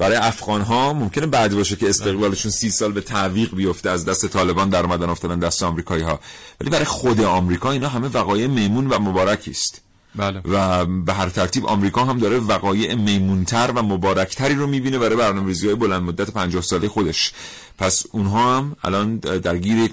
برای 0.00 0.16
افغان 0.16 0.60
ها 0.60 0.92
ممکنه 0.92 1.26
بعد 1.26 1.54
باشه 1.54 1.76
که 1.76 1.88
استقلالشون 1.88 2.50
سی 2.50 2.70
سال 2.70 2.92
به 2.92 3.00
تعویق 3.00 3.54
بیفته 3.54 3.90
از 3.90 4.04
دست 4.04 4.26
طالبان 4.26 4.68
در 4.68 4.82
اومدن 4.82 5.08
افتادن 5.08 5.38
دست 5.38 5.62
آمریکایی 5.62 6.02
ها 6.02 6.20
ولی 6.60 6.70
برای 6.70 6.84
خود 6.84 7.20
آمریکا 7.20 7.70
اینا 7.70 7.88
همه 7.88 8.08
وقایع 8.08 8.46
میمون 8.46 8.86
و 8.86 8.98
مبارکی 8.98 9.50
است. 9.50 9.82
بله. 10.14 10.40
و 10.44 10.86
به 10.86 11.12
هر 11.12 11.28
ترتیب 11.28 11.66
آمریکا 11.66 12.04
هم 12.04 12.18
داره 12.18 12.38
وقایع 12.38 12.94
میمونتر 12.94 13.72
و 13.74 13.82
مبارکتری 13.82 14.54
رو 14.54 14.66
می‌بینه 14.66 14.98
برای 14.98 15.16
برنامه‌ریزی 15.16 15.66
های 15.66 15.76
بلند 15.76 16.02
مدت 16.02 16.30
50 16.30 16.62
ساله 16.62 16.88
خودش. 16.88 17.32
پس 17.78 18.06
اونها 18.12 18.56
هم 18.56 18.76
الان 18.82 19.16
درگیر 19.16 19.90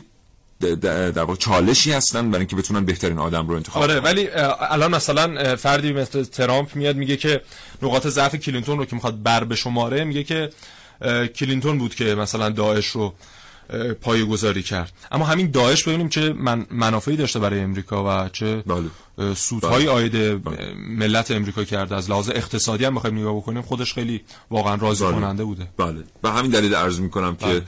در 0.59 1.19
واقع 1.19 1.35
چالشی 1.35 1.91
هستن 1.91 2.31
برای 2.31 2.39
اینکه 2.39 2.55
بتونن 2.55 2.85
بهترین 2.85 3.19
آدم 3.19 3.47
رو 3.47 3.55
انتخاب 3.55 3.83
آره 3.83 3.93
کنن. 3.93 4.03
ولی 4.03 4.29
الان 4.59 4.95
مثلا 4.95 5.55
فردی 5.55 5.93
مثل 5.93 6.23
ترامپ 6.23 6.75
میاد 6.75 6.95
میگه 6.95 7.17
که 7.17 7.41
نقاط 7.81 8.07
ضعف 8.07 8.35
کلینتون 8.35 8.77
رو 8.77 8.85
که 8.85 8.95
می‌خواد 8.95 9.23
بر 9.23 9.43
بشماره 9.43 10.03
میگه 10.03 10.23
که 10.23 10.49
کلینتون 11.35 11.77
بود 11.77 11.95
که 11.95 12.15
مثلا 12.15 12.49
داعش 12.49 12.87
رو 12.87 13.13
اه، 13.69 13.93
پایه 13.93 14.25
گذاری 14.25 14.63
کرد 14.63 14.91
اما 15.11 15.25
همین 15.25 15.51
داعش 15.51 15.83
ببینیم 15.83 16.09
چه 16.09 16.33
من 16.33 16.65
منافعی 16.71 17.15
داشته 17.15 17.39
برای 17.39 17.59
امریکا 17.59 18.25
و 18.25 18.29
چه 18.29 18.63
اه، 19.17 19.33
سودهایی 19.33 19.85
بله. 19.85 19.95
عاید 19.95 20.15
اه، 20.15 20.53
ملت 20.89 21.31
امریکا 21.31 21.63
کرده 21.63 21.95
از 21.95 22.09
لحاظ 22.09 22.29
اقتصادی 22.29 22.85
هم 22.85 22.95
بخوایم 22.95 23.17
نگاه 23.19 23.35
بکنیم 23.35 23.61
خودش 23.61 23.93
خیلی 23.93 24.21
واقعا 24.51 24.75
راضی 24.75 25.03
بله. 25.03 25.13
کننده 25.13 25.43
بوده 25.43 25.67
بله 25.77 26.03
به 26.21 26.29
همین 26.29 26.51
دلیل 26.51 26.75
عرض 26.75 26.99
می‌کنم 26.99 27.35
که 27.35 27.45
بله. 27.45 27.55
اه، 27.55 27.61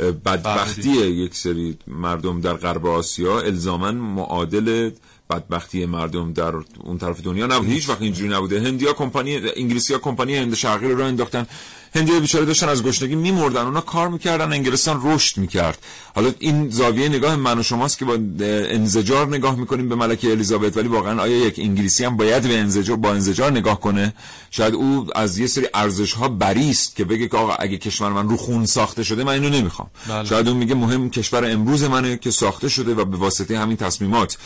بدبختی 0.00 0.90
یک 0.90 1.34
سری 1.34 1.78
مردم 1.86 2.40
در 2.40 2.54
غرب 2.54 2.86
آسیا. 2.86 3.40
الزاما 3.40 3.92
معادل 3.92 4.90
بدبختی 5.30 5.86
مردم 5.86 6.32
در 6.32 6.52
اون 6.84 6.98
طرف 6.98 7.20
دنیا 7.20 7.46
نبود. 7.46 7.68
هیچ 7.68 7.88
وقت 7.88 8.02
اینجوری 8.02 8.34
نبوده. 8.34 8.60
هندیا 8.60 8.92
کمپانی 8.92 9.36
انگلیسی 9.56 9.92
ها 9.92 9.98
کمپانی 9.98 10.36
هند 10.36 10.54
شرقی 10.54 10.88
رو 10.88 10.98
راه 10.98 11.08
انداختن. 11.08 11.46
هندی 11.94 12.20
بیچاره 12.20 12.44
داشتن 12.44 12.68
از 12.68 12.82
گشنگی 12.82 13.14
میمردن. 13.14 13.60
اونا 13.60 13.80
کار 13.80 14.08
می‌کردن. 14.08 14.52
انگلستان 14.52 15.00
رشد 15.02 15.38
می‌کرد. 15.38 15.78
حالا 16.14 16.32
این 16.38 16.70
زاویه 16.70 17.08
نگاه 17.08 17.36
من 17.36 17.58
و 17.58 17.62
شماست 17.62 17.98
که 17.98 18.04
با 18.04 18.18
انزجار 18.40 19.28
نگاه 19.28 19.56
می‌کنیم 19.56 19.88
به 19.88 19.94
ملکه 19.94 20.30
الیزابت. 20.30 20.76
ولی 20.76 20.88
واقعا 20.88 21.22
آیا 21.22 21.36
یک 21.36 21.58
انگلیسی 21.58 22.04
هم 22.04 22.16
باید 22.16 22.42
به 22.42 22.58
انزجار 22.58 22.96
با 22.96 23.10
انزجار 23.10 23.52
نگاه 23.52 23.80
کنه؟ 23.80 24.14
شاید 24.50 24.74
او 24.74 25.06
از 25.14 25.38
یه 25.38 25.46
سری 25.46 25.66
ارزش 25.74 26.12
ها 26.12 26.28
بری 26.28 26.70
است 26.70 26.96
که 26.96 27.04
بگه 27.04 27.28
که 27.28 27.36
آقا 27.36 27.54
اگه 27.54 27.78
کشور 27.78 28.08
من 28.08 28.28
رو 28.28 28.36
خون 28.36 28.66
ساخته 28.66 29.02
شده 29.02 29.24
من 29.24 29.32
اینو 29.32 29.48
نمی‌خوام. 29.48 29.90
بله. 30.08 30.24
شاید 30.24 30.48
اون 30.48 30.56
میگه 30.56 30.74
مهم 30.74 31.10
کشور 31.10 31.50
امروز 31.50 31.84
منه 31.84 32.16
که 32.16 32.30
ساخته 32.30 32.68
شده 32.68 32.94
و 32.94 33.04
به 33.04 33.16
واسطه 33.16 33.58
همین 33.58 33.76
تصمیمات 33.76 34.38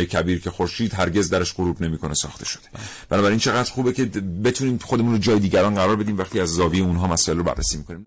بریتانیای 0.00 0.06
کبیر 0.06 0.40
که 0.40 0.50
خورشید 0.50 0.94
هرگز 0.94 1.30
درش 1.30 1.54
غروب 1.54 1.82
نمی‌کنه 1.82 2.14
ساخته 2.14 2.44
شده. 2.44 2.62
بنابراین 3.08 3.38
چقدر 3.38 3.70
خوبه 3.70 3.92
که 3.92 4.04
بتونیم 4.44 4.78
خودمون 4.78 5.12
رو 5.12 5.18
جای 5.18 5.38
دیگران 5.38 5.74
قرار 5.74 5.96
بدیم 5.96 6.18
وقتی 6.18 6.40
از 6.40 6.48
زاویه 6.48 6.82
اونها 6.82 7.06
مسائل 7.06 7.38
رو 7.38 7.44
بررسی 7.44 7.76
می‌کنیم. 7.76 8.06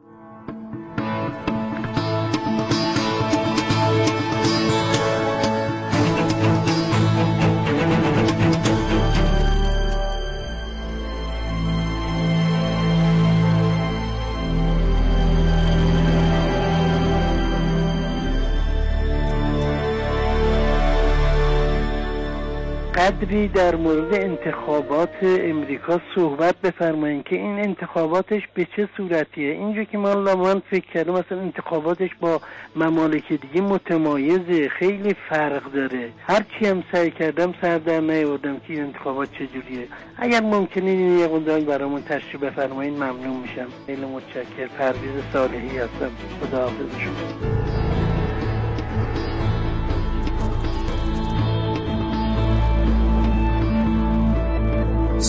قدری 23.03 23.47
در 23.47 23.75
مورد 23.75 24.13
انتخابات 24.13 25.09
امریکا 25.21 26.01
صحبت 26.15 26.55
بفرمایید 26.55 27.23
که 27.23 27.35
این 27.35 27.59
انتخاباتش 27.59 28.41
به 28.53 28.67
چه 28.75 28.89
صورتیه؟ 28.97 29.51
اینجا 29.51 29.83
که 29.83 29.97
من 29.97 30.33
من 30.33 30.61
فکر 30.69 30.91
کردم 30.93 31.13
مثلا 31.13 31.39
انتخاباتش 31.39 32.09
با 32.19 32.41
ممالک 32.75 33.33
دیگه 33.33 33.61
متمایزه 33.61 34.69
خیلی 34.69 35.15
فرق 35.29 35.71
داره. 35.71 36.09
هرچی 36.27 36.65
هم 36.65 36.83
سعی 36.91 37.11
کردم 37.11 37.53
سر 37.61 37.77
در 37.77 37.99
نیاوردم 37.99 38.59
که 38.59 38.73
این 38.73 38.83
انتخابات 38.83 39.29
چجوریه 39.31 39.87
اگر 40.17 40.41
ممکنه 40.41 40.89
این 40.89 41.19
یه 41.19 41.27
قدرانی 41.27 41.65
برامون 41.65 42.01
تشریح 42.01 42.41
بفرمایید 42.41 42.93
ممنون 42.93 43.37
میشم. 43.41 43.67
خیلی 43.85 44.05
متشکر 44.05 44.67
پرویز 44.77 45.23
صالحی 45.33 45.77
هستم. 45.77 46.11
خدا 46.41 46.61
حافظ 46.61 46.97
شما 46.97 47.62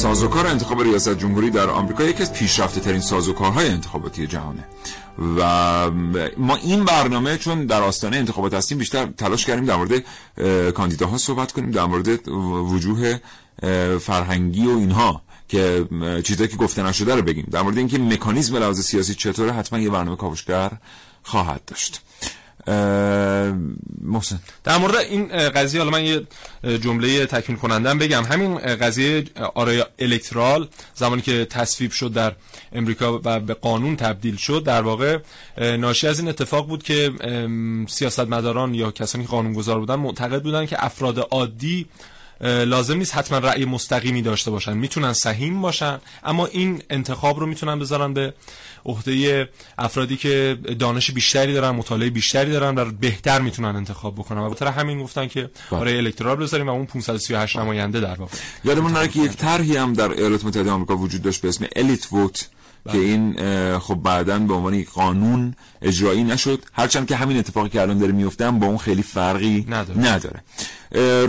سازوکار 0.04 0.46
انتخاب 0.46 0.82
ریاست 0.82 1.18
جمهوری 1.18 1.50
در 1.50 1.70
آمریکا 1.70 2.04
یکی 2.04 2.22
از 2.22 2.32
پیشرفته 2.32 2.80
ترین 2.80 3.00
سازوکارهای 3.00 3.68
انتخاباتی 3.68 4.26
جهانه. 4.26 4.64
و 5.38 5.90
ما 6.36 6.56
این 6.56 6.84
برنامه 6.84 7.38
چون 7.38 7.66
در 7.66 7.82
آستانه 7.82 8.16
انتخابات 8.16 8.54
هستیم 8.54 8.78
بیشتر 8.78 9.06
تلاش 9.06 9.46
کردیم 9.46 9.64
در 9.64 9.76
مورد 9.76 10.04
کاندیداها 10.70 11.18
صحبت 11.18 11.52
کنیم 11.52 11.70
در 11.70 11.84
مورد 11.84 12.28
وجوه 12.28 13.18
فرهنگی 14.00 14.66
و 14.66 14.70
اینها 14.70 15.22
که 15.48 15.88
چیزایی 16.24 16.50
که 16.50 16.56
گفته 16.56 16.82
نشده 16.82 17.14
رو 17.14 17.22
بگیم. 17.22 17.46
در 17.50 17.62
مورد 17.62 17.78
اینکه 17.78 17.98
مکانیزم 17.98 18.56
لحاظ 18.56 18.80
سیاسی 18.80 19.14
چطوره 19.14 19.52
حتما 19.52 19.78
یه 19.78 19.90
برنامه 19.90 20.16
کاوشگر 20.16 20.70
خواهد 21.22 21.60
داشت. 21.66 22.00
محسن. 24.02 24.38
در 24.64 24.78
مورد 24.78 24.94
این 24.94 25.26
قضیه 25.48 25.80
حالا 25.80 25.92
من 25.92 26.04
یه 26.04 26.26
جمله 26.78 27.26
تکمیل 27.26 27.58
کنندم 27.58 27.98
بگم. 27.98 28.24
همین 28.24 28.58
قضیه 28.58 29.24
آرای 29.54 29.84
الکترال 29.98 30.68
زمانی 30.94 31.22
که 31.22 31.44
تصویب 31.44 31.90
شد 31.90 32.12
در 32.12 32.32
امریکا 32.72 33.20
و 33.24 33.40
به 33.40 33.54
قانون 33.54 33.96
تبدیل 33.96 34.36
شد 34.36 34.62
در 34.66 34.82
واقع 34.82 35.18
ناشی 35.58 36.06
از 36.06 36.18
این 36.18 36.28
اتفاق 36.28 36.68
بود 36.68 36.82
که 36.82 37.12
سیاستمداران 37.88 38.74
یا 38.74 38.90
کسانی 38.90 39.24
که 39.24 39.30
قانونگذار 39.30 39.78
بودن 39.78 39.94
معتقد 39.94 40.42
بودن 40.42 40.66
که 40.66 40.84
افراد 40.84 41.18
عادی 41.18 41.86
لازم 42.44 42.96
نیست 42.96 43.14
حتما 43.14 43.38
رأی 43.38 43.64
مستقیمی 43.64 44.22
داشته 44.22 44.50
باشن. 44.50 44.76
می‌تونن 44.76 45.12
سهیم 45.12 45.60
باشن 45.60 45.98
اما 46.24 46.46
این 46.46 46.82
انتخاب 46.90 47.40
رو 47.40 47.46
می‌تونن 47.46 47.78
بذارن 47.78 48.14
به 48.14 48.34
عهده 48.84 49.48
افرادی 49.78 50.16
که 50.16 50.58
دانش 50.78 51.10
بیشتری 51.10 51.54
دارن 51.54 51.70
مطالعه 51.70 52.10
بیشتری 52.10 52.52
دارن 52.52 52.78
و 52.78 52.84
بهتر 52.84 53.40
می‌تونن 53.40 53.76
انتخاب 53.76 54.14
بکنن. 54.14 54.40
و 54.40 54.50
به 54.50 54.70
همین 54.70 55.02
گفتن 55.02 55.28
که 55.28 55.50
برای 55.70 55.96
الکترال 55.96 56.36
بذاریم 56.36 56.68
و 56.68 56.70
اون 56.70 56.86
538 56.86 57.56
نماینده 57.56 58.00
در 58.00 58.14
واقع. 58.14 58.36
یادمون 58.64 58.92
نره 58.92 59.08
که 59.08 59.20
یک 59.20 59.32
طرحی 59.32 59.76
هم 59.76 59.92
در 59.92 60.10
ایالات 60.10 60.44
متحده 60.44 60.70
آمریکا 60.70 60.96
وجود 60.96 61.22
داشت 61.22 61.40
به 61.40 61.48
اسم 61.48 61.66
الیت 61.76 62.12
ووت 62.12 62.48
که 62.92 62.98
این 62.98 63.34
خب 63.78 63.94
بعدا 63.94 64.38
به 64.38 64.54
عنوان 64.54 64.84
قانون 64.94 65.54
اجرایی 65.82 66.24
نشد. 66.24 66.62
هرچند 66.72 67.08
که 67.08 67.16
همین 67.16 67.38
اتفاقی 67.38 67.68
که 67.68 67.82
الان 67.82 67.98
داره 67.98 68.12
میفته 68.12 68.50
با 68.50 68.66
اون 68.66 68.78
خیلی 68.78 69.02
فرقی 69.02 69.66
نداره, 69.68 70.00
نداره. 70.00 70.42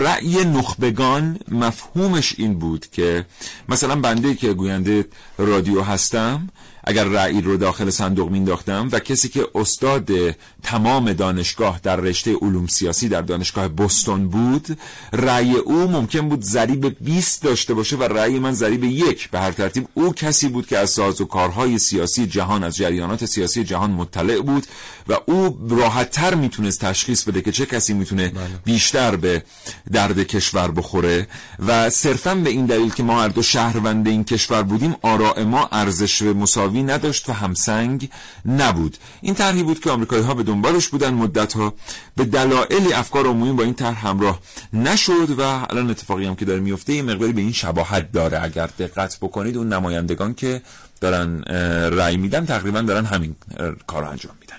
رأی 0.00 0.44
نخبگان 0.44 1.38
مفهومش 1.48 2.34
این 2.38 2.58
بود 2.58 2.86
که 2.92 3.26
مثلا 3.68 3.96
بنده 3.96 4.34
که 4.34 4.52
گوینده 4.52 5.04
رادیو 5.38 5.82
هستم 5.82 6.48
اگر 6.86 7.04
رأی 7.04 7.40
رو 7.40 7.56
داخل 7.56 7.90
صندوق 7.90 8.30
مینداختم 8.30 8.88
و 8.92 8.98
کسی 8.98 9.28
که 9.28 9.46
استاد 9.54 10.10
تمام 10.62 11.12
دانشگاه 11.12 11.80
در 11.82 11.96
رشته 11.96 12.36
علوم 12.42 12.66
سیاسی 12.66 13.08
در 13.08 13.22
دانشگاه 13.22 13.68
بوستون 13.68 14.28
بود 14.28 14.78
رأی 15.12 15.54
او 15.54 15.90
ممکن 15.90 16.28
بود 16.28 16.42
ضریب 16.42 17.04
20 17.04 17.42
داشته 17.42 17.74
باشه 17.74 17.96
و 17.96 18.02
رأی 18.02 18.38
من 18.38 18.52
ضریب 18.52 18.84
یک. 18.84 19.30
به 19.30 19.40
هر 19.40 19.52
ترتیب 19.52 19.88
او 19.94 20.12
کسی 20.12 20.48
بود 20.48 20.66
که 20.66 20.78
از 20.78 20.90
ساز 20.90 21.20
و 21.20 21.24
کارهای 21.24 21.78
سیاسی 21.78 22.26
جهان 22.26 22.64
از 22.64 22.76
جریانات 22.76 23.24
سیاسی 23.24 23.64
جهان 23.64 23.90
مطلع 23.90 24.40
بود 24.40 24.66
و 25.08 25.16
او 25.26 25.58
راحتتر 25.70 26.34
می‌تونست 26.34 26.80
تشخیص 26.80 27.24
بده 27.24 27.42
که 27.42 27.52
چه 27.52 27.66
کسی 27.66 27.94
می‌تونه 27.94 28.32
بیشتر 28.64 29.16
به 29.16 29.42
درد 29.92 30.22
کشور 30.22 30.70
بخوره 30.70 31.26
و 31.66 31.90
صرفا 31.90 32.34
به 32.34 32.50
این 32.50 32.66
دلیل 32.66 32.90
که 32.90 33.02
ما 33.02 33.22
هر 33.22 33.28
دو 33.28 33.42
شهروند 33.42 34.08
این 34.08 34.24
کشور 34.24 34.62
بودیم 34.62 34.96
آراء 35.02 35.44
ما 35.44 35.68
ارزش 35.72 36.22
مساوی 36.22 36.82
نداشت 36.82 37.28
و 37.28 37.32
همسنگ 37.32 38.10
نبود. 38.46 38.96
این 39.20 39.34
طرحی 39.34 39.62
بود 39.62 39.80
که 39.80 39.90
آمریکایی 39.90 40.22
ها 40.22 40.34
به 40.34 40.42
دنبالش 40.42 40.88
بودن 40.88 41.14
مدت 41.14 41.52
ها 41.52 41.74
به 42.16 42.24
دلایلی 42.24 42.92
افکار 42.92 43.26
عمومی 43.26 43.52
با 43.52 43.62
این 43.62 43.74
طرح 43.74 44.06
همراه 44.06 44.40
نشد 44.72 45.34
و 45.38 45.42
الان 45.42 45.90
اتفاقی 45.90 46.26
هم 46.26 46.34
که 46.34 46.44
داره 46.44 46.60
میفته 46.60 46.92
یه 46.92 47.02
مقداری 47.02 47.32
به 47.32 47.40
این 47.40 47.52
شباهت 47.52 48.12
داره. 48.12 48.42
اگر 48.42 48.66
دقت 48.66 49.18
بکنید 49.22 49.56
اون 49.56 49.72
نمایندگان 49.72 50.34
که 50.34 50.62
دارن 51.00 51.42
رأی 51.92 52.16
میدن 52.16 52.46
تقریبا 52.46 52.80
دارن 52.80 53.04
همین 53.04 53.36
کار 53.86 54.04
انجام 54.04 54.34
میدن. 54.40 54.56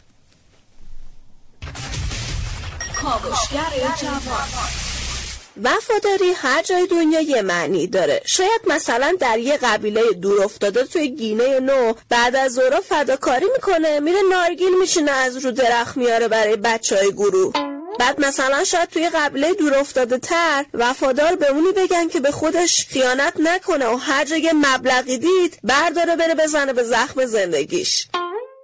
وفاداری 5.63 6.31
هر 6.35 6.61
جای 6.61 6.87
دنیا 6.87 7.21
یه 7.21 7.41
معنی 7.41 7.87
داره. 7.87 8.21
شاید 8.25 8.61
مثلا 8.67 9.15
در 9.19 9.39
یه 9.39 9.57
قبیله 9.57 10.13
دور 10.13 10.43
افتاده 10.43 10.83
توی 10.83 11.07
گینه 11.07 11.59
نو 11.59 11.93
بعد 12.09 12.35
از 12.35 12.53
زورا 12.53 12.81
فداکاری 12.81 13.45
می‌کنه 13.53 13.99
میره 13.99 14.19
نارگیل 14.31 14.79
میشینه 14.79 15.11
از 15.11 15.37
رو 15.37 15.51
درخت 15.51 15.97
میاره 15.97 16.27
برای 16.27 16.55
بچه 16.55 16.95
های 16.95 17.11
گروه. 17.11 17.53
بعد 17.99 18.25
مثلا 18.25 18.63
شاید 18.63 18.89
توی 18.89 19.09
قبیله 19.09 19.53
دور 19.53 19.75
افتاده 19.75 20.17
تر 20.17 20.65
وفادار 20.73 21.35
به 21.35 21.51
اونی 21.51 21.71
بگن 21.71 22.07
که 22.07 22.19
به 22.19 22.31
خودش 22.31 22.87
خیانت 22.89 23.33
نکنه 23.39 23.87
و 23.87 23.95
هر 23.95 24.25
جای 24.25 24.51
مبلغی 24.55 25.17
دید 25.17 25.59
برداره 25.63 26.15
بره 26.15 26.35
بزنه 26.35 26.73
به 26.73 26.83
زخم 26.83 27.25
زندگیش. 27.25 28.07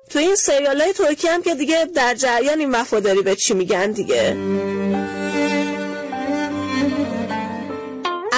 تو 0.10 0.20
این 0.20 0.36
سریال 0.36 0.82
های 0.82 0.94
ترکی 0.94 1.28
هم 1.28 1.44
که 1.44 1.56
دیگه 1.56 1.86
در 1.96 2.16
جریان 2.16 2.60
این 2.60 2.72
وفاداری 2.72 3.22
به 3.22 3.36
چی 3.36 3.54
میگن 3.54 3.92
دیگه؟ 3.92 4.38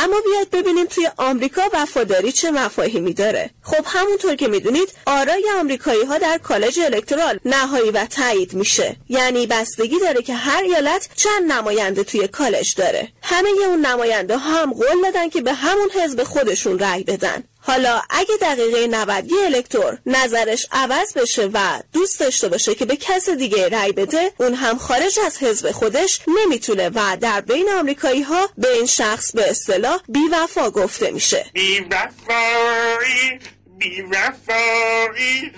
اما 0.06 0.22
بیاید 0.26 0.49
ببینیم 0.51 0.86
توی 0.86 1.10
آمریکا 1.18 1.62
وفاداری 1.74 2.32
چه 2.32 2.51
مفاهیمی 2.51 3.14
داره. 3.14 3.49
خب 3.62 3.86
همونطور 3.86 4.36
که 4.36 4.47
می‌دونید 4.47 4.93
آرای 5.06 5.43
آمریکایی 5.60 6.03
ها 6.03 6.18
در 6.18 6.38
کالج 6.38 6.80
الکترال 6.80 7.39
نهایی 7.45 7.91
و 7.91 8.06
تایید 8.06 8.53
میشه. 8.53 8.95
یعنی 9.10 9.47
بستگی 9.47 9.99
داره 9.99 10.22
که 10.22 10.34
هر 10.34 10.64
ایالت 10.64 11.10
چند 11.16 11.51
نماینده 11.51 12.03
توی 12.03 12.28
کالج 12.28 12.76
داره. 12.76 13.08
همه 13.22 13.49
اون 13.68 13.86
نماینده 13.86 14.38
ها 14.38 14.62
هم 14.62 14.74
قول 14.74 15.01
دادن 15.03 15.30
که 15.30 15.41
به 15.41 15.53
همون 15.53 15.89
حزب 15.89 16.24
خودشون 16.24 16.80
رأی 16.80 17.03
بدن. 17.03 17.43
حالا 17.68 18.01
اگه 18.09 18.38
دقیقه 18.41 18.88
90 18.88 19.32
یه 19.32 19.45
الکتور 19.45 19.97
نظرش 20.05 20.68
عوض 20.72 21.13
بشه 21.13 21.49
و 21.53 21.82
دوست 21.93 22.20
داشته 22.20 22.49
باشه 22.49 22.76
که 22.76 22.86
به 22.86 22.95
کس 22.95 23.30
دیگه 23.30 23.70
رأی 23.70 23.91
بده 23.91 24.32
اون 24.38 24.53
هم 24.53 24.78
خارج 24.78 25.20
از 25.26 25.38
حزب 25.38 25.72
خودش 25.72 26.20
نمی‌تونه 26.28 26.89
و 26.89 27.18
در 27.22 27.41
بین 27.41 27.70
آمریکایی 27.70 28.22
ها 28.22 28.49
به 28.57 28.72
این 28.72 28.86
شخص 28.86 29.32
به 29.32 29.49
اصطلاح 29.49 29.99
بیوفا 30.09 30.70
گفته 30.70 31.11
میشه. 31.11 31.45
بیوفایی 31.53 33.39
بیوفایی 33.78 35.51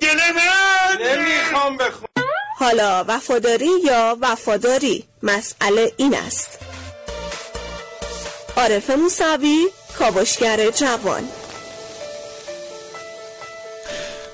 دل 0.00 0.18
من! 0.34 1.02
نمی‌خوام 1.06 1.76
بخون 1.76 2.08
حالا 2.58 3.04
وفاداری 3.08 3.70
یا 3.84 4.18
وفاداری؟ 4.20 5.04
مسئله 5.22 5.92
این 5.96 6.14
است. 6.14 6.58
عارف 8.56 8.90
موسوی 8.90 9.66
کاوشگر 9.98 10.70
جوان. 10.70 11.28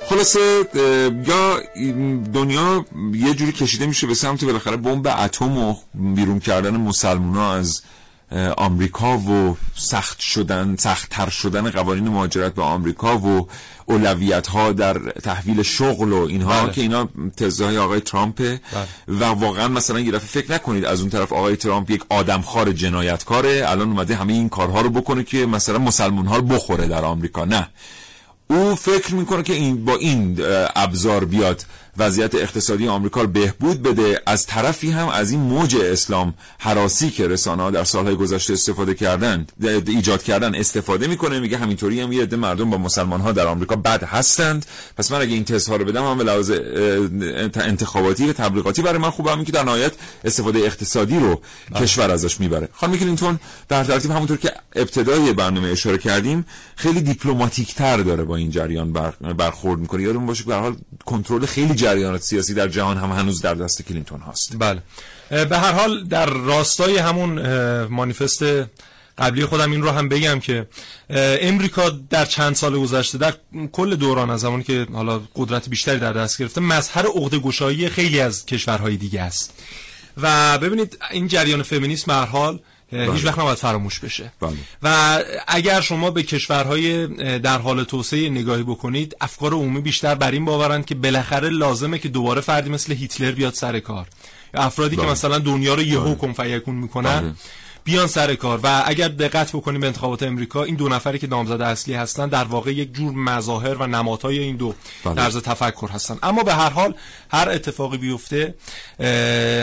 خلاصه 0.08 0.64
یا 1.26 1.60
دنیا 2.34 2.84
یه 3.12 3.34
جوری 3.34 3.52
کشیده 3.52 3.86
میشه 3.86 4.06
به 4.06 4.14
سمت 4.14 4.44
بالاخره 4.44 4.76
بمب 4.76 5.06
اتم 5.06 5.58
و 5.58 5.74
بیرون 5.94 6.38
کردن 6.38 6.76
مسلمونا 6.76 7.52
از 7.52 7.82
آمریکا 8.56 9.18
و 9.18 9.56
سخت 9.74 10.20
شدن 10.20 10.76
سختتر 10.76 11.28
شدن 11.28 11.70
قوانین 11.70 12.08
مهاجرت 12.08 12.54
به 12.54 12.62
آمریکا 12.62 13.18
و 13.18 13.48
اولویت 13.86 14.46
ها 14.46 14.72
در 14.72 14.98
تحویل 14.98 15.62
شغل 15.62 16.12
و 16.12 16.26
اینها 16.26 16.62
بله. 16.62 16.72
که 16.72 16.80
اینا 16.80 17.08
تزهای 17.36 17.78
آقای 17.78 18.00
ترامپه 18.00 18.60
بله. 18.72 19.18
و 19.18 19.24
واقعا 19.24 19.68
مثلا 19.68 20.00
یه 20.00 20.12
دفعه 20.12 20.42
فکر 20.42 20.52
نکنید 20.52 20.84
از 20.84 21.00
اون 21.00 21.10
طرف 21.10 21.32
آقای 21.32 21.56
ترامپ 21.56 21.90
یک 21.90 22.02
آدمخوار 22.08 22.72
جنایتکاره 22.72 23.64
الان 23.66 23.88
اومده 23.88 24.14
همه 24.14 24.32
این 24.32 24.48
کارها 24.48 24.80
رو 24.80 24.90
بکنه 24.90 25.24
که 25.24 25.46
مثلا 25.46 25.78
مسلمون 25.78 26.26
ها 26.26 26.36
رو 26.36 26.42
بخوره 26.42 26.86
در 26.86 27.04
آمریکا 27.04 27.44
نه 27.44 27.68
او 28.50 28.74
فکر 28.74 29.14
می‌کنه 29.14 29.42
که 29.42 29.52
این 29.52 29.84
با 29.84 29.96
این 29.96 30.38
ابزار 30.76 31.24
بیاد. 31.24 31.64
وضعیت 31.98 32.34
اقتصادی 32.34 32.88
آمریکا 32.88 33.20
رو 33.20 33.26
بهبود 33.26 33.82
بده. 33.82 34.22
از 34.26 34.46
طرفی 34.46 34.90
هم 34.90 35.08
از 35.08 35.30
این 35.30 35.40
موج 35.40 35.76
اسلام 35.76 36.34
حراسی 36.58 37.10
که 37.10 37.28
رسانه 37.28 37.62
ها 37.62 37.70
در 37.70 37.84
سالهای 37.84 38.16
گذشته 38.16 38.52
استفاده 38.52 38.94
کردن 38.94 39.46
ایجاد 39.86 40.22
کردن 40.22 40.54
استفاده 40.54 41.06
می‌کنه. 41.06 41.40
میگه 41.40 41.58
همینطوری 41.58 42.00
هم 42.00 42.12
یه 42.12 42.22
عده 42.22 42.36
مردم 42.36 42.70
با 42.70 42.78
مسلمان 42.78 43.20
ها 43.20 43.32
در 43.32 43.46
آمریکا 43.46 43.76
بد 43.76 44.02
هستند. 44.04 44.66
پس 44.96 45.12
من 45.12 45.20
اگه 45.20 45.34
این 45.34 45.44
تست 45.44 45.68
ها 45.68 45.76
رو 45.76 45.84
بدم 45.84 46.04
هم 46.04 46.18
به 46.18 46.24
لحاظ 46.24 46.50
انتخاباتی 47.54 48.28
و 48.28 48.32
تبلیغاتی 48.32 48.82
برای 48.82 48.98
من 48.98 49.10
خوبه. 49.10 49.32
همین 49.32 49.44
که 49.44 49.52
در 49.52 49.64
نهایت 49.64 49.92
استفاده 50.24 50.58
اقتصادی 50.58 51.18
رو 51.18 51.40
بله. 51.70 51.82
کشور 51.82 52.10
ازش 52.10 52.40
می‌بره. 52.40 52.68
خانم 52.72 52.96
کلینتون 52.96 53.38
در 53.68 53.84
ترتیب 53.84 54.10
همونطور 54.10 54.36
که 54.36 54.52
ابتدای 54.74 55.32
برنامه 55.32 55.68
اشاره 55.68 55.98
کردیم 55.98 56.46
خیلی 56.76 57.00
دیپلماتیک 57.00 57.74
تر 57.74 57.96
داره 57.96 58.24
با 58.24 58.36
این 58.36 58.50
جریان 58.50 58.92
برخورد 59.36 59.80
می‌کنه. 59.80 60.02
یادمون 60.02 60.26
باشه 60.26 60.44
به 60.44 60.54
حال 60.54 60.76
کنترل 61.04 61.46
خیلی 61.46 61.74
جریانات 61.88 62.22
سیاسی 62.22 62.54
در 62.54 62.68
جهان 62.68 62.96
هم 62.96 63.10
هنوز 63.10 63.40
در 63.42 63.54
دست 63.54 63.82
کلینتون 63.82 64.20
هست 64.20 64.56
بله. 64.58 64.82
به 65.30 65.58
هر 65.58 65.72
حال 65.72 66.04
در 66.04 66.26
راستای 66.26 66.98
همون 66.98 67.42
مانیفست 67.84 68.42
قبلی 69.18 69.44
خودم 69.44 69.70
این 69.70 69.82
رو 69.82 69.90
هم 69.90 70.08
بگم 70.08 70.40
که 70.40 70.66
امریکا 71.40 71.90
در 72.10 72.24
چند 72.24 72.54
سال 72.54 72.78
گذشته 72.78 73.18
در 73.18 73.34
کل 73.72 73.96
دوران 73.96 74.30
از 74.30 74.40
زمانی 74.40 74.62
که 74.62 74.86
حالا 74.92 75.20
قدرت 75.36 75.68
بیشتری 75.68 75.98
در 75.98 76.12
دست 76.12 76.38
گرفته 76.38 76.60
مظهر 76.60 77.06
عقده 77.06 77.38
گشایی 77.38 77.88
خیلی 77.88 78.20
از 78.20 78.46
کشورهای 78.46 78.96
دیگه 78.96 79.20
است. 79.20 79.52
و 80.22 80.58
ببینید 80.58 80.98
این 81.10 81.28
جریان 81.28 81.62
فمینیسم 81.62 82.06
به 82.06 82.26
حال 82.26 82.58
هیچ 82.90 83.24
وقت 83.24 83.38
نباید 83.38 83.58
فراموش 83.58 84.00
بشه 84.00 84.32
بله. 84.40 84.52
و 84.82 85.18
اگر 85.46 85.80
شما 85.80 86.10
به 86.10 86.22
کشورهای 86.22 87.06
در 87.38 87.58
حال 87.58 87.84
توسعه 87.84 88.28
نگاهی 88.28 88.62
بکنید 88.62 89.16
افکار 89.20 89.52
عمومی 89.52 89.80
بیشتر 89.80 90.14
بر 90.14 90.30
این 90.30 90.44
باورند 90.44 90.86
که 90.86 90.94
بالاخره 90.94 91.48
لازمه 91.48 91.98
که 91.98 92.08
دوباره 92.08 92.40
فردی 92.40 92.70
مثل 92.70 92.94
هیتلر 92.94 93.32
بیاد 93.32 93.54
سر 93.54 93.80
کار 93.80 94.06
افرادی 94.54 94.96
که 94.96 95.02
بله. 95.02 95.10
مثلا 95.10 95.38
دنیا 95.38 95.74
رو 95.74 95.82
یهو 95.82 96.04
بله. 96.04 96.14
کن 96.14 96.32
فیکون 96.32 96.74
می‌کنن 96.74 97.20
بله. 97.20 97.32
بیان 97.84 98.06
سر 98.06 98.34
کار 98.34 98.60
و 98.62 98.82
اگر 98.86 99.08
دقت 99.08 99.52
بکنیم 99.52 99.80
به 99.80 99.86
انتخابات 99.86 100.22
امریکا 100.22 100.64
این 100.64 100.74
دو 100.74 100.88
نفری 100.88 101.18
که 101.18 101.26
نامزد 101.26 101.60
اصلی 101.60 101.94
هستن 101.94 102.28
در 102.28 102.44
واقع 102.44 102.72
یک 102.72 102.94
جور 102.94 103.12
مظاهر 103.12 103.74
و 103.74 103.86
نمادهای 103.86 104.38
این 104.38 104.56
دو 104.56 104.74
بله. 105.04 105.14
طرز 105.14 105.36
تفکر 105.36 105.88
هستن 105.88 106.18
اما 106.22 106.42
به 106.42 106.54
هر 106.54 106.70
حال 106.70 106.94
هر 107.30 107.48
اتفاقی 107.48 107.98
بیفته 107.98 108.54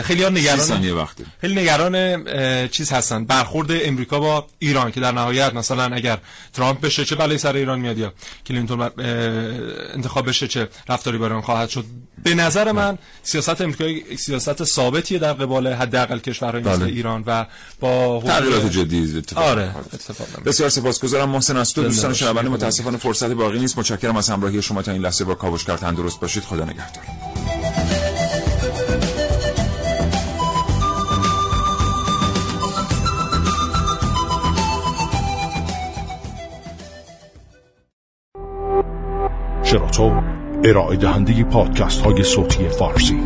خیلی 0.02 0.22
ها 0.22 0.28
نگران 0.28 0.58
ثانیه 0.58 0.94
وقت 0.94 1.16
داریم. 1.16 1.32
خیلی 1.40 1.54
نگران 1.54 2.68
چیز 2.68 2.92
هستن 2.92 3.24
برخورد 3.24 3.68
امریکا 3.70 4.20
با 4.20 4.46
ایران 4.58 4.90
که 4.90 5.00
در 5.00 5.12
نهایت 5.12 5.54
مثلا 5.54 5.94
اگر 5.94 6.18
ترامپ 6.52 6.80
بشه 6.80 7.04
چه 7.04 7.14
بلایی 7.14 7.38
سر 7.38 7.56
ایران 7.56 7.80
میاد 7.80 7.98
یا 7.98 8.12
کلینتون 8.46 8.90
انتخاب 9.94 10.28
بشه 10.28 10.48
چه 10.48 10.68
رفتاری 10.88 11.16
ایران 11.16 11.40
خواهد 11.40 11.68
شد 11.68 11.84
به 12.24 12.34
نظر 12.34 12.72
من 12.72 12.98
سیاست 13.22 13.60
امریکا 13.60 13.84
یک 13.84 14.20
سیاست 14.20 14.64
ثابتیه 14.64 15.18
در 15.18 15.32
قبال 15.32 15.66
حداقل 15.66 16.18
کشورهای 16.18 16.62
مثل 16.62 16.76
بله. 16.76 16.86
ایران 16.86 17.24
و 17.26 17.46
با 17.80 18.22
تغییرات 18.26 18.70
جدی 18.70 19.18
اتفاق 19.18 19.44
آره. 19.44 19.74
اتفاق. 19.92 20.44
بسیار 20.44 20.68
سپاسگزارم 20.68 21.28
محسن 21.28 21.56
از 21.56 21.72
تو 21.72 21.82
دوستان. 21.82 22.14
شنونده 22.14 22.48
متاسفانه 22.48 22.96
فرصت 22.96 23.30
باقی 23.30 23.58
نیست 23.58 23.78
متشکرم 23.78 24.16
از 24.16 24.30
همراهی 24.30 24.62
شما 24.62 24.82
تا 24.82 24.92
این 24.92 25.02
لحظه 25.02 25.24
با 25.24 25.34
کاوشگر 25.34 25.76
تندرست 25.76 26.20
باشید 26.20 26.42
خدا 26.42 26.64
نگهدار 26.64 27.35
شراطو 39.66 40.22
ارائه 40.64 40.96
دهنده 40.96 41.44
پادکست 41.44 42.00
های 42.00 42.22
صوتی 42.22 42.68
فارسی. 42.68 43.20